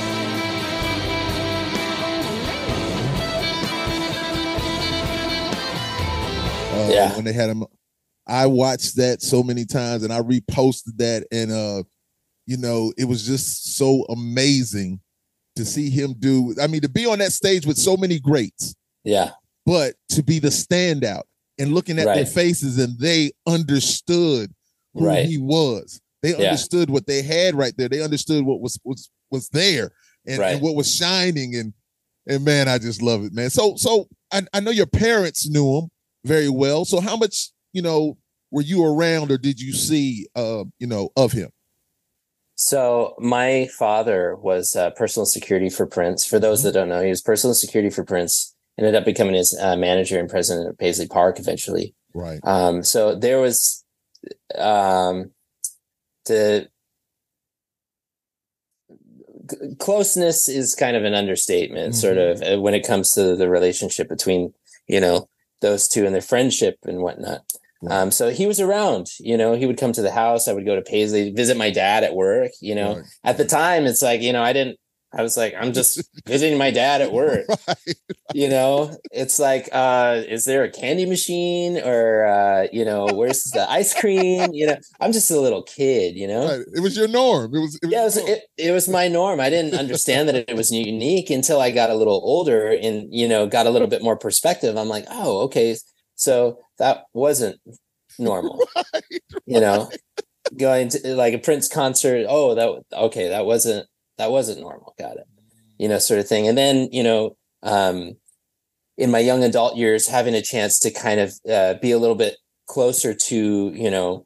Uh, 6.73 6.89
Yeah. 6.91 7.15
when 7.15 7.25
they 7.25 7.33
had 7.33 7.49
him 7.49 7.63
i 8.27 8.45
watched 8.45 8.97
that 8.97 9.21
so 9.21 9.41
many 9.41 9.65
times 9.65 10.03
and 10.03 10.11
i 10.13 10.19
reposted 10.21 10.95
that 10.97 11.25
and 11.31 11.51
uh 11.51 11.81
you 12.45 12.55
know 12.57 12.93
it 12.97 13.05
was 13.05 13.25
just 13.25 13.75
so 13.77 14.03
amazing 14.09 14.99
to 15.55 15.65
see 15.65 15.89
him 15.89 16.13
do 16.19 16.53
i 16.61 16.67
mean 16.67 16.81
to 16.81 16.89
be 16.89 17.05
on 17.07 17.17
that 17.19 17.31
stage 17.31 17.65
with 17.65 17.77
so 17.77 17.97
many 17.97 18.19
greats. 18.19 18.75
Yeah, 19.03 19.31
but 19.67 19.95
to 20.09 20.23
be 20.23 20.39
the 20.39 20.47
standout 20.47 21.23
and 21.59 21.73
looking 21.73 21.99
at 21.99 22.05
their 22.05 22.25
faces 22.25 22.79
and 22.79 22.97
they 22.97 23.31
understood 23.45 24.49
who 24.93 25.05
Right. 25.05 25.25
he 25.25 25.37
was. 25.37 25.99
They 26.23 26.29
Yeah. 26.29 26.45
understood 26.51 26.89
what 26.89 27.05
they 27.05 27.21
had 27.21 27.53
right 27.53 27.75
there. 27.77 27.89
They 27.89 28.01
understood 28.01 28.45
what 28.45 28.61
was 28.61 28.79
was 28.85 29.09
was 29.29 29.49
there 29.49 29.91
and, 30.25 30.39
Right. 30.39 30.53
and 30.53 30.61
what 30.61 30.75
was 30.75 30.89
shining 30.95 31.55
and 31.55 31.73
and 32.29 32.43
man, 32.43 32.67
I 32.67 32.77
just 32.77 33.01
love 33.01 33.23
it, 33.25 33.33
man. 33.33 33.49
So 33.49 33.75
so 33.75 34.07
I, 34.31 34.43
I 34.53 34.61
know 34.61 34.71
your 34.71 34.85
parents 34.87 35.47
knew 35.49 35.79
him 35.79 35.89
very 36.25 36.49
well. 36.49 36.85
So 36.85 36.99
how 37.01 37.17
much, 37.17 37.51
you 37.73 37.81
know, 37.81 38.17
were 38.51 38.61
you 38.61 38.85
around 38.85 39.31
or 39.31 39.37
did 39.37 39.59
you 39.59 39.73
see 39.73 40.27
uh, 40.35 40.63
you 40.79 40.87
know, 40.87 41.09
of 41.17 41.33
him? 41.33 41.51
So 42.55 43.15
my 43.19 43.67
father 43.77 44.35
was 44.35 44.75
uh, 44.75 44.89
personal 44.91 45.25
security 45.25 45.69
for 45.69 45.85
Prince. 45.85 46.25
For 46.25 46.39
those 46.39 46.63
that 46.63 46.71
don't 46.71 46.89
know, 46.89 47.01
he 47.01 47.09
was 47.09 47.21
personal 47.21 47.53
security 47.53 47.89
for 47.89 48.03
Prince. 48.03 48.55
Ended 48.79 48.95
up 48.95 49.05
becoming 49.05 49.33
his 49.33 49.57
uh, 49.59 49.75
manager 49.75 50.19
and 50.19 50.29
president 50.29 50.69
of 50.69 50.77
Paisley 50.77 51.07
Park 51.07 51.39
eventually. 51.39 51.95
Right. 52.13 52.39
Um, 52.43 52.83
so 52.83 53.15
there 53.15 53.39
was 53.39 53.83
um, 54.55 55.31
the 56.25 56.69
c- 59.49 59.75
closeness 59.79 60.47
is 60.47 60.75
kind 60.75 60.95
of 60.95 61.03
an 61.03 61.13
understatement, 61.13 61.95
sort 61.95 62.17
of, 62.17 62.41
uh, 62.41 62.59
when 62.61 62.73
it 62.73 62.85
comes 62.85 63.11
to 63.13 63.35
the 63.35 63.49
relationship 63.49 64.07
between 64.09 64.53
you 64.87 64.99
know 64.99 65.27
those 65.61 65.87
two 65.87 66.05
and 66.05 66.13
their 66.13 66.21
friendship 66.21 66.77
and 66.83 66.99
whatnot. 67.01 67.41
Right. 67.81 67.95
Um, 67.95 68.11
so 68.11 68.29
he 68.29 68.45
was 68.47 68.59
around, 68.59 69.07
you 69.19 69.37
know, 69.37 69.53
he 69.55 69.65
would 69.65 69.77
come 69.77 69.91
to 69.93 70.01
the 70.01 70.11
house. 70.11 70.47
I 70.47 70.53
would 70.53 70.65
go 70.65 70.75
to 70.75 70.81
Paisley, 70.81 71.31
visit 71.31 71.57
my 71.57 71.69
dad 71.71 72.03
at 72.03 72.13
work, 72.15 72.51
you 72.61 72.73
know, 72.75 72.95
Right. 72.97 73.05
at 73.23 73.37
the 73.37 73.45
time 73.45 73.85
it's 73.85 74.01
like, 74.01 74.21
you 74.21 74.33
know, 74.33 74.41
I 74.41 74.51
didn't, 74.53 74.79
I 75.17 75.23
was 75.23 75.35
like, 75.37 75.55
I'm 75.59 75.73
just 75.73 76.01
visiting 76.27 76.57
my 76.57 76.71
dad 76.71 77.01
at 77.01 77.11
work, 77.11 77.47
Right. 77.67 77.95
you 78.33 78.49
know, 78.49 78.95
it's 79.11 79.39
like, 79.39 79.69
uh, 79.71 80.21
is 80.27 80.45
there 80.45 80.63
a 80.63 80.71
candy 80.71 81.05
machine 81.05 81.77
or, 81.77 82.25
uh, 82.25 82.67
you 82.71 82.85
know, 82.85 83.07
where's 83.07 83.43
the 83.45 83.69
ice 83.69 83.93
cream? 83.99 84.51
You 84.53 84.67
know, 84.67 84.77
I'm 84.99 85.11
just 85.13 85.31
a 85.31 85.39
little 85.39 85.63
kid, 85.63 86.15
you 86.15 86.27
know? 86.27 86.47
Right. 86.47 86.65
It 86.75 86.81
was 86.81 86.95
your 86.97 87.07
norm. 87.07 87.53
It 87.55 87.59
was. 87.59 87.79
It 87.81 87.87
was, 87.87 87.91
yeah, 87.93 88.01
it 88.01 88.05
was, 88.05 88.17
it, 88.17 88.43
it 88.57 88.71
was 88.71 88.87
my 88.87 89.07
norm. 89.07 89.39
I 89.39 89.49
didn't 89.49 89.75
understand 89.75 90.29
that 90.29 90.35
it 90.35 90.55
was 90.55 90.71
unique 90.71 91.29
until 91.29 91.59
I 91.61 91.71
got 91.71 91.89
a 91.89 91.95
little 91.95 92.21
older 92.23 92.67
and 92.69 93.07
you 93.13 93.27
know 93.27 93.47
got 93.47 93.65
a 93.67 93.69
little 93.71 93.87
bit 93.87 94.03
more 94.03 94.17
perspective. 94.17 94.77
I'm 94.77 94.89
like, 94.89 95.05
oh, 95.09 95.41
okay, 95.45 95.75
so 96.15 96.59
that 96.79 97.05
wasn't 97.13 97.59
normal. 98.19 98.67
You 99.45 99.61
know, 99.61 99.89
going 100.57 100.89
to 100.89 101.15
like 101.15 101.33
a 101.33 101.39
Prince 101.39 101.67
concert. 101.67 102.25
Oh, 102.29 102.55
that 102.55 102.83
okay, 102.93 103.29
that 103.29 103.45
wasn't 103.45 103.87
that 104.17 104.31
wasn't 104.31 104.61
normal. 104.61 104.93
Got 104.97 105.17
it. 105.17 105.27
You 105.77 105.87
know, 105.87 105.99
sort 105.99 106.19
of 106.19 106.27
thing. 106.27 106.47
And 106.47 106.57
then 106.57 106.89
you 106.91 107.03
know, 107.03 107.37
um, 107.63 108.13
in 108.97 109.11
my 109.11 109.19
young 109.19 109.43
adult 109.43 109.77
years, 109.77 110.07
having 110.07 110.33
a 110.33 110.41
chance 110.41 110.79
to 110.79 110.91
kind 110.91 111.19
of 111.19 111.33
uh, 111.49 111.75
be 111.81 111.91
a 111.91 111.99
little 111.99 112.15
bit 112.15 112.35
closer 112.67 113.13
to 113.13 113.71
you 113.73 113.89
know 113.89 114.25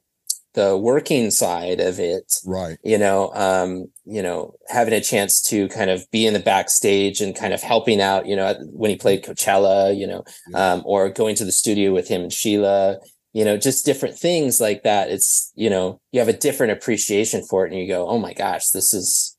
the 0.54 0.78
working 0.78 1.32
side 1.32 1.80
of 1.80 1.98
it 2.00 2.34
right. 2.46 2.78
you 2.84 2.98
know 2.98 3.32
um 3.36 3.86
you 4.04 4.22
know 4.22 4.54
having 4.68 4.94
a 4.94 5.00
chance 5.00 5.42
to 5.42 5.70
kind 5.70 5.90
of 5.90 6.04
be 6.12 6.26
in 6.26 6.34
the 6.34 6.40
backstage 6.40 7.22
and 7.22 7.36
kind 7.36 7.54
of 7.54 7.62
helping 7.62 8.02
out 8.02 8.26
you 8.26 8.36
know 8.36 8.54
when 8.74 8.90
he 8.90 8.98
played 8.98 9.24
coachella 9.24 9.98
you 9.98 10.06
know 10.06 10.24
Yeah. 10.50 10.74
um 10.74 10.84
or 10.86 11.10
going 11.10 11.36
to 11.36 11.46
the 11.46 11.52
studio 11.54 11.94
with 11.94 12.10
him 12.10 12.22
and 12.22 12.34
sheila 12.34 12.98
you 13.32 13.46
know 13.46 13.56
just 13.56 13.86
different 13.86 14.18
things 14.18 14.60
like 14.60 14.84
that 14.84 15.10
it's 15.10 15.54
you 15.56 15.70
know 15.70 16.02
you 16.12 16.20
have 16.20 16.28
a 16.30 16.34
different 16.34 16.74
appreciation 16.74 17.44
for 17.50 17.66
it 17.66 17.72
and 17.72 17.80
you 17.80 17.88
go 17.88 18.10
oh 18.10 18.18
my 18.18 18.34
gosh 18.34 18.70
this 18.72 18.94
is 18.94 19.38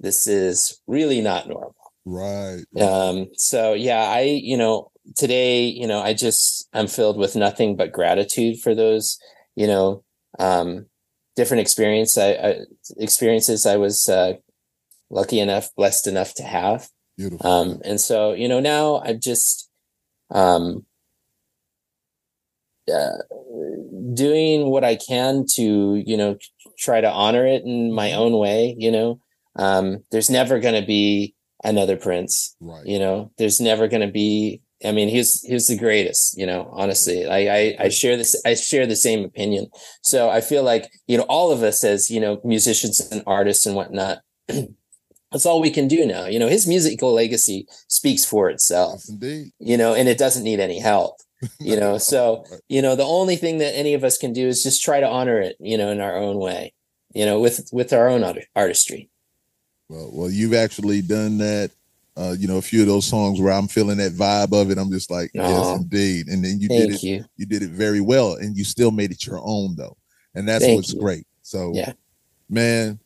this 0.00 0.26
is 0.26 0.80
really 0.86 1.20
not 1.20 1.48
normal 1.48 1.74
Right. 2.04 2.62
um 2.80 3.28
so 3.34 3.72
yeah 3.72 4.04
i 4.04 4.20
you 4.20 4.56
know 4.56 4.90
today 5.16 5.64
you 5.64 5.86
know 5.86 6.00
i 6.00 6.12
just 6.14 6.68
i'm 6.72 6.86
filled 6.86 7.16
with 7.16 7.34
nothing 7.36 7.76
but 7.76 7.92
gratitude 7.92 8.60
for 8.60 8.74
those 8.74 9.18
you 9.56 9.66
know 9.66 10.04
um 10.38 10.86
different 11.34 11.60
experience 11.60 12.16
I, 12.16 12.30
I 12.32 12.58
experiences 12.98 13.66
i 13.66 13.76
was 13.76 14.08
uh 14.08 14.34
lucky 15.10 15.40
enough 15.40 15.70
blessed 15.76 16.06
enough 16.06 16.34
to 16.34 16.42
have 16.42 16.88
Beautiful. 17.16 17.50
um 17.50 17.80
and 17.84 18.00
so 18.00 18.32
you 18.32 18.48
know 18.48 18.60
now 18.60 19.00
i'm 19.04 19.20
just 19.20 19.68
um 20.30 20.84
uh, 22.92 23.16
doing 24.14 24.70
what 24.70 24.84
i 24.84 24.94
can 24.96 25.44
to 25.54 25.96
you 26.06 26.16
know 26.16 26.36
try 26.78 27.00
to 27.00 27.10
honor 27.10 27.46
it 27.46 27.62
in 27.64 27.92
my 27.92 28.12
own 28.12 28.36
way 28.38 28.74
you 28.78 28.90
know 28.90 29.20
um 29.58 29.98
there's 30.10 30.30
never 30.30 30.58
going 30.58 30.78
to 30.80 30.86
be 30.86 31.34
another 31.64 31.96
prince 31.96 32.54
right. 32.60 32.84
you 32.86 32.98
know? 32.98 33.30
There's 33.38 33.60
never 33.60 33.88
going 33.88 34.02
to 34.06 34.12
be 34.12 34.60
i 34.84 34.92
mean 34.92 35.08
he's 35.08 35.40
he's 35.40 35.68
the 35.68 35.76
greatest 35.78 36.36
you 36.38 36.44
know 36.46 36.68
honestly. 36.72 37.26
I, 37.26 37.38
I 37.58 37.76
i 37.84 37.88
share 37.88 38.16
this 38.16 38.40
i 38.44 38.54
share 38.54 38.86
the 38.86 38.94
same 38.96 39.24
opinion. 39.24 39.68
So 40.02 40.28
i 40.28 40.40
feel 40.40 40.62
like 40.62 40.90
you 41.06 41.16
know 41.16 41.24
all 41.28 41.50
of 41.50 41.62
us 41.62 41.82
as 41.84 42.10
you 42.10 42.20
know 42.20 42.40
musicians 42.44 43.00
and 43.10 43.22
artists 43.26 43.64
and 43.66 43.74
whatnot 43.74 44.18
that's 45.32 45.46
all 45.46 45.60
we 45.60 45.70
can 45.70 45.88
do 45.88 46.06
now. 46.06 46.26
You 46.26 46.38
know 46.38 46.48
his 46.48 46.66
musical 46.66 47.12
legacy 47.12 47.66
speaks 47.88 48.24
for 48.24 48.48
itself 48.50 48.94
Yes, 49.00 49.08
indeed. 49.08 49.52
you 49.58 49.76
know 49.76 49.94
and 49.94 50.08
it 50.08 50.18
doesn't 50.18 50.44
need 50.44 50.60
any 50.60 50.78
help 50.78 51.16
you 51.60 51.76
know? 51.78 51.98
So 51.98 52.44
you 52.68 52.80
know 52.82 52.96
the 52.96 53.04
only 53.04 53.36
thing 53.36 53.58
that 53.58 53.76
any 53.76 53.94
of 53.94 54.04
us 54.04 54.16
can 54.18 54.32
do 54.32 54.46
is 54.46 54.62
just 54.62 54.82
try 54.84 55.00
to 55.00 55.08
honor 55.08 55.40
it 55.40 55.56
you 55.58 55.76
know 55.78 55.90
in 55.90 56.00
our 56.00 56.16
own 56.16 56.36
way 56.38 56.72
you 57.14 57.24
know 57.26 57.40
with 57.40 57.68
with 57.72 57.92
our 57.92 58.08
own 58.08 58.22
art- 58.24 58.46
artistry 58.54 59.08
Well, 59.88 60.10
well, 60.12 60.30
you've 60.30 60.54
actually 60.54 61.02
done 61.02 61.38
that. 61.38 61.70
Uh, 62.16 62.34
you 62.38 62.48
know, 62.48 62.56
a 62.56 62.62
few 62.62 62.80
of 62.80 62.86
those 62.86 63.04
songs 63.06 63.40
where 63.40 63.52
I'm 63.52 63.68
feeling 63.68 63.98
that 63.98 64.12
vibe 64.12 64.58
of 64.58 64.70
it. 64.70 64.78
I'm 64.78 64.90
just 64.90 65.10
like, 65.10 65.30
yes, 65.34 65.76
indeed. 65.76 66.28
And 66.28 66.42
then 66.42 66.58
you 66.58 66.68
did 66.68 66.90
it. 66.90 67.02
you 67.02 67.24
You 67.36 67.44
did 67.44 67.62
it 67.62 67.70
very 67.70 68.00
well, 68.00 68.34
and 68.36 68.56
you 68.56 68.64
still 68.64 68.90
made 68.90 69.10
it 69.10 69.26
your 69.26 69.38
own 69.44 69.76
though, 69.76 69.96
and 70.34 70.48
that's 70.48 70.64
Thank 70.64 70.76
what's 70.76 70.94
you. 70.94 71.00
great. 71.00 71.26
So, 71.42 71.72
Yeah. 71.74 71.92
man. 72.48 72.98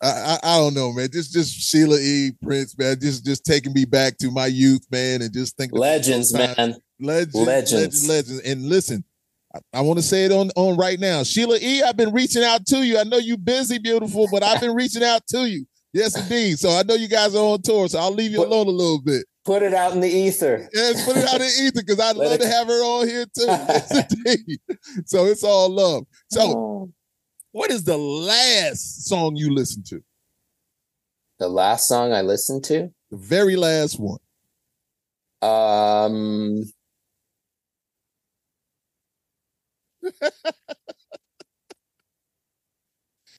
I, 0.00 0.08
I 0.08 0.38
I 0.42 0.56
don't 0.56 0.72
know, 0.72 0.90
man. 0.94 1.10
Just 1.12 1.34
just 1.34 1.52
Sheila 1.52 1.98
E. 2.00 2.32
Prince, 2.42 2.78
man. 2.78 2.98
Just 2.98 3.22
just 3.26 3.44
taking 3.44 3.74
me 3.74 3.84
back 3.84 4.16
to 4.18 4.30
my 4.30 4.46
youth, 4.46 4.86
man, 4.90 5.20
and 5.20 5.30
just 5.30 5.58
thinking 5.58 5.78
legends 5.78 6.32
man 6.32 6.76
legends, 7.00 7.34
Legends. 7.34 7.72
legends, 7.74 8.08
legends. 8.08 8.40
And 8.40 8.62
listen, 8.62 9.04
I, 9.54 9.58
I 9.72 9.80
want 9.82 9.98
to 9.98 10.02
say 10.02 10.24
it 10.24 10.32
on 10.32 10.50
on 10.56 10.76
right 10.76 10.98
now, 10.98 11.22
Sheila 11.22 11.58
E. 11.60 11.82
I've 11.82 11.96
been 11.96 12.12
reaching 12.12 12.42
out 12.42 12.66
to 12.66 12.84
you. 12.84 12.98
I 12.98 13.04
know 13.04 13.18
you 13.18 13.36
busy, 13.36 13.78
beautiful, 13.78 14.26
but 14.30 14.42
I've 14.42 14.60
been 14.60 14.74
reaching 14.74 15.02
out 15.04 15.26
to 15.28 15.48
you. 15.48 15.66
Yes, 15.92 16.16
indeed. 16.20 16.58
So 16.58 16.70
I 16.70 16.82
know 16.82 16.94
you 16.94 17.06
guys 17.08 17.34
are 17.36 17.38
on 17.44 17.62
tour, 17.62 17.86
so 17.88 17.98
I'll 18.00 18.10
leave 18.12 18.32
you 18.32 18.40
What- 18.40 18.48
alone 18.48 18.66
a 18.66 18.70
little 18.70 19.00
bit. 19.00 19.24
put 19.44 19.62
it 19.62 19.74
out 19.74 19.92
in 19.92 20.00
the 20.00 20.08
ether 20.08 20.68
Yes, 20.72 21.04
put 21.04 21.16
it 21.18 21.28
out 21.28 21.40
in 21.40 21.46
ether 21.66 21.82
because 21.86 22.00
I'd 22.00 22.16
Let 22.16 22.30
love 22.30 22.40
it- 22.40 22.42
to 22.44 22.48
have 22.48 22.66
her 22.66 22.82
on 22.82 23.06
here 23.08 23.26
too. 23.26 23.44
Yes, 23.46 23.90
indeed. 24.10 24.58
So 25.06 25.26
it's 25.26 25.44
all 25.44 25.68
love. 25.68 26.04
So, 26.30 26.40
Oh. 26.42 26.92
what 27.52 27.70
is 27.70 27.84
the 27.84 27.96
last 27.98 29.06
song 29.06 29.36
you 29.36 29.52
listened 29.54 29.86
to? 29.86 30.02
the 31.40 31.48
last 31.48 31.88
song 31.88 32.12
I 32.12 32.22
listened 32.22 32.64
to. 32.64 32.90
The 33.10 33.16
very 33.16 33.54
last 33.56 33.98
one. 34.00 34.18
Um, 35.42 36.62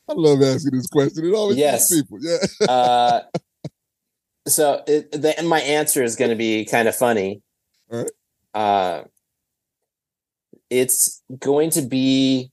I 0.07 0.13
love 0.13 0.41
asking 0.41 0.73
this 0.77 0.87
question. 0.87 1.25
It 1.25 1.33
always 1.33 1.57
Yes. 1.57 1.89
gets 1.89 2.01
people. 2.01 2.19
Yeah. 2.21 2.37
uh, 2.69 3.21
so 4.47 4.83
it, 4.87 5.11
the, 5.11 5.33
my 5.43 5.61
answer 5.61 6.03
is 6.03 6.15
going 6.15 6.29
to 6.29 6.35
be 6.35 6.65
kind 6.65 6.87
of 6.87 6.95
funny. 6.95 7.41
All 7.91 7.99
right. 8.03 8.11
Uh, 8.53 9.03
it's 10.69 11.23
going 11.39 11.71
to 11.71 11.81
be. 11.81 12.51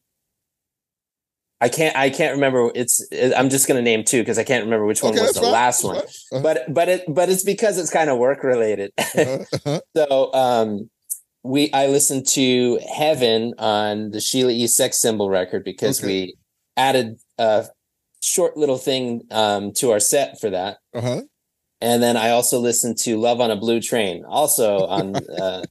I 1.61 1.69
can't. 1.69 1.95
I 1.97 2.11
can't 2.11 2.35
remember. 2.35 2.73
It's. 2.75 3.07
I'm 3.37 3.49
just 3.49 3.69
going 3.69 3.77
to 3.77 3.83
name 3.83 4.03
two 4.05 4.21
because 4.21 4.39
I 4.39 4.45
can't 4.45 4.65
remember 4.65 4.85
which 4.87 5.03
one 5.03 5.13
Okay, 5.13 5.23
was 5.23 5.35
the 5.35 5.43
last 5.43 5.85
one. 5.85 5.99
Uh-huh. 5.99 6.41
But 6.43 6.73
but 6.75 6.89
it 6.89 7.05
but 7.09 7.29
it's 7.29 7.45
because 7.45 7.79
it's 7.79 7.91
kind 7.91 8.11
of 8.11 8.19
work 8.19 8.43
related. 8.43 8.93
Uh-huh, 8.99 9.45
uh-huh. 9.53 9.81
So 9.97 10.33
um 10.35 10.91
we 11.43 11.73
I 11.73 11.87
listened 11.87 12.27
to 12.29 12.79
Heaven 12.95 13.55
on 13.59 14.11
the 14.11 14.21
Sheila 14.21 14.53
E. 14.53 14.67
Sex 14.67 15.01
Symbol 15.01 15.29
record 15.31 15.65
because 15.65 16.01
Okay. 16.01 16.07
we 16.07 16.37
added 16.77 17.19
a 17.39 17.67
short 18.21 18.57
little 18.57 18.79
thing 18.79 19.23
um 19.31 19.73
to 19.75 19.91
our 19.91 20.01
set 20.01 20.41
for 20.41 20.51
that. 20.51 20.79
Uh-huh. 20.95 21.23
And 21.81 22.01
then 22.01 22.17
I 22.17 22.31
also 22.31 22.61
listened 22.61 22.97
to 22.99 23.17
Love 23.17 23.41
on 23.41 23.51
a 23.51 23.57
Blue 23.57 23.81
Train, 23.81 24.25
also 24.25 24.87
on 24.87 25.17
uh, 25.41 25.65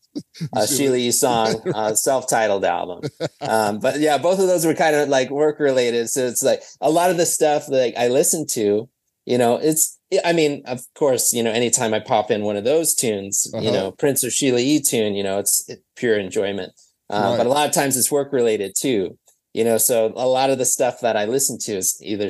a 0.53 0.67
Sheila 0.67 0.97
E. 0.97 1.09
song, 1.23 1.61
uh, 1.73 1.95
self-titled 1.95 2.65
album. 2.65 3.09
Um, 3.39 3.79
but 3.79 4.01
yeah, 4.01 4.17
both 4.17 4.39
of 4.39 4.47
those 4.47 4.65
were 4.65 4.73
kind 4.73 4.93
of 4.93 5.07
like 5.07 5.29
work 5.29 5.57
related. 5.61 6.09
So 6.09 6.25
it's 6.25 6.43
like 6.43 6.63
a 6.81 6.89
lot 6.91 7.11
of 7.11 7.15
the 7.17 7.25
stuff 7.25 7.67
that 7.67 7.97
I 7.97 8.09
listened 8.09 8.49
to, 8.49 8.89
you 9.25 9.37
know, 9.37 9.55
it's 9.55 9.97
I 10.25 10.33
mean, 10.33 10.63
of 10.65 10.81
course, 10.95 11.31
you 11.33 11.41
know, 11.43 11.51
anytime 11.51 11.93
I 11.93 11.99
pop 11.99 12.31
in 12.31 12.43
one 12.43 12.57
of 12.57 12.63
those 12.63 12.93
tunes, 12.93 13.47
you 13.53 13.59
Uh-huh. 13.59 13.71
know, 13.71 13.91
Prince 13.91 14.23
or 14.23 14.29
Sheila 14.29 14.59
E. 14.59 14.79
tune, 14.81 15.15
you 15.15 15.23
know, 15.23 15.39
it's, 15.39 15.63
it's 15.69 15.81
pure 15.95 16.17
enjoyment. 16.17 16.73
Um, 17.09 17.23
Right. 17.23 17.37
But 17.37 17.45
a 17.47 17.49
lot 17.49 17.67
of 17.67 17.73
times 17.73 17.95
it's 17.97 18.11
work 18.11 18.31
related 18.33 18.73
too, 18.77 19.17
you 19.53 19.63
know. 19.63 19.77
So 19.77 20.13
a 20.15 20.27
lot 20.27 20.49
of 20.49 20.57
the 20.57 20.65
stuff 20.65 20.99
that 21.01 21.15
I 21.17 21.25
listen 21.25 21.57
to 21.59 21.73
is 21.77 21.97
either 22.01 22.29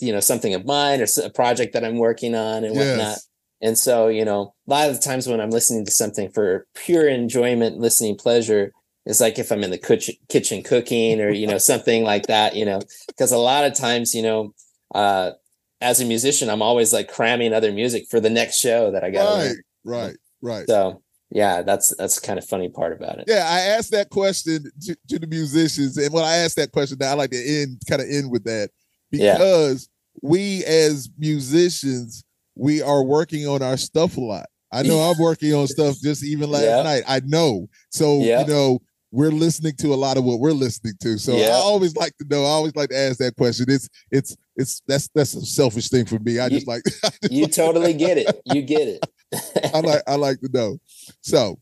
you 0.00 0.12
know 0.12 0.20
something 0.20 0.54
of 0.54 0.64
mine 0.64 1.00
or 1.00 1.06
a 1.24 1.30
project 1.30 1.72
that 1.72 1.84
I'm 1.84 1.98
working 1.98 2.34
on 2.34 2.62
and 2.64 2.74
whatnot. 2.76 2.96
Yes. 2.96 3.28
And 3.60 3.76
so, 3.76 4.06
you 4.08 4.24
know, 4.24 4.54
a 4.66 4.70
lot 4.70 4.88
of 4.88 4.94
the 4.96 5.02
times 5.02 5.26
when 5.26 5.40
I'm 5.40 5.50
listening 5.50 5.84
to 5.86 5.90
something 5.90 6.30
for 6.30 6.66
pure 6.74 7.08
enjoyment, 7.08 7.78
listening 7.78 8.16
pleasure, 8.16 8.72
it's 9.04 9.20
like 9.20 9.36
if 9.38 9.50
I'm 9.50 9.64
in 9.64 9.70
the 9.70 9.78
kitchen, 9.78 10.14
kitchen 10.28 10.62
cooking 10.62 11.20
or, 11.20 11.30
you 11.30 11.46
know, 11.48 11.58
something 11.58 12.04
like 12.04 12.26
that, 12.28 12.54
you 12.54 12.64
know, 12.64 12.80
because 13.08 13.32
a 13.32 13.38
lot 13.38 13.64
of 13.64 13.74
times, 13.74 14.14
you 14.14 14.22
know, 14.22 14.54
uh, 14.94 15.32
as 15.80 16.00
a 16.00 16.04
musician, 16.04 16.48
I'm 16.50 16.62
always 16.62 16.92
like 16.92 17.08
cramming 17.08 17.52
other 17.52 17.72
music 17.72 18.06
for 18.10 18.20
the 18.20 18.30
next 18.30 18.58
show 18.58 18.90
that 18.90 19.04
I 19.04 19.10
got. 19.10 19.38
Right, 19.38 19.56
right, 19.84 20.16
right. 20.42 20.66
So 20.68 21.02
yeah, 21.30 21.62
that's, 21.62 21.94
that's 21.96 22.18
kind 22.18 22.38
of 22.38 22.44
funny 22.46 22.68
part 22.68 22.92
about 22.92 23.18
it. 23.18 23.24
Yeah, 23.28 23.46
I 23.48 23.60
asked 23.60 23.90
that 23.92 24.08
question 24.10 24.70
to, 24.82 24.96
to 25.08 25.18
the 25.18 25.26
musicians, 25.26 25.96
and 25.98 26.12
when 26.12 26.24
I 26.24 26.36
asked 26.36 26.56
that 26.56 26.72
question, 26.72 26.98
I 27.02 27.12
like 27.14 27.30
to 27.30 27.44
end 27.44 27.80
kind 27.88 28.00
of 28.02 28.08
end 28.10 28.30
with 28.30 28.44
that 28.44 28.70
Yeah. 29.12 29.34
because 29.34 29.88
we 30.22 30.64
as 30.64 31.08
musicians 31.18 32.24
we 32.56 32.82
are 32.82 33.04
working 33.04 33.46
on 33.46 33.62
our 33.62 33.76
stuff 33.76 34.16
a 34.16 34.20
lot. 34.20 34.46
I 34.72 34.82
know 34.82 34.98
I'm 35.10 35.18
working 35.22 35.54
on 35.54 35.66
stuff 35.68 35.96
just 36.02 36.24
even 36.24 36.50
last 36.50 36.64
Yeah. 36.64 36.82
night. 36.82 37.04
I 37.06 37.20
know, 37.24 37.68
so 37.90 38.18
Yeah. 38.20 38.40
you 38.40 38.46
know 38.48 38.78
we're 39.10 39.30
listening 39.30 39.74
to 39.76 39.94
a 39.94 39.96
lot 39.96 40.16
of 40.18 40.24
what 40.24 40.38
we're 40.38 40.52
listening 40.52 40.92
to. 41.00 41.18
So 41.18 41.36
Yeah. 41.36 41.46
I 41.48 41.52
always 41.52 41.96
like 41.96 42.16
to 42.18 42.26
know. 42.28 42.42
I 42.44 42.48
always 42.48 42.76
like 42.76 42.90
to 42.90 42.96
ask 42.98 43.18
that 43.18 43.36
question. 43.36 43.66
It's 43.68 43.88
it's 44.10 44.36
it's 44.56 44.82
that's 44.86 45.08
that's 45.14 45.34
a 45.34 45.40
selfish 45.46 45.88
thing 45.88 46.04
for 46.04 46.18
me. 46.18 46.38
I 46.38 46.48
just 46.48 46.66
like 46.68 46.82
I 47.04 47.08
just 47.22 47.32
You 47.32 47.42
like- 47.44 47.52
totally 47.52 47.94
get 47.94 48.18
it. 48.18 48.40
You 48.44 48.62
get 48.62 48.88
it. 48.88 49.06
I 49.74 49.80
like 49.80 50.02
I 50.06 50.14
like 50.16 50.40
to 50.40 50.48
know. 50.52 50.78
So 51.22 51.58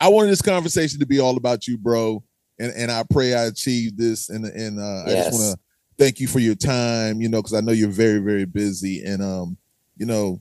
I 0.00 0.08
wanted 0.08 0.30
this 0.30 0.42
conversation 0.42 1.00
to 1.00 1.06
be 1.06 1.20
all 1.20 1.36
about 1.36 1.66
you, 1.66 1.76
bro. 1.78 2.22
And 2.58 2.72
and 2.74 2.90
I 2.90 3.04
pray 3.10 3.34
I 3.34 3.44
achieved 3.44 3.98
this. 3.98 4.28
And 4.30 4.44
and 4.46 4.80
uh, 4.80 5.04
I 5.04 5.08
just 5.14 5.32
want 5.32 5.58
to 5.58 5.60
thank 5.98 6.20
you 6.20 6.26
for 6.28 6.38
your 6.38 6.54
time. 6.54 7.20
You 7.20 7.28
know, 7.28 7.40
because 7.42 7.54
I 7.54 7.60
know 7.60 7.72
you're 7.72 7.88
very 7.88 8.18
very 8.18 8.46
busy. 8.46 9.02
And 9.04 9.22
um, 9.22 9.58
you 9.98 10.06
know, 10.06 10.40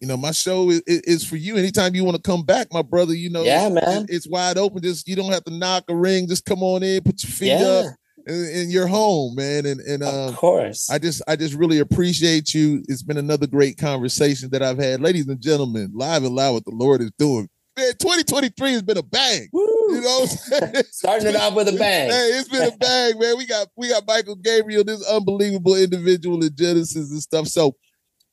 you 0.00 0.06
know, 0.08 0.16
my 0.16 0.30
show 0.32 0.70
is, 0.70 0.82
is 0.86 1.24
for 1.24 1.36
you. 1.36 1.56
Anytime 1.56 1.94
you 1.94 2.04
want 2.04 2.16
to 2.16 2.22
come 2.22 2.42
back, 2.44 2.68
my 2.72 2.82
brother. 2.82 3.14
You 3.14 3.30
know, 3.30 3.42
Yeah, 3.42 3.68
man. 3.68 4.06
it's 4.08 4.28
wide 4.28 4.58
open. 4.58 4.82
Just 4.82 5.08
you 5.08 5.16
don't 5.16 5.32
have 5.32 5.44
to 5.44 5.50
knock 5.52 5.84
a 5.88 5.96
ring. 5.96 6.28
Just 6.28 6.44
come 6.44 6.62
on 6.62 6.82
in, 6.82 7.02
put 7.02 7.22
your 7.22 7.30
feet 7.32 7.48
Yeah, 7.48 7.66
up, 7.66 7.86
and, 8.26 8.56
and 8.56 8.70
you're 8.72 8.86
home, 8.86 9.34
man. 9.36 9.64
And 9.66 9.80
and 9.80 10.02
um, 10.02 10.28
of 10.30 10.36
course. 10.36 10.90
I 10.90 10.98
just 10.98 11.22
I 11.26 11.36
just 11.36 11.54
really 11.54 11.78
appreciate 11.78 12.52
you. 12.54 12.82
It's 12.88 13.02
been 13.02 13.16
another 13.16 13.46
great 13.46 13.78
conversation 13.78 14.50
that 14.50 14.62
I've 14.62 14.78
had. 14.78 15.00
Ladies 15.00 15.26
and 15.28 15.40
gentlemen, 15.40 15.90
live 15.94 16.24
and 16.24 16.34
loud 16.34 16.52
what 16.52 16.64
the 16.64 16.74
Lord 16.74 17.00
is 17.00 17.12
doing. 17.18 17.48
Man, 17.78 17.92
2023 17.98 18.72
has 18.72 18.82
been 18.82 18.96
a 18.96 19.02
bang. 19.02 19.48
Woo! 19.52 19.66
You 19.90 20.00
know 20.00 20.20
what 20.20 20.30
I'm 20.30 20.36
saying? 20.72 20.84
Starting 20.92 21.28
it 21.28 21.36
off 21.36 21.54
with 21.54 21.68
a 21.68 21.72
bang. 21.78 22.10
Hey, 22.10 22.30
it's 22.38 22.48
been 22.48 22.68
a 22.72 22.76
bang, 22.76 23.18
man. 23.18 23.36
We 23.38 23.46
got 23.46 23.68
we 23.76 23.88
got 23.88 24.06
Mychael 24.06 24.42
Gabriel, 24.42 24.82
this 24.84 25.06
unbelievable 25.08 25.74
individual 25.76 26.42
in 26.42 26.54
Genesis 26.54 27.10
and 27.10 27.20
stuff. 27.22 27.48
So 27.48 27.76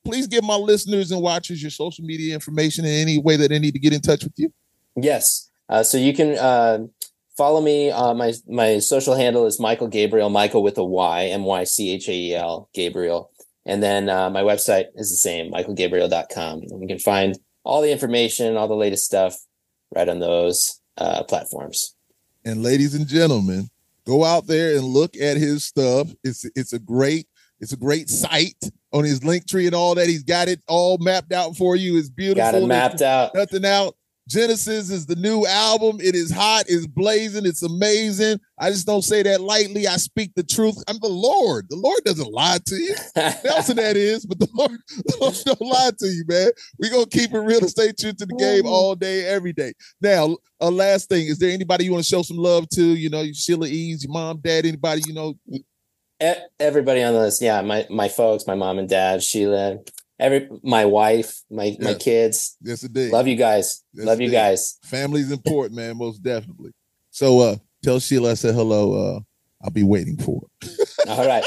please 0.04 0.26
give 0.26 0.44
my 0.44 0.56
listeners 0.56 1.10
and 1.10 1.20
watchers 1.20 1.62
your 1.62 1.70
social 1.70 2.04
media 2.04 2.34
information 2.34 2.84
in 2.84 2.92
any 2.92 3.18
way 3.18 3.36
that 3.36 3.48
they 3.48 3.58
need 3.58 3.72
to 3.72 3.78
get 3.78 3.92
in 3.92 4.00
touch 4.00 4.24
with 4.24 4.34
you. 4.36 4.52
Yes. 4.96 5.50
Uh, 5.68 5.82
so 5.82 5.98
you 5.98 6.14
can 6.14 6.38
uh, 6.38 6.78
follow 7.36 7.60
me. 7.60 7.90
Uh, 7.90 8.14
my 8.14 8.32
my 8.46 8.78
social 8.78 9.14
handle 9.14 9.46
is 9.46 9.58
Mychael 9.58 9.90
Gabriel, 9.90 10.30
Mychael 10.30 10.62
with 10.62 10.78
a 10.78 10.84
Y, 10.84 11.26
M 11.26 11.44
Y 11.44 11.64
C 11.64 11.92
H 11.92 12.08
A 12.08 12.12
E 12.12 12.34
L, 12.34 12.68
Gabriel. 12.74 13.30
And 13.66 13.82
then 13.82 14.10
uh, 14.10 14.28
my 14.28 14.42
website 14.42 14.86
is 14.94 15.10
the 15.10 15.16
same, 15.16 15.50
mychaelgabriel.com. 15.50 16.62
And 16.70 16.82
you 16.82 16.88
can 16.88 16.98
find 16.98 17.38
all 17.64 17.80
the 17.80 17.90
information, 17.90 18.56
all 18.58 18.68
the 18.68 18.74
latest 18.74 19.06
stuff 19.06 19.38
right 19.94 20.08
on 20.08 20.18
those 20.18 20.80
uh, 20.98 21.22
platforms. 21.24 21.94
And 22.44 22.62
ladies 22.62 22.94
and 22.94 23.06
gentlemen, 23.06 23.70
go 24.06 24.22
out 24.22 24.46
there 24.46 24.76
and 24.76 24.84
look 24.84 25.16
at 25.16 25.38
his 25.38 25.64
stuff. 25.64 26.08
It's 26.22 26.44
it's 26.54 26.74
a 26.74 26.78
great 26.78 27.26
it's 27.64 27.72
a 27.72 27.78
great 27.78 28.10
site 28.10 28.62
on 28.92 29.04
his 29.04 29.20
Linktree 29.20 29.64
and 29.64 29.74
all 29.74 29.94
that. 29.94 30.06
He's 30.06 30.22
got 30.22 30.48
it 30.48 30.60
all 30.68 30.98
mapped 30.98 31.32
out 31.32 31.56
for 31.56 31.76
you. 31.76 31.96
It's 31.96 32.10
beautiful. 32.10 32.52
Got 32.52 32.54
it 32.54 32.66
mapped 32.66 33.00
out. 33.00 33.34
nothing 33.34 33.64
out. 33.64 33.96
Genesis 34.28 34.90
is 34.90 35.06
the 35.06 35.16
new 35.16 35.46
album. 35.46 35.98
It 36.00 36.14
is 36.14 36.30
hot, 36.30 36.64
it's 36.68 36.86
blazing, 36.86 37.44
it's 37.44 37.62
amazing. 37.62 38.38
I 38.58 38.70
just 38.70 38.86
don't 38.86 39.02
say 39.02 39.22
that 39.22 39.40
lightly. 39.40 39.86
I 39.86 39.96
speak 39.96 40.32
the 40.34 40.42
truth. 40.42 40.76
I'm 40.88 40.98
the 40.98 41.08
Lord. 41.08 41.66
The 41.68 41.76
Lord 41.76 42.00
doesn't 42.04 42.32
lie 42.32 42.58
to 42.64 42.74
you. 42.74 42.94
Nelson, 43.44 43.76
that 43.76 43.96
is, 43.96 44.24
but 44.24 44.38
the 44.38 44.48
Lord, 44.54 44.78
the 44.88 45.16
Lord 45.20 45.34
don't 45.44 45.60
lie 45.60 45.90
to 45.98 46.06
you, 46.06 46.24
man. 46.26 46.50
We're 46.78 46.90
gonna 46.90 47.06
keep 47.06 47.32
it 47.32 47.38
real 47.38 47.60
and 47.60 47.70
stay 47.70 47.92
true 47.92 48.12
to 48.12 48.26
the 48.26 48.36
game 48.36 48.64
mm-hmm. 48.64 48.72
all 48.72 48.94
day, 48.94 49.26
every 49.26 49.54
day. 49.54 49.72
Now, 50.00 50.36
a 50.60 50.70
last 50.70 51.08
thing, 51.08 51.26
is 51.26 51.38
there 51.38 51.50
anybody 51.50 51.84
you 51.84 51.92
want 51.92 52.04
to 52.04 52.08
show 52.08 52.22
some 52.22 52.38
love 52.38 52.68
to? 52.70 52.82
You 52.82 53.10
know, 53.10 53.24
Sheila 53.32 53.66
Eves, 53.66 54.04
your 54.04 54.12
mom, 54.12 54.38
dad, 54.38 54.64
anybody, 54.64 55.02
you 55.06 55.14
know, 55.14 55.34
Everybody 56.60 57.02
on 57.02 57.12
the 57.14 57.20
list, 57.20 57.42
yeah, 57.42 57.60
my 57.62 57.86
my 57.90 58.08
folks, 58.08 58.46
my 58.46 58.54
mom 58.54 58.78
and 58.78 58.88
dad, 58.88 59.22
Sheila, 59.22 59.78
every 60.18 60.48
my 60.62 60.84
wife, 60.84 61.42
my 61.50 61.76
my 61.80 61.94
kids. 61.94 62.56
yes, 62.62 62.82
indeed. 62.82 63.12
Love 63.12 63.26
you 63.26 63.36
guys. 63.36 63.82
Yes, 63.92 64.06
Love 64.06 64.20
you 64.20 64.26
indeed. 64.26 64.36
guys. 64.36 64.78
Family's 64.84 65.30
important, 65.32 65.76
man, 65.76 65.98
most 65.98 66.22
definitely. 66.22 66.70
So 67.10 67.40
uh 67.40 67.56
tell 67.82 67.98
Sheila 68.00 68.30
I 68.32 68.34
said 68.34 68.54
hello. 68.54 69.16
Uh 69.16 69.20
I'll 69.62 69.70
be 69.70 69.82
waiting 69.82 70.16
for 70.18 70.42
her. 70.62 70.68
All 71.08 71.26
right. 71.26 71.44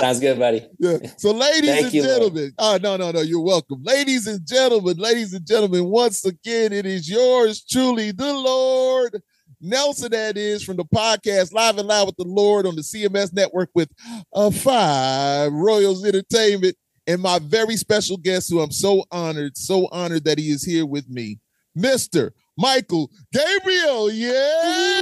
Sounds 0.00 0.18
good, 0.20 0.38
buddy. 0.38 0.66
Yeah. 0.78 0.96
So, 1.18 1.32
ladies 1.32 1.68
and 1.68 1.92
you, 1.92 2.02
Lord. 2.02 2.14
gentlemen, 2.20 2.52
oh 2.58 2.78
no, 2.82 2.96
no, 2.96 3.10
no, 3.10 3.20
you're 3.20 3.42
welcome. 3.42 3.82
Ladies 3.82 4.26
and 4.26 4.46
gentlemen, 4.46 4.96
ladies 4.96 5.34
and 5.34 5.46
gentlemen, 5.46 5.84
once 5.84 6.24
again, 6.24 6.72
it 6.72 6.86
is 6.86 7.06
yours 7.10 7.62
truly, 7.62 8.10
the 8.12 8.32
Lord 8.32 9.20
Nelson. 9.60 10.10
That 10.12 10.36
is 10.36 10.62
from 10.62 10.76
the 10.76 10.84
podcast 10.84 11.52
Live 11.52 11.78
and 11.78 11.88
Loud 11.88 12.06
with 12.06 12.16
the 12.16 12.24
Lord 12.24 12.66
on 12.66 12.74
the 12.76 12.82
CMS 12.82 13.32
network 13.32 13.70
with 13.74 13.88
uh, 14.32 14.50
Five 14.50 15.52
Royals 15.52 16.04
Entertainment, 16.04 16.76
and 17.06 17.20
my 17.20 17.38
very 17.40 17.76
special 17.76 18.16
guest, 18.16 18.50
who 18.50 18.60
I'm 18.60 18.70
so 18.72 19.04
honored, 19.10 19.56
so 19.56 19.88
honored 19.92 20.24
that 20.24 20.38
he 20.38 20.50
is 20.50 20.64
here 20.64 20.86
with 20.86 21.08
me, 21.08 21.38
Mister 21.74 22.32
Mychael 22.60 23.08
Gabriel. 23.32 24.10
Yeah. 24.10 25.00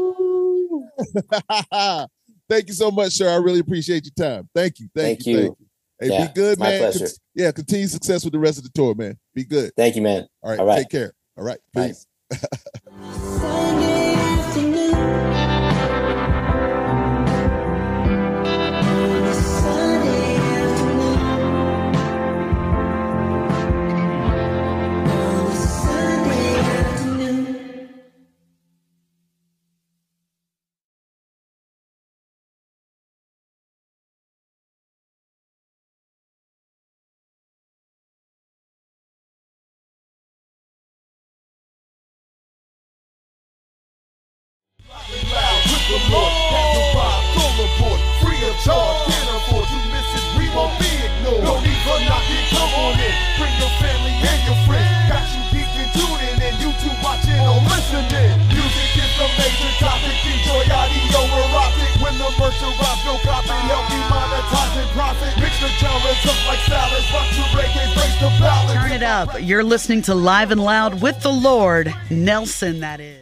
Thank 2.48 2.68
you 2.68 2.74
so 2.74 2.90
much, 2.90 3.12
sir. 3.12 3.28
I 3.28 3.36
really 3.36 3.59
appreciate 3.61 4.04
your 4.06 4.26
time. 4.26 4.48
Thank 4.54 4.78
you. 4.80 4.88
Thank, 4.94 5.18
Thank 5.18 5.26
you. 5.26 5.36
Thank 5.36 5.59
you. 5.59 5.66
Hey, 6.00 6.09
Yeah, 6.11 6.26
be 6.28 6.32
good, 6.32 6.59
my 6.59 6.68
man. 6.70 6.80
pleasure. 6.80 6.98
Cont- 7.00 7.18
yeah, 7.34 7.50
continue 7.52 7.86
success 7.88 8.24
with 8.24 8.32
the 8.32 8.38
rest 8.38 8.56
of 8.59 8.64
the 8.64 8.70
tour, 8.70 8.94
man. 8.94 9.18
Be 9.34 9.44
good. 9.44 9.72
Thank 9.76 9.96
you, 9.96 10.02
man. 10.02 10.26
All 10.42 10.50
right. 10.50 10.59
All 10.61 10.66
right. 10.66 10.78
Take 10.78 10.90
care. 10.90 11.12
All 11.36 11.44
right. 11.44 11.59
Peace. 11.74 12.06
Turn 68.74 68.92
it 68.92 69.02
up. 69.02 69.40
You're 69.40 69.64
listening 69.64 70.02
to 70.02 70.14
Live 70.14 70.50
and 70.50 70.62
Loud 70.62 71.00
with 71.00 71.20
the 71.22 71.32
Lord, 71.32 71.94
Nelson, 72.10 72.80
that 72.80 73.00
is. 73.00 73.17